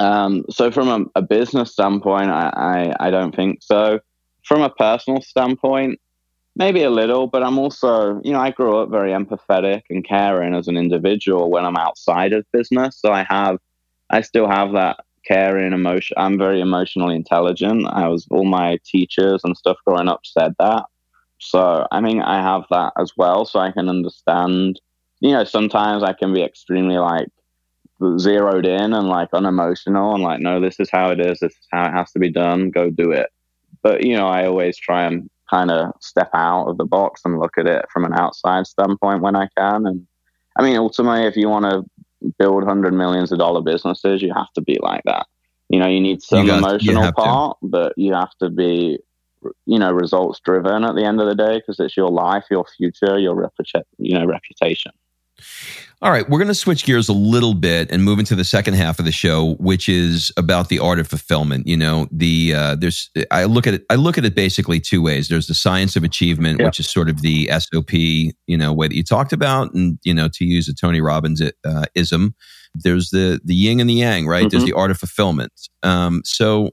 Um, 0.00 0.46
so, 0.48 0.70
from 0.70 0.88
a, 0.88 1.18
a 1.18 1.22
business 1.22 1.72
standpoint, 1.72 2.30
I, 2.30 2.94
I, 3.00 3.08
I 3.08 3.10
don't 3.10 3.36
think 3.36 3.62
so. 3.62 4.00
From 4.44 4.62
a 4.62 4.70
personal 4.70 5.20
standpoint, 5.20 6.00
maybe 6.56 6.82
a 6.82 6.90
little, 6.90 7.26
but 7.26 7.42
I'm 7.42 7.58
also, 7.58 8.18
you 8.24 8.32
know, 8.32 8.40
I 8.40 8.50
grew 8.50 8.78
up 8.78 8.90
very 8.90 9.10
empathetic 9.10 9.82
and 9.90 10.02
caring 10.02 10.54
as 10.54 10.68
an 10.68 10.78
individual 10.78 11.50
when 11.50 11.66
I'm 11.66 11.76
outside 11.76 12.32
of 12.32 12.50
business. 12.50 12.96
So 12.98 13.12
I 13.12 13.26
have, 13.28 13.58
I 14.08 14.22
still 14.22 14.48
have 14.48 14.72
that 14.72 15.00
caring 15.26 15.74
emotion. 15.74 16.16
I'm 16.18 16.38
very 16.38 16.62
emotionally 16.62 17.14
intelligent. 17.14 17.86
I 17.86 18.08
was, 18.08 18.26
all 18.30 18.46
my 18.46 18.78
teachers 18.84 19.42
and 19.44 19.54
stuff 19.54 19.76
growing 19.84 20.08
up 20.08 20.20
said 20.24 20.54
that. 20.58 20.86
So 21.40 21.86
I 21.90 22.00
mean, 22.00 22.22
I 22.22 22.40
have 22.40 22.64
that 22.70 22.94
as 22.98 23.12
well. 23.18 23.44
So 23.44 23.60
I 23.60 23.70
can 23.70 23.90
understand, 23.90 24.80
you 25.20 25.32
know, 25.32 25.44
sometimes 25.44 26.02
I 26.02 26.14
can 26.14 26.32
be 26.32 26.42
extremely 26.42 26.96
like 26.96 27.28
zeroed 28.18 28.66
in 28.66 28.92
and 28.92 29.08
like 29.08 29.28
unemotional 29.32 30.14
and 30.14 30.22
like, 30.22 30.40
no, 30.40 30.60
this 30.60 30.80
is 30.80 30.90
how 30.90 31.10
it 31.10 31.20
is. 31.20 31.40
This 31.40 31.52
is 31.52 31.68
how 31.70 31.86
it 31.86 31.92
has 31.92 32.10
to 32.12 32.18
be 32.18 32.30
done. 32.30 32.70
Go 32.70 32.90
do 32.90 33.10
it. 33.12 33.28
But, 33.82 34.04
you 34.04 34.16
know, 34.16 34.26
I 34.26 34.46
always 34.46 34.76
try 34.76 35.04
and 35.04 35.28
kind 35.48 35.70
of 35.70 35.92
step 36.00 36.30
out 36.34 36.66
of 36.66 36.76
the 36.78 36.84
box 36.84 37.22
and 37.24 37.38
look 37.38 37.58
at 37.58 37.66
it 37.66 37.84
from 37.92 38.04
an 38.04 38.14
outside 38.14 38.66
standpoint 38.66 39.22
when 39.22 39.36
I 39.36 39.48
can. 39.56 39.86
And 39.86 40.06
I 40.56 40.62
mean, 40.62 40.76
ultimately, 40.76 41.24
if 41.26 41.36
you 41.36 41.48
want 41.48 41.64
to 41.64 42.30
build 42.38 42.64
hundred 42.64 42.94
millions 42.94 43.32
of 43.32 43.38
dollar 43.38 43.62
businesses, 43.62 44.22
you 44.22 44.32
have 44.34 44.52
to 44.54 44.60
be 44.60 44.78
like 44.80 45.02
that. 45.04 45.26
You 45.68 45.78
know, 45.78 45.86
you 45.86 46.00
need 46.00 46.22
some 46.22 46.46
You 46.46 46.54
emotional 46.54 47.02
have 47.02 47.14
to. 47.14 47.20
part, 47.20 47.56
but 47.62 47.92
you 47.96 48.12
have 48.12 48.36
to 48.40 48.50
be, 48.50 48.98
you 49.66 49.78
know, 49.78 49.92
results 49.92 50.40
driven 50.40 50.84
at 50.84 50.94
the 50.94 51.04
end 51.04 51.20
of 51.20 51.28
the 51.28 51.34
day 51.34 51.58
because 51.58 51.80
it's 51.80 51.96
your 51.96 52.10
life, 52.10 52.44
your 52.50 52.64
future, 52.76 53.18
your 53.18 53.34
reputa- 53.36 53.84
you 53.98 54.18
know, 54.18 54.26
reputation. 54.26 54.92
All 56.02 56.10
right, 56.10 56.28
we're 56.30 56.38
going 56.38 56.48
to 56.48 56.54
switch 56.54 56.84
gears 56.84 57.10
a 57.10 57.12
little 57.12 57.52
bit 57.52 57.90
and 57.90 58.02
move 58.02 58.18
into 58.18 58.34
the 58.34 58.44
second 58.44 58.72
half 58.74 58.98
of 58.98 59.04
the 59.04 59.12
show, 59.12 59.54
which 59.56 59.86
is 59.86 60.32
about 60.38 60.70
the 60.70 60.78
art 60.78 60.98
of 60.98 61.06
fulfillment. 61.08 61.66
You 61.66 61.76
know, 61.76 62.08
the 62.10 62.54
uh, 62.54 62.74
there's 62.76 63.10
I 63.30 63.44
look 63.44 63.66
at 63.66 63.74
it 63.74 63.84
I 63.90 63.96
look 63.96 64.16
at 64.16 64.24
it 64.24 64.34
basically 64.34 64.80
two 64.80 65.02
ways. 65.02 65.28
There's 65.28 65.46
the 65.46 65.54
science 65.54 65.96
of 65.96 66.04
achievement, 66.04 66.58
Yeah. 66.60 66.66
which 66.66 66.80
is 66.80 66.90
sort 66.90 67.10
of 67.10 67.20
the 67.20 67.50
SOP, 67.58 67.92
you 67.92 68.32
know, 68.56 68.72
way 68.72 68.88
that 68.88 68.96
you 68.96 69.02
talked 69.04 69.32
about, 69.34 69.74
and 69.74 69.98
you 70.02 70.14
know, 70.14 70.28
to 70.34 70.44
use 70.46 70.68
a 70.68 70.74
Tony 70.74 71.02
Robbins 71.02 71.42
uh, 71.42 71.84
ism. 71.94 72.34
There's 72.74 73.10
the 73.10 73.40
the 73.44 73.54
yin 73.54 73.78
and 73.80 73.90
the 73.90 73.94
yang, 73.94 74.26
right? 74.26 74.48
There's 74.50 74.62
Mhm. 74.62 74.66
the 74.68 74.72
art 74.74 74.90
of 74.90 74.98
fulfillment. 74.98 75.52
Um, 75.82 76.22
so 76.24 76.70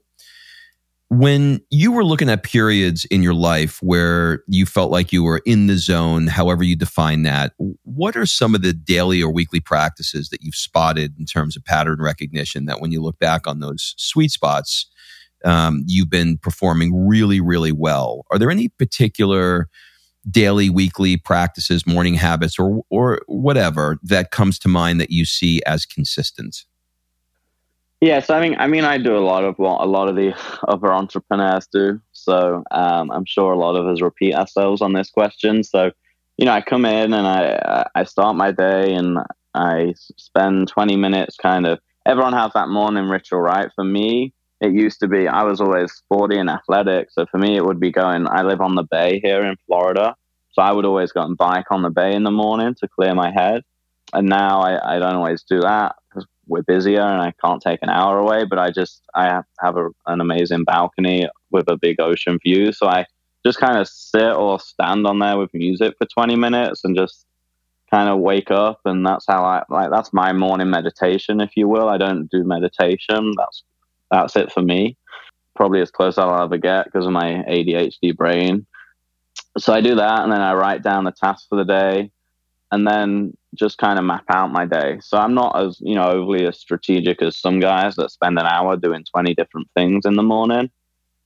when 1.10 1.60
you 1.70 1.90
were 1.90 2.04
looking 2.04 2.28
at 2.28 2.42
periods 2.42 3.06
in 3.06 3.22
your 3.22 3.34
life 3.34 3.78
where 3.82 4.42
you 4.46 4.66
felt 4.66 4.90
like 4.90 5.10
you 5.10 5.22
were 5.22 5.40
in 5.46 5.66
the 5.66 5.78
zone, 5.78 6.26
however 6.26 6.62
you 6.62 6.76
define 6.76 7.22
that, 7.22 7.54
what 7.84 8.14
are 8.14 8.26
some 8.26 8.54
of 8.54 8.60
the 8.60 8.74
daily 8.74 9.22
or 9.22 9.32
weekly 9.32 9.60
practices 9.60 10.28
that 10.28 10.42
you've 10.42 10.54
spotted 10.54 11.14
in 11.18 11.24
terms 11.24 11.56
of 11.56 11.64
pattern 11.64 12.00
recognition 12.00 12.66
that 12.66 12.80
when 12.80 12.92
you 12.92 13.00
look 13.00 13.18
back 13.18 13.46
on 13.46 13.60
those 13.60 13.94
sweet 13.96 14.30
spots, 14.30 14.86
um, 15.46 15.82
you've 15.86 16.10
been 16.10 16.36
performing 16.36 17.08
really, 17.08 17.40
really 17.40 17.72
well? 17.72 18.26
Are 18.30 18.38
there 18.38 18.50
any 18.50 18.68
particular 18.68 19.68
daily, 20.30 20.68
weekly 20.68 21.16
practices, 21.16 21.86
morning 21.86 22.14
habits, 22.14 22.58
or 22.58 22.82
or 22.90 23.22
whatever 23.26 23.98
that 24.02 24.30
comes 24.30 24.58
to 24.58 24.68
mind 24.68 25.00
that 25.00 25.10
you 25.10 25.24
see 25.24 25.62
as 25.64 25.86
consistent? 25.86 26.64
Yes, 28.00 28.30
I 28.30 28.40
mean, 28.40 28.54
I 28.58 28.68
mean, 28.68 28.84
I 28.84 28.96
do 28.98 29.16
a 29.16 29.18
lot 29.18 29.42
of 29.42 29.58
what 29.58 29.80
a 29.80 29.86
lot 29.86 30.08
of 30.08 30.14
the 30.14 30.32
other 30.68 30.92
entrepreneurs 30.92 31.66
do. 31.72 32.00
So 32.12 32.62
um, 32.70 33.10
I'm 33.10 33.24
sure 33.24 33.52
a 33.52 33.58
lot 33.58 33.74
of 33.76 33.86
us 33.86 34.00
repeat 34.00 34.34
ourselves 34.34 34.80
on 34.82 34.92
this 34.92 35.10
question. 35.10 35.64
So, 35.64 35.90
you 36.36 36.44
know, 36.46 36.52
I 36.52 36.60
come 36.60 36.84
in 36.84 37.12
and 37.12 37.26
I 37.26 37.86
I 37.94 38.04
start 38.04 38.36
my 38.36 38.52
day 38.52 38.94
and 38.94 39.18
I 39.54 39.94
spend 40.16 40.68
20 40.68 40.96
minutes 40.96 41.36
kind 41.36 41.66
of. 41.66 41.80
Everyone 42.06 42.32
has 42.34 42.52
that 42.54 42.68
morning 42.68 43.08
ritual, 43.08 43.40
right? 43.40 43.68
For 43.74 43.84
me, 43.84 44.32
it 44.60 44.72
used 44.72 45.00
to 45.00 45.08
be 45.08 45.26
I 45.26 45.42
was 45.42 45.60
always 45.60 45.92
sporty 45.92 46.38
and 46.38 46.48
athletic. 46.48 47.10
So 47.10 47.26
for 47.26 47.38
me, 47.38 47.56
it 47.56 47.64
would 47.64 47.80
be 47.80 47.90
going. 47.90 48.28
I 48.28 48.42
live 48.42 48.60
on 48.60 48.76
the 48.76 48.84
bay 48.84 49.20
here 49.24 49.44
in 49.44 49.56
Florida, 49.66 50.14
so 50.52 50.62
I 50.62 50.70
would 50.70 50.84
always 50.86 51.10
go 51.10 51.22
and 51.22 51.36
bike 51.36 51.66
on 51.72 51.82
the 51.82 51.90
bay 51.90 52.14
in 52.14 52.22
the 52.22 52.30
morning 52.30 52.76
to 52.78 52.88
clear 52.88 53.12
my 53.14 53.32
head. 53.32 53.62
And 54.12 54.28
now 54.28 54.60
I, 54.60 54.96
I 54.96 54.98
don't 55.00 55.16
always 55.16 55.42
do 55.42 55.60
that 55.60 55.96
we're 56.48 56.62
busier 56.62 57.02
and 57.02 57.22
I 57.22 57.32
can't 57.44 57.62
take 57.62 57.80
an 57.82 57.90
hour 57.90 58.18
away. 58.18 58.44
But 58.44 58.58
I 58.58 58.70
just 58.70 59.02
I 59.14 59.42
have, 59.60 59.76
a, 59.76 59.88
an 60.06 60.20
amazing 60.20 60.64
balcony 60.64 61.28
with 61.50 61.68
a 61.68 61.76
big 61.76 62.00
ocean 62.00 62.38
view, 62.44 62.72
so 62.72 62.88
I 62.88 63.06
just 63.44 63.58
kind 63.58 63.78
of 63.78 63.88
sit 63.88 64.34
or 64.34 64.58
stand 64.58 65.06
on 65.06 65.18
there 65.18 65.38
with 65.38 65.54
music 65.54 65.94
for 65.98 66.06
20 66.06 66.36
minutes 66.36 66.84
and 66.84 66.96
just 66.96 67.24
kind 67.90 68.08
of 68.08 68.18
wake 68.18 68.50
up 68.50 68.80
and 68.84 69.06
that's 69.06 69.24
how 69.26 69.42
I 69.42 69.62
like 69.70 69.90
that's 69.90 70.12
my 70.12 70.32
morning 70.32 70.70
meditation 70.70 71.40
if 71.40 71.56
you 71.56 71.68
will. 71.68 71.88
I 71.88 71.96
don't 71.96 72.30
do 72.30 72.44
meditation. 72.44 73.32
That's 73.36 73.62
that's 74.10 74.36
it 74.36 74.52
for 74.52 74.62
me. 74.62 74.96
Probably 75.56 75.80
as 75.80 75.90
close 75.90 76.14
as 76.14 76.18
I'll 76.18 76.42
ever 76.42 76.58
get 76.58 76.86
because 76.86 77.06
of 77.06 77.12
my 77.12 77.44
ADHD 77.48 78.16
brain. 78.16 78.66
So 79.56 79.72
I 79.72 79.80
do 79.80 79.94
that 79.94 80.22
and 80.22 80.32
then 80.32 80.40
I 80.40 80.54
write 80.54 80.82
down 80.82 81.04
the 81.04 81.12
tasks 81.12 81.46
for 81.48 81.56
the 81.56 81.64
day. 81.64 82.10
And 82.70 82.86
then 82.86 83.36
just 83.54 83.78
kind 83.78 83.98
of 83.98 84.04
map 84.04 84.24
out 84.28 84.52
my 84.52 84.66
day 84.66 84.98
so 85.00 85.18
I'm 85.18 85.34
not 85.34 85.60
as 85.60 85.78
you 85.80 85.94
know 85.94 86.08
overly 86.08 86.46
as 86.46 86.58
strategic 86.58 87.22
as 87.22 87.36
some 87.36 87.60
guys 87.60 87.96
that 87.96 88.10
spend 88.10 88.38
an 88.38 88.46
hour 88.46 88.76
doing 88.76 89.04
20 89.04 89.34
different 89.34 89.68
things 89.74 90.04
in 90.04 90.14
the 90.14 90.22
morning 90.22 90.70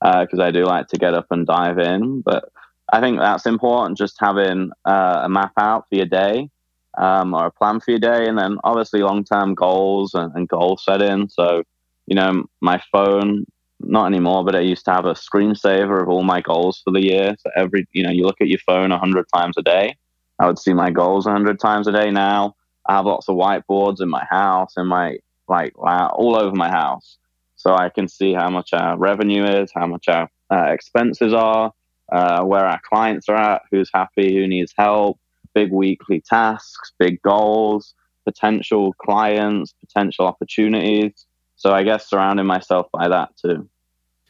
because 0.01 0.39
uh, 0.39 0.43
I 0.43 0.51
do 0.51 0.65
like 0.65 0.87
to 0.87 0.97
get 0.97 1.13
up 1.13 1.27
and 1.31 1.45
dive 1.45 1.79
in 1.79 2.21
but 2.21 2.49
I 2.91 2.99
think 2.99 3.19
that's 3.19 3.47
important, 3.47 3.97
just 3.97 4.17
having 4.19 4.71
uh, 4.85 5.21
a 5.23 5.29
map 5.29 5.53
out 5.57 5.85
for 5.89 5.95
your 5.95 6.05
day 6.05 6.49
um, 6.97 7.33
or 7.33 7.47
a 7.47 7.51
plan 7.51 7.79
for 7.79 7.89
your 7.89 7.99
day, 7.99 8.27
and 8.27 8.37
then 8.37 8.57
obviously 8.63 9.01
long 9.01 9.23
term 9.23 9.55
goals 9.55 10.13
and, 10.13 10.31
and 10.35 10.47
goal 10.47 10.77
setting. 10.77 11.27
So, 11.29 11.63
you 12.05 12.15
know, 12.15 12.45
my 12.61 12.81
phone, 12.91 13.45
not 13.79 14.05
anymore, 14.05 14.43
but 14.43 14.55
I 14.55 14.59
used 14.59 14.85
to 14.85 14.91
have 14.91 15.05
a 15.05 15.13
screensaver 15.13 16.03
of 16.03 16.09
all 16.09 16.23
my 16.23 16.41
goals 16.41 16.81
for 16.83 16.91
the 16.91 17.03
year. 17.03 17.35
So 17.39 17.49
every, 17.55 17.87
you 17.93 18.03
know, 18.03 18.11
you 18.11 18.25
look 18.25 18.41
at 18.41 18.47
your 18.47 18.59
phone 18.59 18.91
a 18.91 18.99
hundred 18.99 19.25
times 19.33 19.55
a 19.57 19.63
day. 19.63 19.97
I 20.39 20.47
would 20.47 20.59
see 20.59 20.73
my 20.73 20.89
goals 20.89 21.25
a 21.25 21.31
hundred 21.31 21.59
times 21.59 21.87
a 21.87 21.91
day 21.91 22.11
now. 22.11 22.55
I 22.85 22.95
have 22.97 23.05
lots 23.05 23.29
of 23.29 23.35
whiteboards 23.35 24.01
in 24.01 24.09
my 24.09 24.25
house, 24.29 24.73
in 24.77 24.87
my 24.87 25.17
like 25.47 25.73
all 25.77 26.35
over 26.35 26.55
my 26.55 26.69
house, 26.69 27.17
so 27.55 27.75
I 27.75 27.89
can 27.89 28.07
see 28.07 28.33
how 28.33 28.49
much 28.49 28.73
our 28.73 28.97
revenue 28.97 29.43
is, 29.43 29.71
how 29.73 29.87
much 29.87 30.07
our 30.07 30.29
uh, 30.51 30.65
expenses 30.65 31.33
are, 31.33 31.71
uh, 32.11 32.43
where 32.43 32.65
our 32.65 32.79
clients 32.89 33.29
are 33.29 33.35
at, 33.35 33.61
who's 33.71 33.89
happy, 33.93 34.33
who 34.33 34.47
needs 34.47 34.73
help, 34.77 35.19
big 35.53 35.71
weekly 35.71 36.21
tasks, 36.21 36.91
big 36.97 37.21
goals, 37.21 37.93
potential 38.25 38.93
clients, 38.93 39.73
potential 39.79 40.25
opportunities. 40.25 41.25
So 41.55 41.71
I 41.73 41.83
guess 41.83 42.09
surrounding 42.09 42.45
myself 42.45 42.87
by 42.91 43.07
that 43.09 43.29
too. 43.37 43.69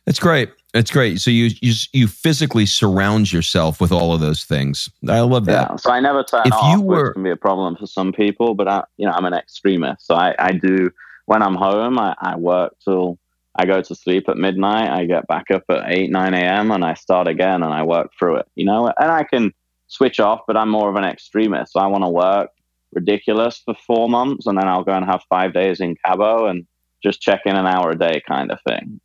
It's 0.06 0.20
great. 0.20 0.52
It's 0.74 0.92
great. 0.92 1.22
So 1.22 1.32
you 1.32 1.52
you 1.62 1.74
you 1.94 2.08
physically 2.08 2.66
surround 2.66 3.32
yourself 3.32 3.80
with 3.80 3.92
all 3.92 4.14
of 4.14 4.20
those 4.20 4.44
things. 4.44 4.90
I 5.08 5.20
love 5.22 5.46
that. 5.46 5.70
Yeah. 5.70 5.76
So 5.78 5.92
I 5.92 6.00
never 6.00 6.24
turn 6.24 6.44
if 6.46 6.54
off, 6.54 6.74
you 6.74 6.82
were, 6.82 7.08
which 7.08 7.14
can 7.14 7.24
be 7.24 7.30
a 7.30 7.36
problem 7.36 7.76
for 7.76 7.88
some 7.88 8.12
people. 8.12 8.54
But 8.56 8.68
I, 8.68 8.84
you 8.98 9.06
know, 9.06 9.14
I'm 9.14 9.26
an 9.26 9.34
extremist, 9.34 10.08
so 10.08 10.16
I, 10.16 10.36
I 10.40 10.52
do 10.54 10.90
when 11.26 11.42
I'm 11.42 11.56
home. 11.56 12.00
I, 12.00 12.16
I 12.20 12.36
work 12.36 12.76
till 12.84 13.18
I 13.56 13.66
go 13.66 13.82
to 13.82 13.96
sleep 13.96 14.28
at 14.28 14.38
midnight. 14.38 14.90
I 14.90 15.06
get 15.06 15.28
back 15.28 15.52
up 15.52 15.64
at 15.70 15.92
eight 15.92 16.10
nine 16.10 16.34
a.m. 16.34 16.72
and 16.72 16.84
I 16.84 16.96
start 16.96 17.28
again 17.28 17.64
and 17.64 17.74
I 17.74 17.84
work 17.84 18.12
through 18.18 18.38
it. 18.38 18.48
You 18.56 18.66
know, 18.66 18.88
and 18.88 19.12
I 19.12 19.24
can 19.24 19.54
switch 19.88 20.20
off, 20.20 20.42
but 20.48 20.58
I'm 20.58 20.70
more 20.70 20.90
of 20.90 20.96
an 20.96 21.04
extremist. 21.06 21.74
So 21.74 21.80
I 21.80 21.88
want 21.88 22.04
to 22.04 22.10
work 22.10 22.50
ridiculous 22.94 23.62
for 23.64 23.76
four 23.88 24.10
months 24.10 24.48
and 24.48 24.58
then 24.58 24.68
I'll 24.68 24.84
go 24.84 24.94
and 24.94 25.06
have 25.06 25.22
five 25.30 25.54
days 25.54 25.80
in 25.80 25.96
Cabo 26.04 26.48
and 26.48 26.66
just 27.04 27.22
check 27.22 27.42
in 27.46 27.56
an 27.56 27.68
hour 27.68 27.92
a 27.92 27.98
day 27.98 28.22
kind 28.28 28.52
of 28.52 28.60
thing. 28.68 29.00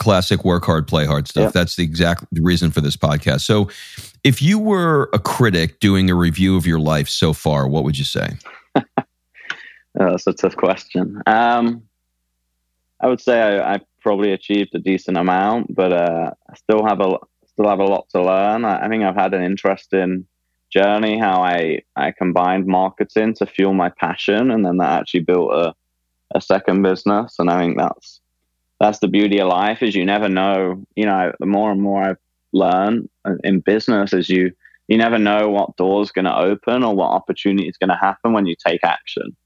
Classic 0.00 0.44
work 0.44 0.64
hard, 0.64 0.88
play 0.88 1.06
hard 1.06 1.28
stuff. 1.28 1.44
Yep. 1.44 1.52
That's 1.52 1.76
the 1.76 1.84
exact 1.84 2.24
reason 2.32 2.70
for 2.70 2.80
this 2.80 2.96
podcast. 2.96 3.42
So, 3.42 3.68
if 4.24 4.42
you 4.42 4.58
were 4.58 5.08
a 5.12 5.18
critic 5.18 5.78
doing 5.78 6.10
a 6.10 6.14
review 6.14 6.56
of 6.56 6.66
your 6.66 6.80
life 6.80 7.08
so 7.08 7.32
far, 7.32 7.68
what 7.68 7.84
would 7.84 7.98
you 7.98 8.04
say? 8.04 8.30
oh, 8.76 8.82
that's 9.94 10.26
a 10.26 10.32
tough 10.32 10.56
question. 10.56 11.22
Um, 11.26 11.82
I 13.00 13.06
would 13.06 13.20
say 13.20 13.40
I, 13.40 13.74
I, 13.74 13.80
probably 14.02 14.32
achieved 14.32 14.74
a 14.74 14.78
decent 14.78 15.18
amount, 15.18 15.74
but 15.74 15.92
uh, 15.92 16.30
I 16.48 16.54
still 16.56 16.82
have 16.86 17.00
a 17.00 17.18
still 17.46 17.68
have 17.68 17.78
a 17.78 17.84
lot 17.84 18.08
to 18.10 18.22
learn. 18.22 18.64
I, 18.64 18.86
I 18.86 18.88
think 18.88 19.04
I've 19.04 19.14
had 19.14 19.34
an 19.34 19.42
interesting 19.42 20.26
journey 20.70 21.18
how 21.18 21.42
I, 21.42 21.82
I 21.96 22.12
combined 22.12 22.66
marketing 22.66 23.34
to 23.34 23.46
fuel 23.46 23.74
my 23.74 23.90
passion 23.90 24.50
and 24.50 24.64
then 24.64 24.78
that 24.78 25.00
actually 25.00 25.20
built 25.20 25.52
a, 25.52 25.74
a 26.34 26.40
second 26.40 26.82
business. 26.82 27.34
And 27.38 27.50
I 27.50 27.58
think 27.58 27.76
that's 27.76 28.19
that's 28.80 28.98
the 28.98 29.08
beauty 29.08 29.40
of 29.40 29.48
life 29.48 29.82
is 29.82 29.94
you 29.94 30.04
never 30.04 30.28
know, 30.28 30.82
you 30.96 31.04
know, 31.04 31.32
the 31.38 31.46
more 31.46 31.70
and 31.70 31.80
more 31.80 32.02
I've 32.02 32.16
learned 32.52 33.08
in 33.44 33.60
business 33.60 34.12
is 34.12 34.28
you 34.28 34.52
you 34.88 34.98
never 34.98 35.18
know 35.18 35.48
what 35.48 35.76
door's 35.76 36.10
gonna 36.10 36.34
open 36.34 36.82
or 36.82 36.94
what 36.94 37.10
opportunity 37.10 37.68
is 37.68 37.76
gonna 37.76 37.98
happen 37.98 38.32
when 38.32 38.46
you 38.46 38.56
take 38.66 38.82
action. 38.82 39.36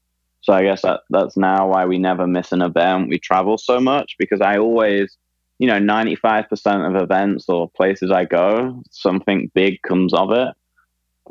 So 0.41 0.53
I 0.53 0.63
guess 0.63 0.81
that 0.81 1.01
that's 1.09 1.37
now 1.37 1.67
why 1.67 1.85
we 1.85 1.97
never 1.99 2.25
miss 2.25 2.51
an 2.51 2.61
event. 2.61 3.09
We 3.09 3.19
travel 3.19 3.57
so 3.57 3.79
much 3.79 4.15
because 4.17 4.41
I 4.41 4.57
always 4.57 5.17
you 5.59 5.67
know, 5.67 5.79
95% 5.79 6.87
of 6.87 7.01
events 7.01 7.45
or 7.47 7.69
places 7.69 8.11
I 8.11 8.25
go, 8.25 8.83
something 8.91 9.51
big 9.53 9.81
comes 9.83 10.13
of 10.13 10.31
it. 10.31 10.49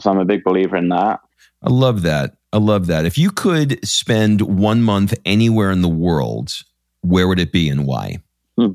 So 0.00 0.10
I'm 0.10 0.18
a 0.18 0.24
big 0.24 0.44
believer 0.44 0.76
in 0.76 0.88
that. 0.88 1.20
I 1.62 1.70
love 1.70 2.02
that. 2.02 2.36
I 2.52 2.58
love 2.58 2.86
that. 2.86 3.04
If 3.04 3.18
you 3.18 3.30
could 3.30 3.86
spend 3.86 4.40
one 4.40 4.82
month 4.82 5.14
anywhere 5.24 5.70
in 5.70 5.82
the 5.82 5.88
world, 5.88 6.62
where 7.04 7.28
would 7.28 7.38
it 7.38 7.52
be 7.52 7.68
and 7.68 7.86
why? 7.86 8.18
Hmm. 8.58 8.72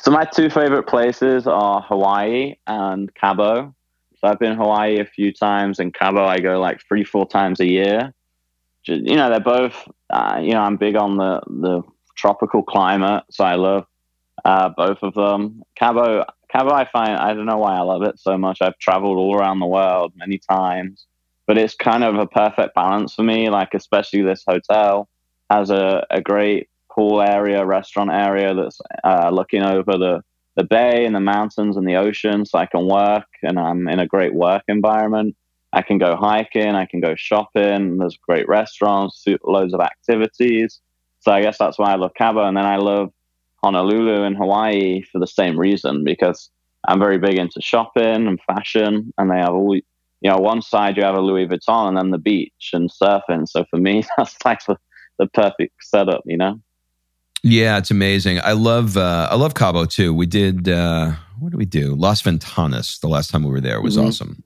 So 0.00 0.10
my 0.10 0.24
two 0.24 0.48
favorite 0.48 0.84
places 0.84 1.46
are 1.46 1.82
Hawaii 1.82 2.56
and 2.66 3.12
Cabo. 3.14 3.74
So 4.16 4.28
I've 4.28 4.38
been 4.38 4.56
Hawaii 4.56 4.98
a 4.98 5.04
few 5.04 5.32
times, 5.32 5.78
and 5.78 5.94
Cabo 5.94 6.24
I 6.24 6.40
go 6.40 6.58
like 6.58 6.80
three, 6.88 7.04
four 7.04 7.26
times 7.26 7.60
a 7.60 7.68
year. 7.68 8.12
You 8.84 9.16
know, 9.16 9.28
they're 9.28 9.40
both. 9.40 9.76
Uh, 10.10 10.40
you 10.42 10.52
know, 10.52 10.60
I'm 10.60 10.76
big 10.76 10.96
on 10.96 11.18
the 11.18 11.40
the 11.46 11.82
tropical 12.16 12.62
climate, 12.62 13.24
so 13.30 13.44
I 13.44 13.54
love 13.56 13.86
uh, 14.44 14.70
both 14.70 14.98
of 15.02 15.14
them. 15.14 15.62
Cabo, 15.76 16.24
Cabo, 16.50 16.72
I 16.72 16.88
find 16.90 17.10
I 17.10 17.34
don't 17.34 17.46
know 17.46 17.58
why 17.58 17.76
I 17.76 17.82
love 17.82 18.02
it 18.02 18.18
so 18.18 18.38
much. 18.38 18.62
I've 18.62 18.78
traveled 18.78 19.18
all 19.18 19.36
around 19.36 19.60
the 19.60 19.66
world 19.66 20.14
many 20.16 20.38
times, 20.38 21.06
but 21.46 21.58
it's 21.58 21.74
kind 21.74 22.02
of 22.02 22.16
a 22.16 22.26
perfect 22.26 22.74
balance 22.74 23.14
for 23.14 23.22
me. 23.22 23.50
Like 23.50 23.74
especially 23.74 24.22
this 24.22 24.44
hotel 24.48 25.08
has 25.50 25.70
a, 25.70 26.06
a 26.10 26.20
great 26.20 26.68
pool 26.98 27.22
area, 27.22 27.64
restaurant 27.64 28.10
area 28.10 28.52
that's 28.54 28.80
uh, 29.04 29.30
looking 29.32 29.62
over 29.62 29.92
the 29.92 30.20
the 30.56 30.64
bay 30.64 31.04
and 31.06 31.14
the 31.14 31.20
mountains 31.20 31.76
and 31.76 31.86
the 31.86 31.94
ocean, 31.94 32.44
so 32.44 32.58
I 32.58 32.66
can 32.66 32.88
work 32.88 33.28
and 33.44 33.60
I'm 33.60 33.86
in 33.88 34.00
a 34.00 34.08
great 34.08 34.34
work 34.34 34.64
environment. 34.66 35.36
I 35.72 35.82
can 35.82 35.98
go 35.98 36.16
hiking, 36.16 36.74
I 36.74 36.86
can 36.86 37.00
go 37.00 37.14
shopping. 37.14 37.98
There's 37.98 38.16
great 38.16 38.48
restaurants, 38.48 39.24
loads 39.44 39.72
of 39.72 39.80
activities. 39.80 40.80
So 41.20 41.30
I 41.30 41.42
guess 41.42 41.58
that's 41.58 41.78
why 41.78 41.92
I 41.92 41.94
love 41.94 42.10
Cabo. 42.18 42.42
And 42.42 42.56
then 42.56 42.66
I 42.66 42.76
love 42.76 43.12
Honolulu 43.62 44.24
and 44.24 44.36
Hawaii 44.36 45.02
for 45.02 45.20
the 45.20 45.26
same 45.28 45.56
reason 45.56 46.02
because 46.02 46.50
I'm 46.88 46.98
very 46.98 47.18
big 47.18 47.38
into 47.38 47.60
shopping 47.60 48.26
and 48.26 48.40
fashion, 48.42 49.12
and 49.18 49.30
they 49.30 49.38
have 49.38 49.54
all 49.54 49.76
you 49.76 49.82
know. 50.24 50.38
One 50.38 50.62
side 50.62 50.96
you 50.96 51.04
have 51.04 51.16
a 51.16 51.20
Louis 51.20 51.46
Vuitton, 51.46 51.88
and 51.88 51.96
then 51.96 52.10
the 52.10 52.18
beach 52.18 52.70
and 52.72 52.90
surfing. 52.90 53.48
So 53.48 53.64
for 53.70 53.78
me, 53.78 54.02
that's 54.16 54.36
like 54.44 54.64
the, 54.66 54.76
the 55.18 55.28
perfect 55.28 55.74
setup, 55.82 56.22
you 56.24 56.36
know. 56.36 56.60
Yeah, 57.42 57.78
it's 57.78 57.90
amazing. 57.90 58.40
I 58.42 58.52
love 58.52 58.96
uh, 58.96 59.28
I 59.30 59.36
love 59.36 59.54
Cabo 59.54 59.84
too. 59.84 60.12
We 60.12 60.26
did 60.26 60.68
uh, 60.68 61.12
what 61.38 61.50
did 61.50 61.58
we 61.58 61.64
do? 61.64 61.94
Las 61.94 62.22
Ventanas 62.22 63.00
the 63.00 63.08
last 63.08 63.30
time 63.30 63.44
we 63.44 63.50
were 63.50 63.60
there 63.60 63.80
was 63.80 63.96
mm-hmm. 63.96 64.08
awesome. 64.08 64.42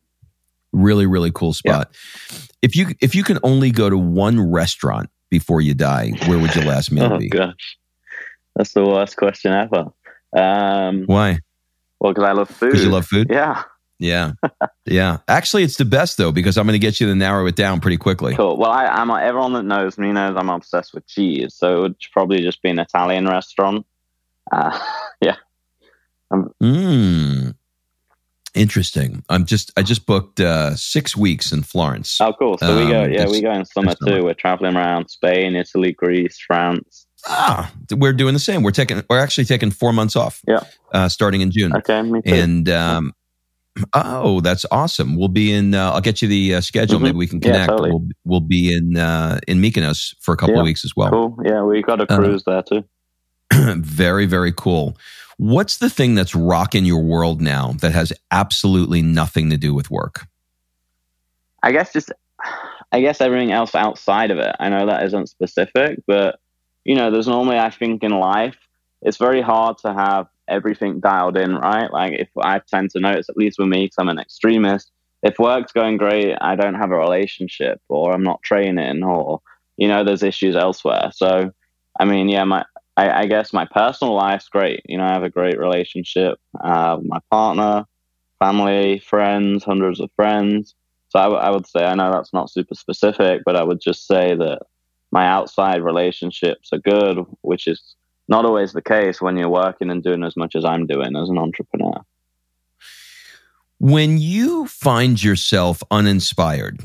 Really, 0.73 1.07
really 1.07 1.31
cool 1.33 1.53
spot. 1.53 1.91
Yeah. 1.93 2.39
If 2.63 2.77
you 2.77 2.95
if 3.01 3.15
you 3.15 3.25
can 3.25 3.39
only 3.43 3.71
go 3.71 3.91
to 3.91 3.99
one 3.99 4.51
restaurant 4.51 5.11
before 5.31 5.61
you 5.61 5.75
die, 5.75 6.13
where 6.27 6.39
would 6.39 6.55
your 6.55 6.65
last 6.65 6.93
meal 6.93 7.09
be? 7.09 7.15
oh, 7.15 7.19
be? 7.19 7.29
Gosh. 7.29 7.79
That's 8.57 8.73
the 8.73 8.85
worst 8.85 9.17
question 9.17 9.53
ever. 9.53 9.87
Um, 10.37 11.05
Why? 11.07 11.39
Well, 12.01 12.13
because 12.13 12.29
I 12.29 12.33
love 12.33 12.51
food. 12.51 12.73
Because 12.73 12.85
you 12.85 12.91
love 12.91 13.07
food? 13.07 13.29
Yeah. 13.31 13.63
Yeah. 14.03 14.33
yeah. 14.85 15.19
Actually, 15.29 15.63
it's 15.63 15.77
the 15.77 15.85
best, 15.85 16.19
though, 16.19 16.33
because 16.33 16.59
I'm 16.59 16.67
going 16.67 16.75
to 16.75 16.81
get 16.81 17.01
you 17.01 17.07
to 17.07 17.15
narrow 17.15 17.47
it 17.47 17.55
down 17.55 17.81
pretty 17.81 17.97
quickly. 17.97 18.35
Cool. 18.35 18.57
Well, 18.57 18.71
I, 18.71 19.01
am 19.01 19.11
everyone 19.11 19.53
that 19.53 19.63
knows 19.63 19.97
me 19.97 20.11
knows 20.11 20.35
I'm 20.37 20.51
obsessed 20.51 20.93
with 20.93 21.07
cheese. 21.07 21.55
So 21.55 21.79
it 21.79 21.81
would 21.83 21.97
probably 22.13 22.43
just 22.43 22.61
be 22.63 22.71
an 22.71 22.81
Italian 22.81 23.27
restaurant. 23.27 23.87
Uh, 24.51 24.77
yeah. 25.21 25.37
Um, 26.33 26.53
mm. 26.61 27.55
Interesting. 28.55 29.23
I'm 29.31 29.47
just 29.47 29.73
I 29.79 29.83
just 29.83 30.05
booked 30.05 30.41
uh, 30.41 30.75
six 30.75 31.17
weeks 31.17 31.53
in 31.53 31.63
Florence. 31.63 32.21
Oh, 32.21 32.35
cool. 32.39 32.59
So 32.59 32.67
um, 32.67 32.85
we 32.85 32.93
go. 32.93 33.05
Um, 33.05 33.13
Yeah, 33.13 33.27
we 33.29 33.41
go 33.41 33.53
in 33.53 33.65
summer 33.65 33.95
too. 33.95 34.07
Summer. 34.07 34.25
We're 34.25 34.35
traveling 34.35 34.77
around 34.77 35.09
Spain, 35.09 35.55
Italy, 35.55 35.93
Greece, 35.93 36.39
France. 36.45 37.07
Ah, 37.27 37.73
we're 37.93 38.13
doing 38.13 38.35
the 38.35 38.41
same. 38.41 38.63
We're 38.63 38.73
taking. 38.73 39.03
We're 39.09 39.21
actually 39.21 39.45
taking 39.45 39.71
four 39.71 39.93
months 39.93 40.17
off. 40.17 40.43
Yeah. 40.47 40.65
Uh, 40.93 41.09
starting 41.09 41.41
in 41.41 41.51
June. 41.51 41.75
Okay. 41.77 42.03
Me 42.03 42.21
too. 42.21 42.35
And 42.35 42.69
um, 42.69 43.15
oh, 43.95 44.41
that's 44.41 44.67
awesome. 44.71 45.17
We'll 45.17 45.29
be 45.29 45.53
in. 45.53 45.75
Uh, 45.75 45.93
I'll 45.93 46.01
get 46.01 46.23
you 46.23 46.29
the 46.29 46.57
uh, 46.57 46.61
schedule. 46.61 46.99
Mhm. 46.99 47.03
Maybe 47.03 47.17
we 47.17 47.27
can 47.27 47.41
connect. 47.41 47.61
Yeah, 47.61 47.67
totally. 47.67 47.91
We'll 47.91 48.07
we'll 48.25 48.41
be 48.41 48.75
in 48.75 48.97
uh, 48.97 49.39
in 49.49 49.61
Mykonos 49.61 50.15
for 50.21 50.35
a 50.35 50.37
couple 50.37 50.55
Yeah. 50.55 50.61
of 50.61 50.65
weeks 50.65 50.85
as 50.85 50.95
well. 50.97 51.11
Cool. 51.11 51.39
Yeah, 51.45 51.63
we 51.63 51.83
got 51.83 52.01
a 52.01 52.13
Uh, 52.13 52.17
cruise 52.17 52.45
there 52.45 52.63
too. 52.63 52.85
very 53.83 54.27
very 54.27 54.53
cool. 54.53 54.97
What's 55.39 55.79
the 55.79 55.91
thing 55.91 56.15
that's 56.15 56.35
rocking 56.35 56.85
your 56.85 57.03
world 57.03 57.41
now 57.41 57.73
that 57.81 57.93
has 57.93 58.13
absolutely 58.31 59.03
nothing 59.03 59.51
to 59.51 59.57
do 59.57 59.75
with 59.75 59.91
work? 59.91 60.27
I 61.63 61.73
guess 61.73 61.93
just, 61.93 62.13
I 62.93 63.01
guess 63.01 63.21
everything 63.21 63.53
else 63.53 63.75
outside 63.75 64.31
of 64.31 64.39
it. 64.39 64.55
I 64.61 64.69
know 64.69 64.87
that 64.87 65.05
isn't 65.05 65.29
specific, 65.29 66.01
but 66.07 66.39
you 66.85 66.95
know, 66.95 67.11
there's 67.11 67.29
normally 67.29 67.59
I 67.59 67.71
think 67.71 68.03
in 68.05 68.13
life 68.13 68.57
it's 69.01 69.17
very 69.17 69.41
hard 69.41 69.79
to 69.79 69.93
have 69.93 70.27
everything 70.49 71.01
dialed 71.01 71.37
in, 71.37 71.55
right? 71.55 71.91
Like 71.93 72.15
if 72.15 72.29
I 72.41 72.61
tend 72.61 72.91
to 72.91 73.01
notice, 73.01 73.29
at 73.29 73.37
least 73.37 73.59
with 73.59 73.69
me, 73.69 73.85
because 73.85 73.97
I'm 73.99 74.09
an 74.09 74.19
extremist, 74.19 74.91
if 75.23 75.39
work's 75.39 75.73
going 75.73 75.97
great, 75.97 76.37
I 76.41 76.57
don't 76.57 76.75
have 76.75 76.91
a 76.91 76.97
relationship, 76.97 77.81
or 77.89 78.13
I'm 78.13 78.25
not 78.25 78.43
training, 78.43 79.05
or 79.05 79.41
you 79.77 79.89
know, 79.89 80.05
there's 80.05 80.23
issues 80.23 80.57
elsewhere. 80.57 81.11
So, 81.15 81.53
I 81.99 82.05
mean, 82.05 82.29
yeah, 82.29 82.45
my 82.45 82.65
I, 82.97 83.23
I 83.23 83.27
guess 83.27 83.53
my 83.53 83.65
personal 83.65 84.15
life's 84.15 84.49
great. 84.49 84.83
You 84.87 84.99
know, 84.99 85.05
I 85.05 85.13
have 85.13 85.23
a 85.23 85.31
great 85.31 85.59
relationship 85.59 86.39
uh, 86.61 86.97
with 86.99 87.09
my 87.09 87.21
partner, 87.31 87.87
family, 88.39 88.99
friends, 88.99 89.65
hundreds 89.65 90.01
of 90.01 90.11
friends. 90.15 90.75
So 91.09 91.19
I, 91.19 91.25
w- 91.25 91.41
I 91.41 91.51
would 91.51 91.67
say, 91.67 91.85
I 91.85 91.95
know 91.95 92.11
that's 92.11 92.33
not 92.33 92.51
super 92.51 92.75
specific, 92.75 93.43
but 93.45 93.57
I 93.57 93.63
would 93.63 93.81
just 93.81 94.07
say 94.07 94.35
that 94.35 94.61
my 95.11 95.27
outside 95.27 95.83
relationships 95.83 96.71
are 96.73 96.79
good, 96.79 97.25
which 97.43 97.67
is 97.67 97.97
not 98.33 98.47
always 98.47 98.73
the 98.73 98.83
case 98.83 99.21
when 99.21 99.37
you're 99.37 99.51
working 99.51 99.91
and 99.91 100.03
doing 100.03 100.25
as 100.25 100.37
much 100.37 100.57
as 100.57 100.65
I'm 100.65 100.87
doing 100.87 101.15
as 101.15 101.29
an 101.29 101.39
entrepreneur. 101.39 102.01
When 103.79 104.17
you 104.17 104.67
find 104.67 105.23
yourself 105.23 105.83
uninspired, 105.91 106.81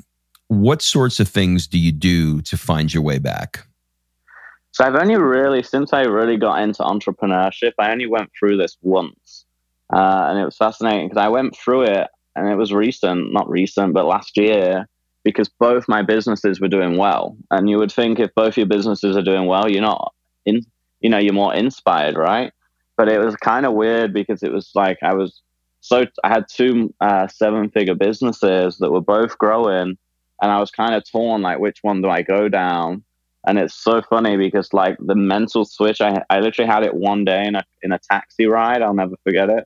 what 0.50 0.82
sorts 0.82 1.20
of 1.22 1.30
things 1.30 1.66
do 1.66 1.80
you 1.80 1.94
do 1.94 2.42
to 2.42 2.58
find 2.58 2.94
your 2.94 3.04
way 3.04 3.18
back? 3.18 3.66
So 4.72 4.84
I've 4.84 4.96
only 4.96 5.16
really, 5.16 5.64
since 5.64 5.94
I 5.94 6.02
really 6.02 6.38
got 6.38 6.62
into 6.62 6.84
entrepreneurship, 6.84 7.72
I 7.80 7.92
only 7.92 8.08
went 8.08 8.30
through 8.38 8.58
this 8.58 8.78
once. 8.82 9.46
Uh, 9.94 10.28
and 10.30 10.40
it 10.40 10.44
was 10.44 10.58
fascinating 10.58 11.08
because 11.08 11.24
I 11.24 11.30
went 11.30 11.56
through 11.56 11.84
it 11.84 12.08
and 12.36 12.50
it 12.50 12.56
was 12.56 12.74
recent, 12.74 13.32
not 13.32 13.50
recent, 13.50 13.94
but 13.94 14.06
last 14.06 14.36
year 14.36 14.86
because 15.24 15.50
both 15.50 15.88
my 15.88 16.02
businesses 16.02 16.60
were 16.60 16.68
doing 16.68 16.98
well. 16.98 17.38
And 17.52 17.70
you 17.70 17.78
would 17.78 17.92
think 17.92 18.20
if 18.20 18.36
both 18.36 18.58
your 18.58 18.66
businesses 18.66 19.16
are 19.16 19.24
doing 19.24 19.46
well, 19.46 19.70
you're 19.70 19.82
not 19.82 20.14
in, 20.46 20.66
you 21.00 21.10
know, 21.10 21.18
you're 21.18 21.34
more 21.34 21.54
inspired, 21.54 22.16
right? 22.16 22.52
But 22.96 23.10
it 23.10 23.20
was 23.20 23.36
kind 23.36 23.66
of 23.66 23.74
weird 23.74 24.14
because 24.14 24.44
it 24.44 24.52
was 24.52 24.72
like 24.74 24.98
I 25.04 25.14
was 25.14 25.42
so, 25.82 26.06
I 26.24 26.30
had 26.30 26.46
two 26.50 26.94
uh, 27.00 27.28
seven 27.28 27.70
figure 27.70 27.96
businesses 27.96 28.78
that 28.80 28.92
were 28.92 29.02
both 29.02 29.38
growing 29.38 29.98
and 30.42 30.52
I 30.52 30.60
was 30.60 30.72
kind 30.72 30.94
of 30.94 31.10
torn, 31.10 31.42
like, 31.42 31.60
which 31.60 31.80
one 31.82 32.02
do 32.02 32.10
I 32.10 32.22
go 32.22 32.48
down? 32.50 33.04
And 33.48 33.58
it's 33.58 33.74
so 33.74 34.02
funny 34.02 34.36
because 34.36 34.74
like 34.74 34.98
the 35.00 35.16
mental 35.16 35.64
switch, 35.64 36.02
I, 36.02 36.24
I 36.30 36.40
literally 36.40 36.70
had 36.70 36.84
it 36.84 36.94
one 36.94 37.24
day 37.24 37.46
in 37.46 37.56
a, 37.56 37.64
in 37.82 37.92
a 37.92 38.00
taxi 38.00 38.46
ride. 38.46 38.82
I'll 38.82 38.94
never 38.94 39.16
forget 39.24 39.50
it. 39.50 39.66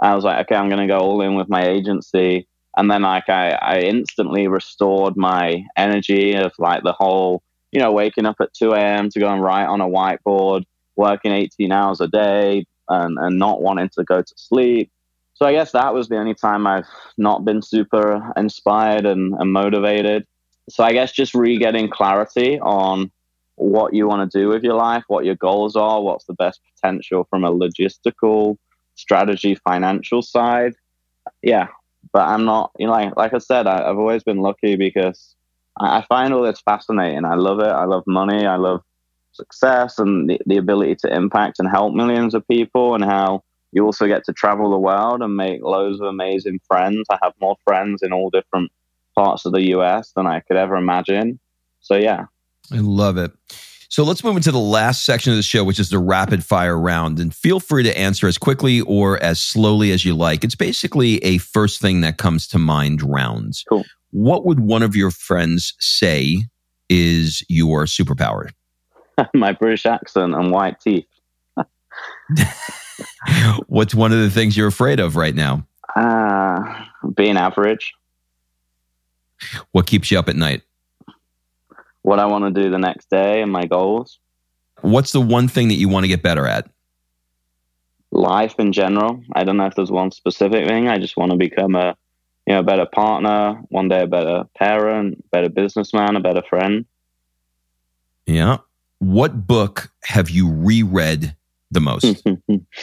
I 0.00 0.14
was 0.14 0.24
like, 0.24 0.44
okay, 0.44 0.56
I'm 0.56 0.68
going 0.68 0.86
to 0.86 0.92
go 0.92 0.98
all 0.98 1.22
in 1.22 1.34
with 1.36 1.48
my 1.48 1.66
agency. 1.66 2.46
And 2.76 2.90
then 2.90 3.02
like 3.02 3.28
I, 3.28 3.50
I 3.52 3.78
instantly 3.80 4.48
restored 4.48 5.16
my 5.16 5.64
energy 5.76 6.34
of 6.34 6.52
like 6.58 6.82
the 6.82 6.92
whole, 6.92 7.42
you 7.70 7.80
know, 7.80 7.92
waking 7.92 8.26
up 8.26 8.36
at 8.40 8.52
2 8.52 8.72
a.m. 8.72 9.08
to 9.10 9.20
go 9.20 9.28
and 9.28 9.42
write 9.42 9.66
on 9.66 9.80
a 9.80 9.88
whiteboard, 9.88 10.64
working 10.96 11.32
18 11.32 11.72
hours 11.72 12.00
a 12.00 12.08
day 12.08 12.64
and, 12.88 13.18
and 13.18 13.38
not 13.38 13.62
wanting 13.62 13.90
to 13.90 14.04
go 14.04 14.22
to 14.22 14.34
sleep. 14.36 14.90
So 15.34 15.46
I 15.46 15.52
guess 15.52 15.72
that 15.72 15.94
was 15.94 16.08
the 16.08 16.18
only 16.18 16.34
time 16.34 16.66
I've 16.66 16.86
not 17.16 17.44
been 17.44 17.62
super 17.62 18.32
inspired 18.36 19.06
and, 19.06 19.34
and 19.34 19.52
motivated. 19.52 20.26
So 20.68 20.84
I 20.84 20.92
guess 20.92 21.12
just 21.12 21.34
re 21.34 21.58
getting 21.58 21.88
clarity 21.88 22.60
on 22.60 23.10
what 23.56 23.94
you 23.94 24.06
want 24.06 24.30
to 24.30 24.38
do 24.38 24.48
with 24.48 24.62
your 24.62 24.74
life, 24.74 25.04
what 25.08 25.24
your 25.24 25.34
goals 25.36 25.76
are, 25.76 26.00
what's 26.00 26.24
the 26.26 26.34
best 26.34 26.60
potential 26.74 27.26
from 27.28 27.44
a 27.44 27.50
logistical 27.50 28.56
strategy, 28.94 29.56
financial 29.66 30.22
side. 30.22 30.74
Yeah, 31.42 31.68
but 32.12 32.22
I'm 32.22 32.44
not, 32.44 32.72
you 32.78 32.86
know, 32.86 32.92
like, 32.92 33.16
like 33.16 33.34
I 33.34 33.38
said, 33.38 33.66
I, 33.66 33.88
I've 33.88 33.98
always 33.98 34.22
been 34.22 34.38
lucky 34.38 34.76
because 34.76 35.34
I, 35.78 35.98
I 35.98 36.06
find 36.08 36.32
all 36.32 36.42
this 36.42 36.60
fascinating. 36.60 37.24
I 37.24 37.34
love 37.34 37.60
it. 37.60 37.68
I 37.68 37.84
love 37.84 38.04
money. 38.06 38.46
I 38.46 38.56
love 38.56 38.82
success 39.32 39.98
and 39.98 40.30
the, 40.30 40.40
the 40.46 40.56
ability 40.56 40.96
to 40.96 41.14
impact 41.14 41.58
and 41.58 41.68
help 41.68 41.94
millions 41.94 42.34
of 42.34 42.46
people 42.48 42.94
and 42.94 43.04
how 43.04 43.42
you 43.72 43.84
also 43.84 44.06
get 44.06 44.24
to 44.24 44.32
travel 44.32 44.70
the 44.70 44.78
world 44.78 45.22
and 45.22 45.36
make 45.36 45.62
loads 45.62 46.00
of 46.00 46.06
amazing 46.06 46.60
friends. 46.66 47.06
I 47.10 47.18
have 47.22 47.32
more 47.40 47.56
friends 47.64 48.02
in 48.02 48.12
all 48.12 48.30
different 48.30 48.70
parts 49.14 49.46
of 49.46 49.52
the 49.52 49.70
US 49.70 50.12
than 50.12 50.26
I 50.26 50.40
could 50.40 50.56
ever 50.56 50.76
imagine. 50.76 51.38
So 51.80 51.96
yeah, 51.96 52.26
I 52.70 52.78
love 52.78 53.16
it. 53.16 53.32
So 53.88 54.04
let's 54.04 54.24
move 54.24 54.36
into 54.36 54.52
the 54.52 54.58
last 54.58 55.04
section 55.04 55.32
of 55.32 55.36
the 55.36 55.42
show, 55.42 55.64
which 55.64 55.78
is 55.78 55.90
the 55.90 55.98
rapid 55.98 56.42
fire 56.42 56.78
round. 56.78 57.20
And 57.20 57.34
feel 57.34 57.60
free 57.60 57.82
to 57.82 57.98
answer 57.98 58.26
as 58.26 58.38
quickly 58.38 58.80
or 58.80 59.22
as 59.22 59.38
slowly 59.38 59.92
as 59.92 60.02
you 60.02 60.14
like. 60.14 60.44
It's 60.44 60.54
basically 60.54 61.18
a 61.18 61.36
first 61.36 61.78
thing 61.78 62.00
that 62.00 62.16
comes 62.16 62.48
to 62.48 62.58
mind 62.58 63.02
round. 63.02 63.52
Cool. 63.68 63.84
What 64.10 64.46
would 64.46 64.60
one 64.60 64.82
of 64.82 64.96
your 64.96 65.10
friends 65.10 65.74
say 65.78 66.38
is 66.88 67.44
your 67.50 67.84
superpower? 67.84 68.48
my 69.34 69.52
British 69.52 69.86
accent 69.86 70.34
and 70.34 70.50
white 70.50 70.80
teeth. 70.80 71.06
What's 73.66 73.94
one 73.94 74.12
of 74.12 74.18
the 74.18 74.30
things 74.30 74.56
you're 74.56 74.68
afraid 74.68 75.00
of 75.00 75.16
right 75.16 75.34
now? 75.34 75.66
Uh, 75.94 76.84
being 77.14 77.36
average. 77.36 77.94
What 79.72 79.86
keeps 79.86 80.10
you 80.10 80.18
up 80.18 80.28
at 80.28 80.36
night? 80.36 80.62
What 82.02 82.18
I 82.18 82.26
want 82.26 82.54
to 82.54 82.62
do 82.62 82.70
the 82.70 82.78
next 82.78 83.10
day 83.10 83.42
and 83.42 83.50
my 83.50 83.64
goals. 83.64 84.18
What's 84.80 85.12
the 85.12 85.20
one 85.20 85.48
thing 85.48 85.68
that 85.68 85.74
you 85.74 85.88
want 85.88 86.04
to 86.04 86.08
get 86.08 86.22
better 86.22 86.46
at? 86.46 86.68
Life 88.10 88.56
in 88.58 88.72
general. 88.72 89.22
I 89.34 89.44
don't 89.44 89.56
know 89.56 89.66
if 89.66 89.74
there's 89.74 89.90
one 89.90 90.10
specific 90.10 90.66
thing. 90.66 90.88
I 90.88 90.98
just 90.98 91.16
want 91.16 91.32
to 91.32 91.38
become 91.38 91.74
a 91.74 91.96
you 92.46 92.54
know 92.54 92.60
a 92.60 92.64
better 92.64 92.86
partner, 92.86 93.62
one 93.68 93.88
day 93.88 94.02
a 94.02 94.06
better 94.06 94.44
parent, 94.56 95.30
better 95.30 95.48
businessman, 95.48 96.16
a 96.16 96.20
better 96.20 96.42
friend. 96.42 96.84
Yeah. 98.26 98.58
What 99.02 99.48
book 99.48 99.90
have 100.04 100.30
you 100.30 100.48
reread 100.48 101.34
the 101.72 101.80
most? 101.80 102.22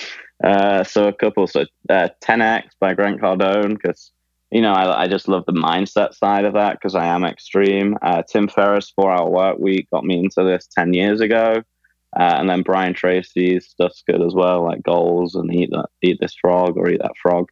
uh, 0.43 0.83
so 0.83 1.07
a 1.07 1.13
couple. 1.13 1.47
So 1.47 1.61
uh, 1.89 2.09
10x 2.21 2.63
by 2.77 2.93
Grant 2.93 3.21
Cardone 3.21 3.69
because 3.69 4.11
you 4.51 4.61
know 4.61 4.73
I, 4.73 5.03
I 5.03 5.07
just 5.07 5.29
love 5.29 5.45
the 5.45 5.53
mindset 5.53 6.13
side 6.13 6.43
of 6.43 6.55
that 6.55 6.73
because 6.73 6.93
I 6.93 7.05
am 7.05 7.23
extreme. 7.23 7.97
Uh, 8.01 8.21
Tim 8.29 8.49
Ferriss 8.49 8.89
Four 8.89 9.13
Hour 9.13 9.29
Work 9.29 9.59
Week 9.59 9.89
got 9.91 10.03
me 10.03 10.19
into 10.19 10.43
this 10.43 10.67
ten 10.67 10.93
years 10.93 11.21
ago, 11.21 11.63
uh, 12.19 12.35
and 12.37 12.49
then 12.49 12.63
Brian 12.63 12.93
Tracy's 12.93 13.67
stuff's 13.67 14.03
good 14.05 14.21
as 14.21 14.33
well, 14.33 14.65
like 14.65 14.83
goals 14.83 15.35
and 15.35 15.55
eat 15.55 15.69
that 15.71 15.87
eat 16.01 16.17
this 16.19 16.35
frog 16.35 16.75
or 16.75 16.89
eat 16.89 16.99
that 17.01 17.15
frog. 17.15 17.47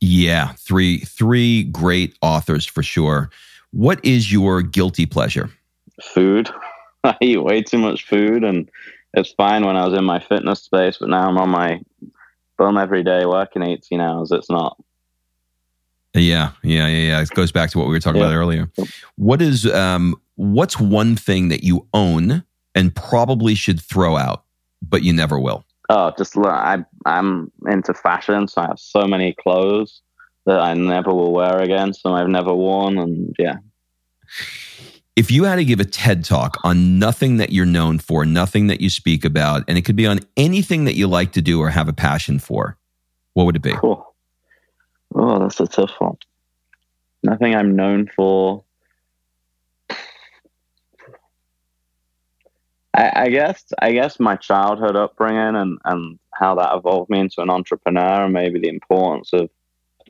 Yeah, 0.00 0.52
three 0.52 0.98
three 0.98 1.64
great 1.64 2.16
authors 2.22 2.64
for 2.64 2.84
sure. 2.84 3.30
What 3.72 3.98
is 4.04 4.30
your 4.30 4.62
guilty 4.62 5.04
pleasure? 5.04 5.50
Food. 6.00 6.48
I 7.04 7.16
eat 7.20 7.42
way 7.42 7.62
too 7.62 7.78
much 7.78 8.06
food, 8.06 8.44
and 8.44 8.68
it's 9.14 9.32
fine 9.32 9.64
when 9.64 9.76
I 9.76 9.86
was 9.86 9.98
in 9.98 10.04
my 10.04 10.20
fitness 10.20 10.62
space, 10.62 10.98
but 10.98 11.08
now 11.08 11.28
I'm 11.28 11.38
on 11.38 11.50
my 11.50 11.80
bum 12.58 12.78
every 12.78 13.02
day 13.02 13.26
working 13.26 13.62
18 13.62 14.00
hours. 14.00 14.30
It's 14.30 14.50
not. 14.50 14.76
Yeah, 16.14 16.52
yeah, 16.62 16.86
yeah, 16.88 17.08
yeah. 17.08 17.22
It 17.22 17.30
goes 17.30 17.52
back 17.52 17.70
to 17.70 17.78
what 17.78 17.88
we 17.88 17.94
were 17.94 18.00
talking 18.00 18.20
Yeah. 18.20 18.26
about 18.28 18.36
earlier. 18.36 18.70
What 19.16 19.40
is 19.40 19.66
um 19.72 20.14
what's 20.36 20.78
one 20.78 21.16
thing 21.16 21.48
that 21.48 21.64
you 21.64 21.86
own 21.94 22.44
and 22.74 22.94
probably 22.94 23.54
should 23.54 23.80
throw 23.80 24.16
out, 24.16 24.44
but 24.82 25.02
you 25.02 25.12
never 25.12 25.38
will? 25.38 25.64
Oh, 25.88 26.12
just 26.16 26.36
look, 26.36 26.46
I 26.46 26.84
I'm 27.06 27.50
into 27.66 27.94
fashion, 27.94 28.46
so 28.46 28.60
I 28.60 28.66
have 28.66 28.78
so 28.78 29.06
many 29.06 29.34
clothes 29.42 30.02
that 30.46 30.60
I 30.60 30.74
never 30.74 31.12
will 31.14 31.32
wear 31.32 31.58
again. 31.60 31.94
Some 31.94 32.12
I've 32.12 32.28
never 32.28 32.54
worn, 32.54 32.98
and 32.98 33.34
yeah, 33.38 33.56
If 35.14 35.30
you 35.30 35.44
had 35.44 35.56
to 35.56 35.64
give 35.64 35.78
a 35.78 35.84
TED 35.84 36.24
talk 36.24 36.56
on 36.64 36.98
nothing 36.98 37.36
that 37.36 37.52
you're 37.52 37.66
known 37.66 37.98
for, 37.98 38.24
nothing 38.24 38.68
that 38.68 38.80
you 38.80 38.88
speak 38.88 39.26
about, 39.26 39.62
and 39.68 39.76
it 39.76 39.82
could 39.82 39.96
be 39.96 40.06
on 40.06 40.20
anything 40.38 40.86
that 40.86 40.94
you 40.94 41.06
like 41.06 41.32
to 41.32 41.42
do 41.42 41.60
or 41.60 41.68
have 41.68 41.88
a 41.88 41.92
passion 41.92 42.38
for, 42.38 42.78
what 43.34 43.44
would 43.44 43.56
it 43.56 43.62
be? 43.62 43.72
cool. 43.72 44.14
Oh, 45.14 45.38
that's 45.38 45.60
a 45.60 45.66
tough 45.66 45.92
one. 45.98 46.16
Nothing 47.22 47.54
I'm 47.54 47.76
known 47.76 48.08
for. 48.16 48.64
I, 52.94 53.12
I 53.14 53.28
guess 53.28 53.64
I 53.80 53.92
guess 53.92 54.18
my 54.18 54.36
childhood 54.36 54.96
upbringing 54.96 55.56
and, 55.56 55.78
and 55.84 56.18
how 56.34 56.54
that 56.54 56.74
evolved 56.74 57.10
me 57.10 57.20
into 57.20 57.40
an 57.42 57.50
entrepreneur 57.50 58.24
and 58.24 58.32
maybe 58.32 58.58
the 58.60 58.68
importance 58.68 59.32
of 59.32 59.50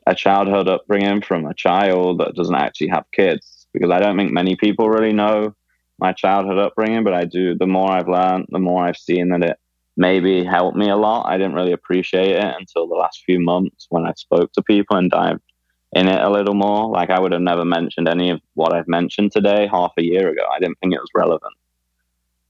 a 0.07 0.15
childhood 0.15 0.67
upbringing 0.67 1.21
from 1.21 1.45
a 1.45 1.53
child 1.53 2.19
that 2.19 2.35
doesn't 2.35 2.55
actually 2.55 2.89
have 2.89 3.05
kids 3.11 3.52
because 3.73 3.91
I 3.91 3.99
don't 3.99 4.17
think 4.17 4.31
many 4.31 4.55
people 4.55 4.89
really 4.89 5.13
know 5.13 5.55
my 5.99 6.11
childhood 6.13 6.57
upbringing, 6.57 7.03
but 7.03 7.13
I 7.13 7.25
do. 7.25 7.55
The 7.55 7.67
more 7.67 7.89
I've 7.91 8.07
learned, 8.07 8.47
the 8.49 8.59
more 8.59 8.85
I've 8.85 8.97
seen 8.97 9.29
that 9.29 9.43
it 9.43 9.57
maybe 9.95 10.43
helped 10.43 10.75
me 10.77 10.89
a 10.89 10.95
lot. 10.95 11.27
I 11.27 11.37
didn't 11.37 11.53
really 11.53 11.71
appreciate 11.71 12.31
it 12.31 12.55
until 12.59 12.87
the 12.87 12.95
last 12.95 13.23
few 13.25 13.39
months 13.39 13.87
when 13.89 14.05
I 14.05 14.13
spoke 14.15 14.51
to 14.53 14.61
people 14.63 14.97
and 14.97 15.09
dived 15.11 15.41
in 15.95 16.07
it 16.07 16.19
a 16.19 16.29
little 16.29 16.55
more. 16.55 16.89
Like 16.89 17.09
I 17.11 17.19
would 17.19 17.31
have 17.31 17.41
never 17.41 17.63
mentioned 17.63 18.07
any 18.09 18.31
of 18.31 18.41
what 18.55 18.73
I've 18.73 18.87
mentioned 18.87 19.31
today 19.31 19.67
half 19.71 19.91
a 19.97 20.03
year 20.03 20.29
ago. 20.29 20.41
I 20.51 20.59
didn't 20.59 20.79
think 20.79 20.93
it 20.93 20.99
was 20.99 21.09
relevant. 21.13 21.53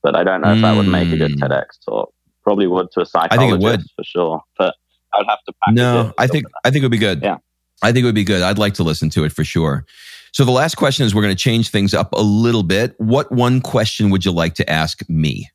But 0.02 0.16
I 0.16 0.24
don't 0.24 0.42
know 0.42 0.54
if 0.54 0.62
that 0.62 0.76
would 0.76 0.88
make 0.88 1.12
a 1.12 1.18
good 1.18 1.32
Mm. 1.32 1.40
TEDx 1.40 1.84
talk. 1.86 2.14
Probably 2.44 2.68
would 2.68 2.92
to 2.92 3.02
a 3.02 3.06
psychologist 3.06 3.34
I 3.34 3.38
think 3.38 3.54
it 3.54 3.64
would. 3.64 3.82
for 3.96 4.04
sure. 4.04 4.42
But 4.58 4.76
I 5.14 5.18
would 5.20 5.28
have 5.28 5.40
to 5.48 5.54
No, 5.72 6.08
it 6.08 6.14
I 6.18 6.28
think 6.28 6.46
I 6.66 6.72
think 6.72 6.82
it 6.84 6.86
would 6.86 6.92
be 6.92 6.98
good. 6.98 7.22
Yeah. 7.22 7.38
I 7.82 7.92
think 7.92 8.04
it 8.04 8.06
would 8.06 8.16
be 8.16 8.24
good. 8.24 8.42
I'd 8.42 8.58
like 8.58 8.76
to 8.76 8.84
listen 8.84 9.10
to 9.12 9.24
it 9.26 9.32
for 9.34 9.44
sure. 9.44 9.86
So 10.34 10.46
the 10.46 10.52
last 10.52 10.76
question 10.76 11.06
is 11.06 11.14
we're 11.14 11.22
going 11.22 11.36
to 11.36 11.42
change 11.42 11.70
things 11.70 11.94
up 11.94 12.12
a 12.14 12.22
little 12.22 12.64
bit. 12.64 12.96
What 12.98 13.32
one 13.32 13.62
question 13.62 14.10
would 14.10 14.26
you 14.26 14.32
like 14.32 14.56
to 14.56 14.68
ask 14.68 15.08
me? 15.08 15.50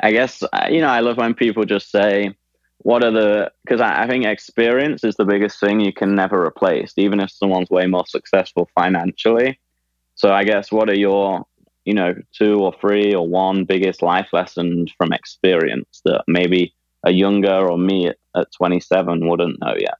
I 0.00 0.10
guess 0.12 0.42
uh, 0.42 0.68
you 0.70 0.80
know 0.80 0.88
I 0.88 1.00
love 1.00 1.18
when 1.18 1.34
people 1.34 1.64
just 1.64 1.90
say, 1.90 2.34
"What 2.78 3.04
are 3.04 3.10
the?" 3.10 3.52
Because 3.62 3.82
I, 3.82 4.04
I 4.04 4.06
think 4.08 4.24
experience 4.24 5.04
is 5.04 5.16
the 5.16 5.26
biggest 5.26 5.60
thing 5.60 5.80
you 5.80 5.92
can 5.92 6.14
never 6.14 6.42
replace, 6.42 6.94
even 6.96 7.20
if 7.20 7.30
someone's 7.30 7.68
way 7.68 7.86
more 7.86 8.06
successful 8.06 8.70
financially. 8.74 9.58
So 10.14 10.32
I 10.32 10.44
guess 10.44 10.72
what 10.72 10.88
are 10.88 10.98
your, 10.98 11.44
you 11.84 11.94
know, 11.94 12.14
two 12.32 12.58
or 12.58 12.72
three 12.80 13.14
or 13.14 13.26
one 13.28 13.64
biggest 13.64 14.02
life 14.02 14.28
lessons 14.32 14.92
from 14.96 15.12
experience 15.12 16.00
that 16.06 16.24
maybe 16.26 16.74
a 17.04 17.12
younger 17.12 17.68
or 17.70 17.76
me 17.76 18.08
at, 18.08 18.16
at 18.34 18.48
27 18.56 19.28
wouldn't 19.28 19.60
know 19.60 19.74
yet? 19.78 19.98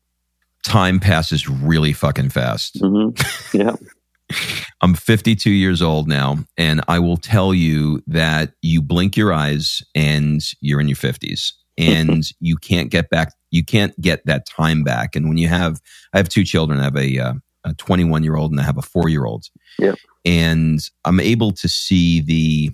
Time 0.65 1.01
passes 1.01 1.49
really 1.49 1.93
fucking 1.93 2.31
fast. 2.31 2.79
hmm 2.81 3.11
Yeah. 3.53 3.77
I'm 4.83 4.93
52 4.95 5.51
years 5.51 5.81
old 5.81 6.07
now, 6.07 6.37
and 6.59 6.83
I 6.87 6.99
will 6.99 7.17
tell 7.17 7.55
you 7.55 8.03
that 8.09 8.53
you 8.61 8.83
blink 8.83 9.17
your 9.17 9.33
eyes 9.33 9.81
and 9.95 10.43
you're 10.61 10.81
in 10.83 10.87
your 10.89 10.97
50s, 10.99 11.53
and 11.79 12.23
you 12.41 12.57
can't 12.57 12.91
get 12.91 13.09
back. 13.09 13.33
You 13.51 13.65
can't 13.65 13.99
get 14.03 14.27
that 14.27 14.45
time 14.47 14.85
back. 14.85 15.17
And 15.17 15.29
when 15.29 15.39
you 15.39 15.49
have, 15.49 15.81
I 16.13 16.19
have 16.19 16.29
two 16.29 16.45
children. 16.45 16.79
I 16.79 16.85
have 16.85 16.97
a, 16.97 17.19
uh, 17.19 17.33
a 17.65 17.73
21 17.75 18.23
year 18.23 18.37
old 18.37 18.51
and 18.51 18.61
I 18.61 18.65
have 18.65 18.77
a 18.77 18.83
four 18.83 19.09
year 19.09 19.25
old. 19.25 19.47
Yep. 19.79 19.97
And 20.27 20.79
I'm 21.07 21.21
able 21.21 21.53
to 21.53 21.69
see 21.69 22.21
the 22.21 22.71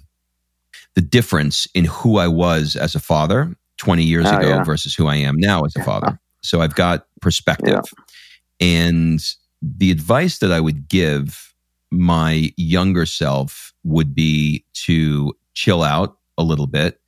the 0.97 1.01
difference 1.01 1.69
in 1.75 1.85
who 1.85 2.19
I 2.19 2.27
was 2.27 2.75
as 2.77 2.95
a 2.97 3.01
father 3.01 3.55
20 3.79 4.03
years 4.03 4.27
Oh, 4.29 4.37
ago 4.37 4.49
yeah. 4.49 4.65
versus 4.65 4.95
who 4.95 5.07
I 5.07 5.17
am 5.17 5.37
now 5.37 5.63
as 5.65 5.75
a 5.77 5.83
father. 5.85 6.19
So 6.45 6.61
I've 6.61 6.75
got 6.75 7.07
perspective. 7.21 7.81
And 8.61 9.21
the 9.63 9.91
advice 9.91 10.39
that 10.39 10.53
I 10.53 10.61
would 10.61 10.89
give 10.89 11.55
my 11.91 12.53
younger 12.57 13.07
self 13.07 13.73
would 13.83 14.15
be 14.15 14.65
to 14.75 15.33
chill 15.55 15.83
out 15.83 16.17
a 16.37 16.43
little 16.43 16.67
bit, 16.67 17.01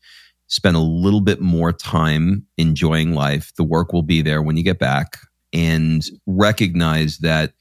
spend 0.46 0.76
a 0.76 0.80
little 0.80 1.20
bit 1.20 1.40
more 1.40 1.72
time 1.72 2.46
enjoying 2.56 3.12
life. 3.14 3.52
The 3.56 3.64
work 3.64 3.92
will 3.92 4.02
be 4.02 4.22
there 4.22 4.42
when 4.42 4.56
you 4.56 4.62
get 4.62 4.78
back, 4.78 5.18
and 5.52 6.04
recognize 6.26 7.18
that, 7.18 7.52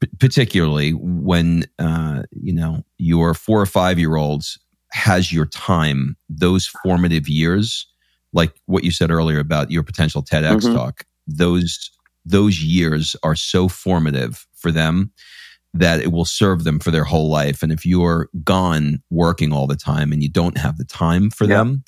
p- 0.00 0.08
particularly 0.18 0.92
when 0.92 1.64
uh, 1.78 2.22
you 2.30 2.52
know 2.52 2.84
your 2.98 3.34
four 3.34 3.60
or 3.60 3.66
five 3.66 3.98
year 3.98 4.16
olds 4.16 4.58
has 4.92 5.32
your 5.32 5.46
time, 5.46 6.16
those 6.28 6.66
formative 6.66 7.28
years, 7.28 7.86
like 8.32 8.52
what 8.66 8.84
you 8.84 8.90
said 8.90 9.10
earlier 9.10 9.38
about 9.38 9.70
your 9.70 9.82
potential 9.82 10.22
TEDx 10.22 10.66
Mhm. 10.66 10.74
talk, 10.74 11.04
those 11.26 11.90
those 12.24 12.62
years 12.62 13.16
are 13.24 13.34
so 13.34 13.68
formative 13.68 14.46
for 14.54 14.70
them 14.70 15.10
that 15.74 16.00
it 16.00 16.12
will 16.12 16.24
serve 16.24 16.62
them 16.62 16.78
for 16.78 16.92
their 16.92 17.02
whole 17.02 17.28
life. 17.28 17.62
And 17.64 17.72
if 17.72 17.84
you're 17.84 18.28
gone 18.44 19.02
working 19.10 19.52
all 19.52 19.66
the 19.66 19.74
time 19.74 20.12
and 20.12 20.22
you 20.22 20.28
don't 20.28 20.56
have 20.56 20.76
the 20.78 20.84
time 20.84 21.30
for 21.30 21.46
Yeah. 21.46 21.56
them, 21.58 21.84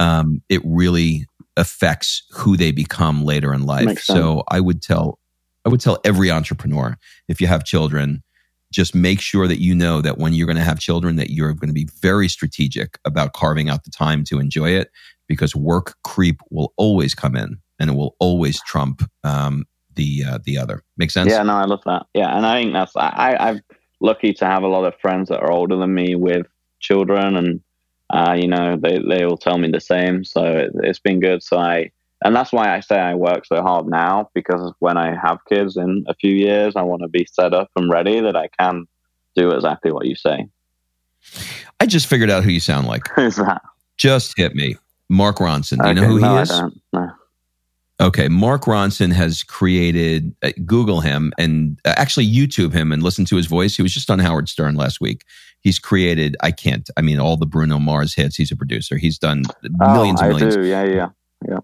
um, 0.00 0.42
it 0.48 0.60
really 0.64 1.26
affects 1.56 2.24
who 2.32 2.56
they 2.56 2.72
become 2.72 3.24
later 3.24 3.54
in 3.54 3.64
life. 3.64 3.84
So 4.02 4.42
I 4.50 4.58
would 4.58 4.82
tell, 4.82 5.20
I 5.64 5.68
would 5.68 5.80
tell 5.80 5.98
every 6.04 6.30
entrepreneur 6.30 6.96
if 7.28 7.40
you 7.40 7.46
have 7.46 7.64
children, 7.64 8.24
just 8.72 8.94
make 8.94 9.20
sure 9.20 9.46
that 9.46 9.60
you 9.60 9.74
know 9.74 10.00
that 10.00 10.18
when 10.18 10.32
you're 10.34 10.46
going 10.46 10.56
to 10.56 10.62
have 10.64 10.80
children, 10.80 11.14
that 11.16 11.30
you're 11.30 11.52
going 11.52 11.68
to 11.68 11.74
be 11.74 11.88
very 12.02 12.28
strategic 12.28 12.98
about 13.04 13.34
carving 13.34 13.68
out 13.68 13.84
the 13.84 13.90
time 13.90 14.24
to 14.24 14.40
enjoy 14.40 14.70
it, 14.70 14.90
because 15.28 15.54
work 15.54 15.96
creep 16.04 16.40
will 16.50 16.72
always 16.76 17.14
come 17.14 17.36
in 17.36 17.58
and 17.78 17.90
it 17.90 17.94
will 17.94 18.16
always 18.20 18.60
trump 18.62 19.02
um, 19.24 19.64
the 19.94 20.24
uh, 20.26 20.38
the 20.44 20.58
other. 20.58 20.82
Make 20.96 21.10
sense? 21.10 21.30
Yeah, 21.30 21.42
no, 21.42 21.54
I 21.54 21.64
love 21.64 21.82
that. 21.86 22.06
Yeah, 22.14 22.36
and 22.36 22.46
I 22.46 22.60
think 22.60 22.72
that's 22.72 22.92
I, 22.96 23.36
I'm 23.38 23.60
lucky 24.00 24.32
to 24.34 24.46
have 24.46 24.62
a 24.62 24.68
lot 24.68 24.84
of 24.84 24.98
friends 25.00 25.28
that 25.28 25.40
are 25.40 25.52
older 25.52 25.76
than 25.76 25.94
me 25.94 26.14
with 26.14 26.46
children, 26.80 27.36
and 27.36 27.60
uh, 28.10 28.34
you 28.38 28.48
know 28.48 28.76
they 28.76 28.98
they 29.08 29.24
all 29.24 29.36
tell 29.36 29.58
me 29.58 29.70
the 29.70 29.80
same. 29.80 30.24
So 30.24 30.44
it, 30.44 30.70
it's 30.82 31.00
been 31.00 31.20
good. 31.20 31.42
So 31.42 31.58
I 31.58 31.90
and 32.24 32.34
that's 32.34 32.52
why 32.52 32.74
I 32.74 32.80
say 32.80 32.98
I 32.98 33.14
work 33.14 33.44
so 33.46 33.62
hard 33.62 33.86
now 33.86 34.30
because 34.34 34.72
when 34.78 34.96
I 34.96 35.14
have 35.22 35.38
kids 35.48 35.76
in 35.76 36.04
a 36.08 36.14
few 36.14 36.32
years, 36.32 36.74
I 36.76 36.82
want 36.82 37.02
to 37.02 37.08
be 37.08 37.26
set 37.30 37.52
up 37.52 37.70
and 37.76 37.90
ready 37.90 38.20
that 38.20 38.36
I 38.36 38.48
can 38.58 38.86
do 39.34 39.50
exactly 39.50 39.92
what 39.92 40.06
you 40.06 40.16
say. 40.16 40.46
I 41.78 41.86
just 41.86 42.06
figured 42.06 42.30
out 42.30 42.44
who 42.44 42.50
you 42.50 42.60
sound 42.60 42.86
like. 42.86 43.06
Who's 43.14 43.36
that? 43.36 43.60
Just 43.98 44.34
hit 44.36 44.54
me. 44.54 44.76
Mark 45.08 45.36
Ronson. 45.36 45.82
Do 45.82 45.88
you 45.88 45.94
know 45.94 46.04
who 46.04 46.20
no, 46.20 46.36
he 46.36 46.42
is? 46.42 46.48
don't. 46.48 46.80
No. 46.92 47.10
Okay, 47.98 48.28
Mark 48.28 48.62
Ronson 48.64 49.12
has 49.12 49.42
created. 49.42 50.34
Uh, 50.42 50.50
Google 50.64 51.00
him 51.00 51.32
and 51.38 51.80
uh, 51.84 51.94
actually 51.96 52.26
YouTube 52.26 52.72
him 52.72 52.92
and 52.92 53.02
listen 53.02 53.24
to 53.26 53.36
his 53.36 53.46
voice. 53.46 53.76
He 53.76 53.82
was 53.82 53.94
just 53.94 54.10
on 54.10 54.18
Howard 54.18 54.48
Stern 54.48 54.74
last 54.74 55.00
week. 55.00 55.24
He's 55.60 55.78
created. 55.78 56.36
I 56.42 56.50
can't. 56.50 56.88
I 56.96 57.00
mean, 57.00 57.18
all 57.18 57.36
the 57.36 57.46
Bruno 57.46 57.78
Mars 57.78 58.14
hits. 58.14 58.36
He's 58.36 58.52
a 58.52 58.56
producer. 58.56 58.98
He's 58.98 59.18
done 59.18 59.44
millions 59.62 60.20
oh, 60.20 60.26
and 60.26 60.34
millions. 60.34 60.56
I 60.56 60.60
do. 60.60 60.66
Yeah, 60.66 61.08
yeah. 61.46 61.58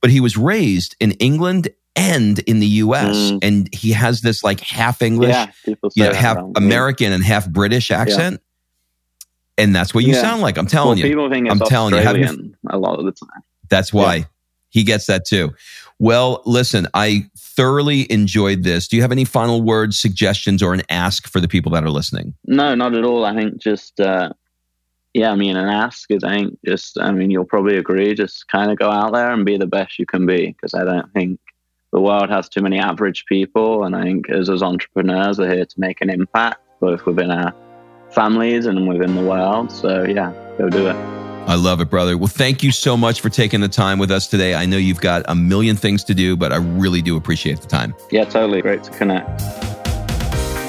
But 0.00 0.10
he 0.10 0.20
was 0.20 0.36
raised 0.36 0.96
in 0.98 1.12
England 1.12 1.68
and 1.96 2.38
in 2.40 2.60
the 2.60 2.66
U.S. 2.66 3.14
Mm. 3.14 3.38
and 3.42 3.74
he 3.74 3.92
has 3.92 4.22
this 4.22 4.42
like 4.42 4.60
half 4.60 5.00
English, 5.00 5.30
Yeah, 5.30 5.50
you 5.66 6.04
know, 6.04 6.12
half 6.12 6.36
around 6.36 6.46
me. 6.46 6.52
American 6.56 7.12
and 7.12 7.22
half 7.22 7.48
British 7.48 7.90
accent. 7.90 8.40
And 9.56 9.74
that's 9.74 9.94
what 9.94 10.04
you 10.04 10.12
Yeah. 10.14 10.20
sound 10.22 10.42
like. 10.42 10.58
I'm 10.58 10.64
Well, 10.64 10.70
telling 10.70 10.98
you. 10.98 11.04
people 11.04 11.30
think 11.30 11.48
I'm 11.50 11.58
telling 11.60 11.94
you, 11.94 12.00
have 12.00 12.16
Australian 12.16 12.56
a 12.70 12.78
lot 12.78 12.98
of 12.98 13.04
the 13.04 13.12
time. 13.12 13.42
That's 13.70 13.92
why 13.92 14.26
he 14.70 14.82
gets 14.82 15.06
that 15.06 15.24
too. 15.24 15.52
Well, 16.00 16.42
listen, 16.44 16.88
I 16.92 17.26
thoroughly 17.38 18.10
enjoyed 18.10 18.64
this. 18.64 18.88
Do 18.88 18.96
you 18.96 19.02
have 19.02 19.12
any 19.12 19.24
final 19.24 19.62
words, 19.62 19.98
suggestions, 20.00 20.60
or 20.60 20.74
an 20.74 20.82
ask 20.90 21.28
for 21.28 21.40
the 21.40 21.46
people 21.46 21.70
that 21.72 21.84
are 21.84 21.90
listening? 21.90 22.34
No, 22.46 22.74
not 22.74 22.94
at 22.94 23.04
all. 23.04 23.24
I 23.24 23.34
think 23.36 23.58
just, 23.58 24.00
uh, 24.00 24.30
yeah, 25.14 25.30
I 25.30 25.36
mean, 25.36 25.56
an 25.56 25.68
ask 25.68 26.10
is, 26.10 26.24
I 26.24 26.34
think, 26.34 26.58
just, 26.66 26.98
I 27.00 27.12
mean, 27.12 27.30
you'll 27.30 27.44
probably 27.44 27.76
agree, 27.76 28.12
just 28.14 28.48
kind 28.48 28.72
of 28.72 28.78
go 28.78 28.90
out 28.90 29.12
there 29.12 29.30
and 29.30 29.44
be 29.44 29.56
the 29.56 29.68
best 29.68 30.00
you 30.00 30.06
can 30.06 30.26
be. 30.26 30.48
Because 30.48 30.74
I 30.74 30.82
don't 30.84 31.10
think 31.12 31.38
the 31.92 32.00
world 32.00 32.28
has 32.28 32.48
too 32.48 32.60
many 32.60 32.80
average 32.80 33.24
people. 33.28 33.84
And 33.84 33.94
I 33.94 34.02
think 34.02 34.28
as, 34.28 34.50
as 34.50 34.64
entrepreneurs, 34.64 35.38
we're 35.38 35.54
here 35.54 35.64
to 35.64 35.80
make 35.80 36.00
an 36.00 36.10
impact, 36.10 36.60
both 36.80 37.06
within 37.06 37.30
our 37.30 37.54
families 38.14 38.66
and 38.66 38.88
within 38.88 39.14
the 39.14 39.22
world. 39.22 39.72
So, 39.72 40.04
yeah, 40.04 40.32
go 40.58 40.68
do 40.68 40.88
it. 40.88 40.96
I 41.46 41.56
love 41.56 41.80
it, 41.80 41.90
brother. 41.90 42.16
Well, 42.16 42.28
thank 42.28 42.62
you 42.62 42.72
so 42.72 42.96
much 42.96 43.20
for 43.20 43.28
taking 43.28 43.60
the 43.60 43.68
time 43.68 43.98
with 43.98 44.10
us 44.10 44.26
today. 44.26 44.54
I 44.54 44.64
know 44.64 44.78
you've 44.78 45.00
got 45.00 45.24
a 45.28 45.34
million 45.34 45.76
things 45.76 46.02
to 46.04 46.14
do, 46.14 46.36
but 46.36 46.52
I 46.52 46.56
really 46.56 47.02
do 47.02 47.16
appreciate 47.16 47.60
the 47.60 47.66
time. 47.66 47.94
Yeah, 48.10 48.24
totally. 48.24 48.62
Great 48.62 48.82
to 48.84 48.90
connect. 48.92 49.42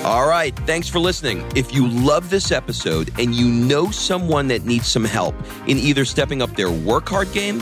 All 0.04 0.28
right. 0.28 0.56
Thanks 0.68 0.90
for 0.90 1.00
listening. 1.00 1.50
If 1.56 1.74
you 1.74 1.88
love 1.88 2.30
this 2.30 2.52
episode 2.52 3.10
and 3.18 3.34
you 3.34 3.48
know 3.48 3.90
someone 3.90 4.48
that 4.50 4.66
needs 4.66 4.88
some 4.88 5.06
help 5.06 5.34
in 5.66 5.78
either 5.78 6.04
stepping 6.04 6.42
up 6.42 6.52
their 6.56 6.70
work 6.70 7.08
hard 7.08 7.32
game 7.32 7.62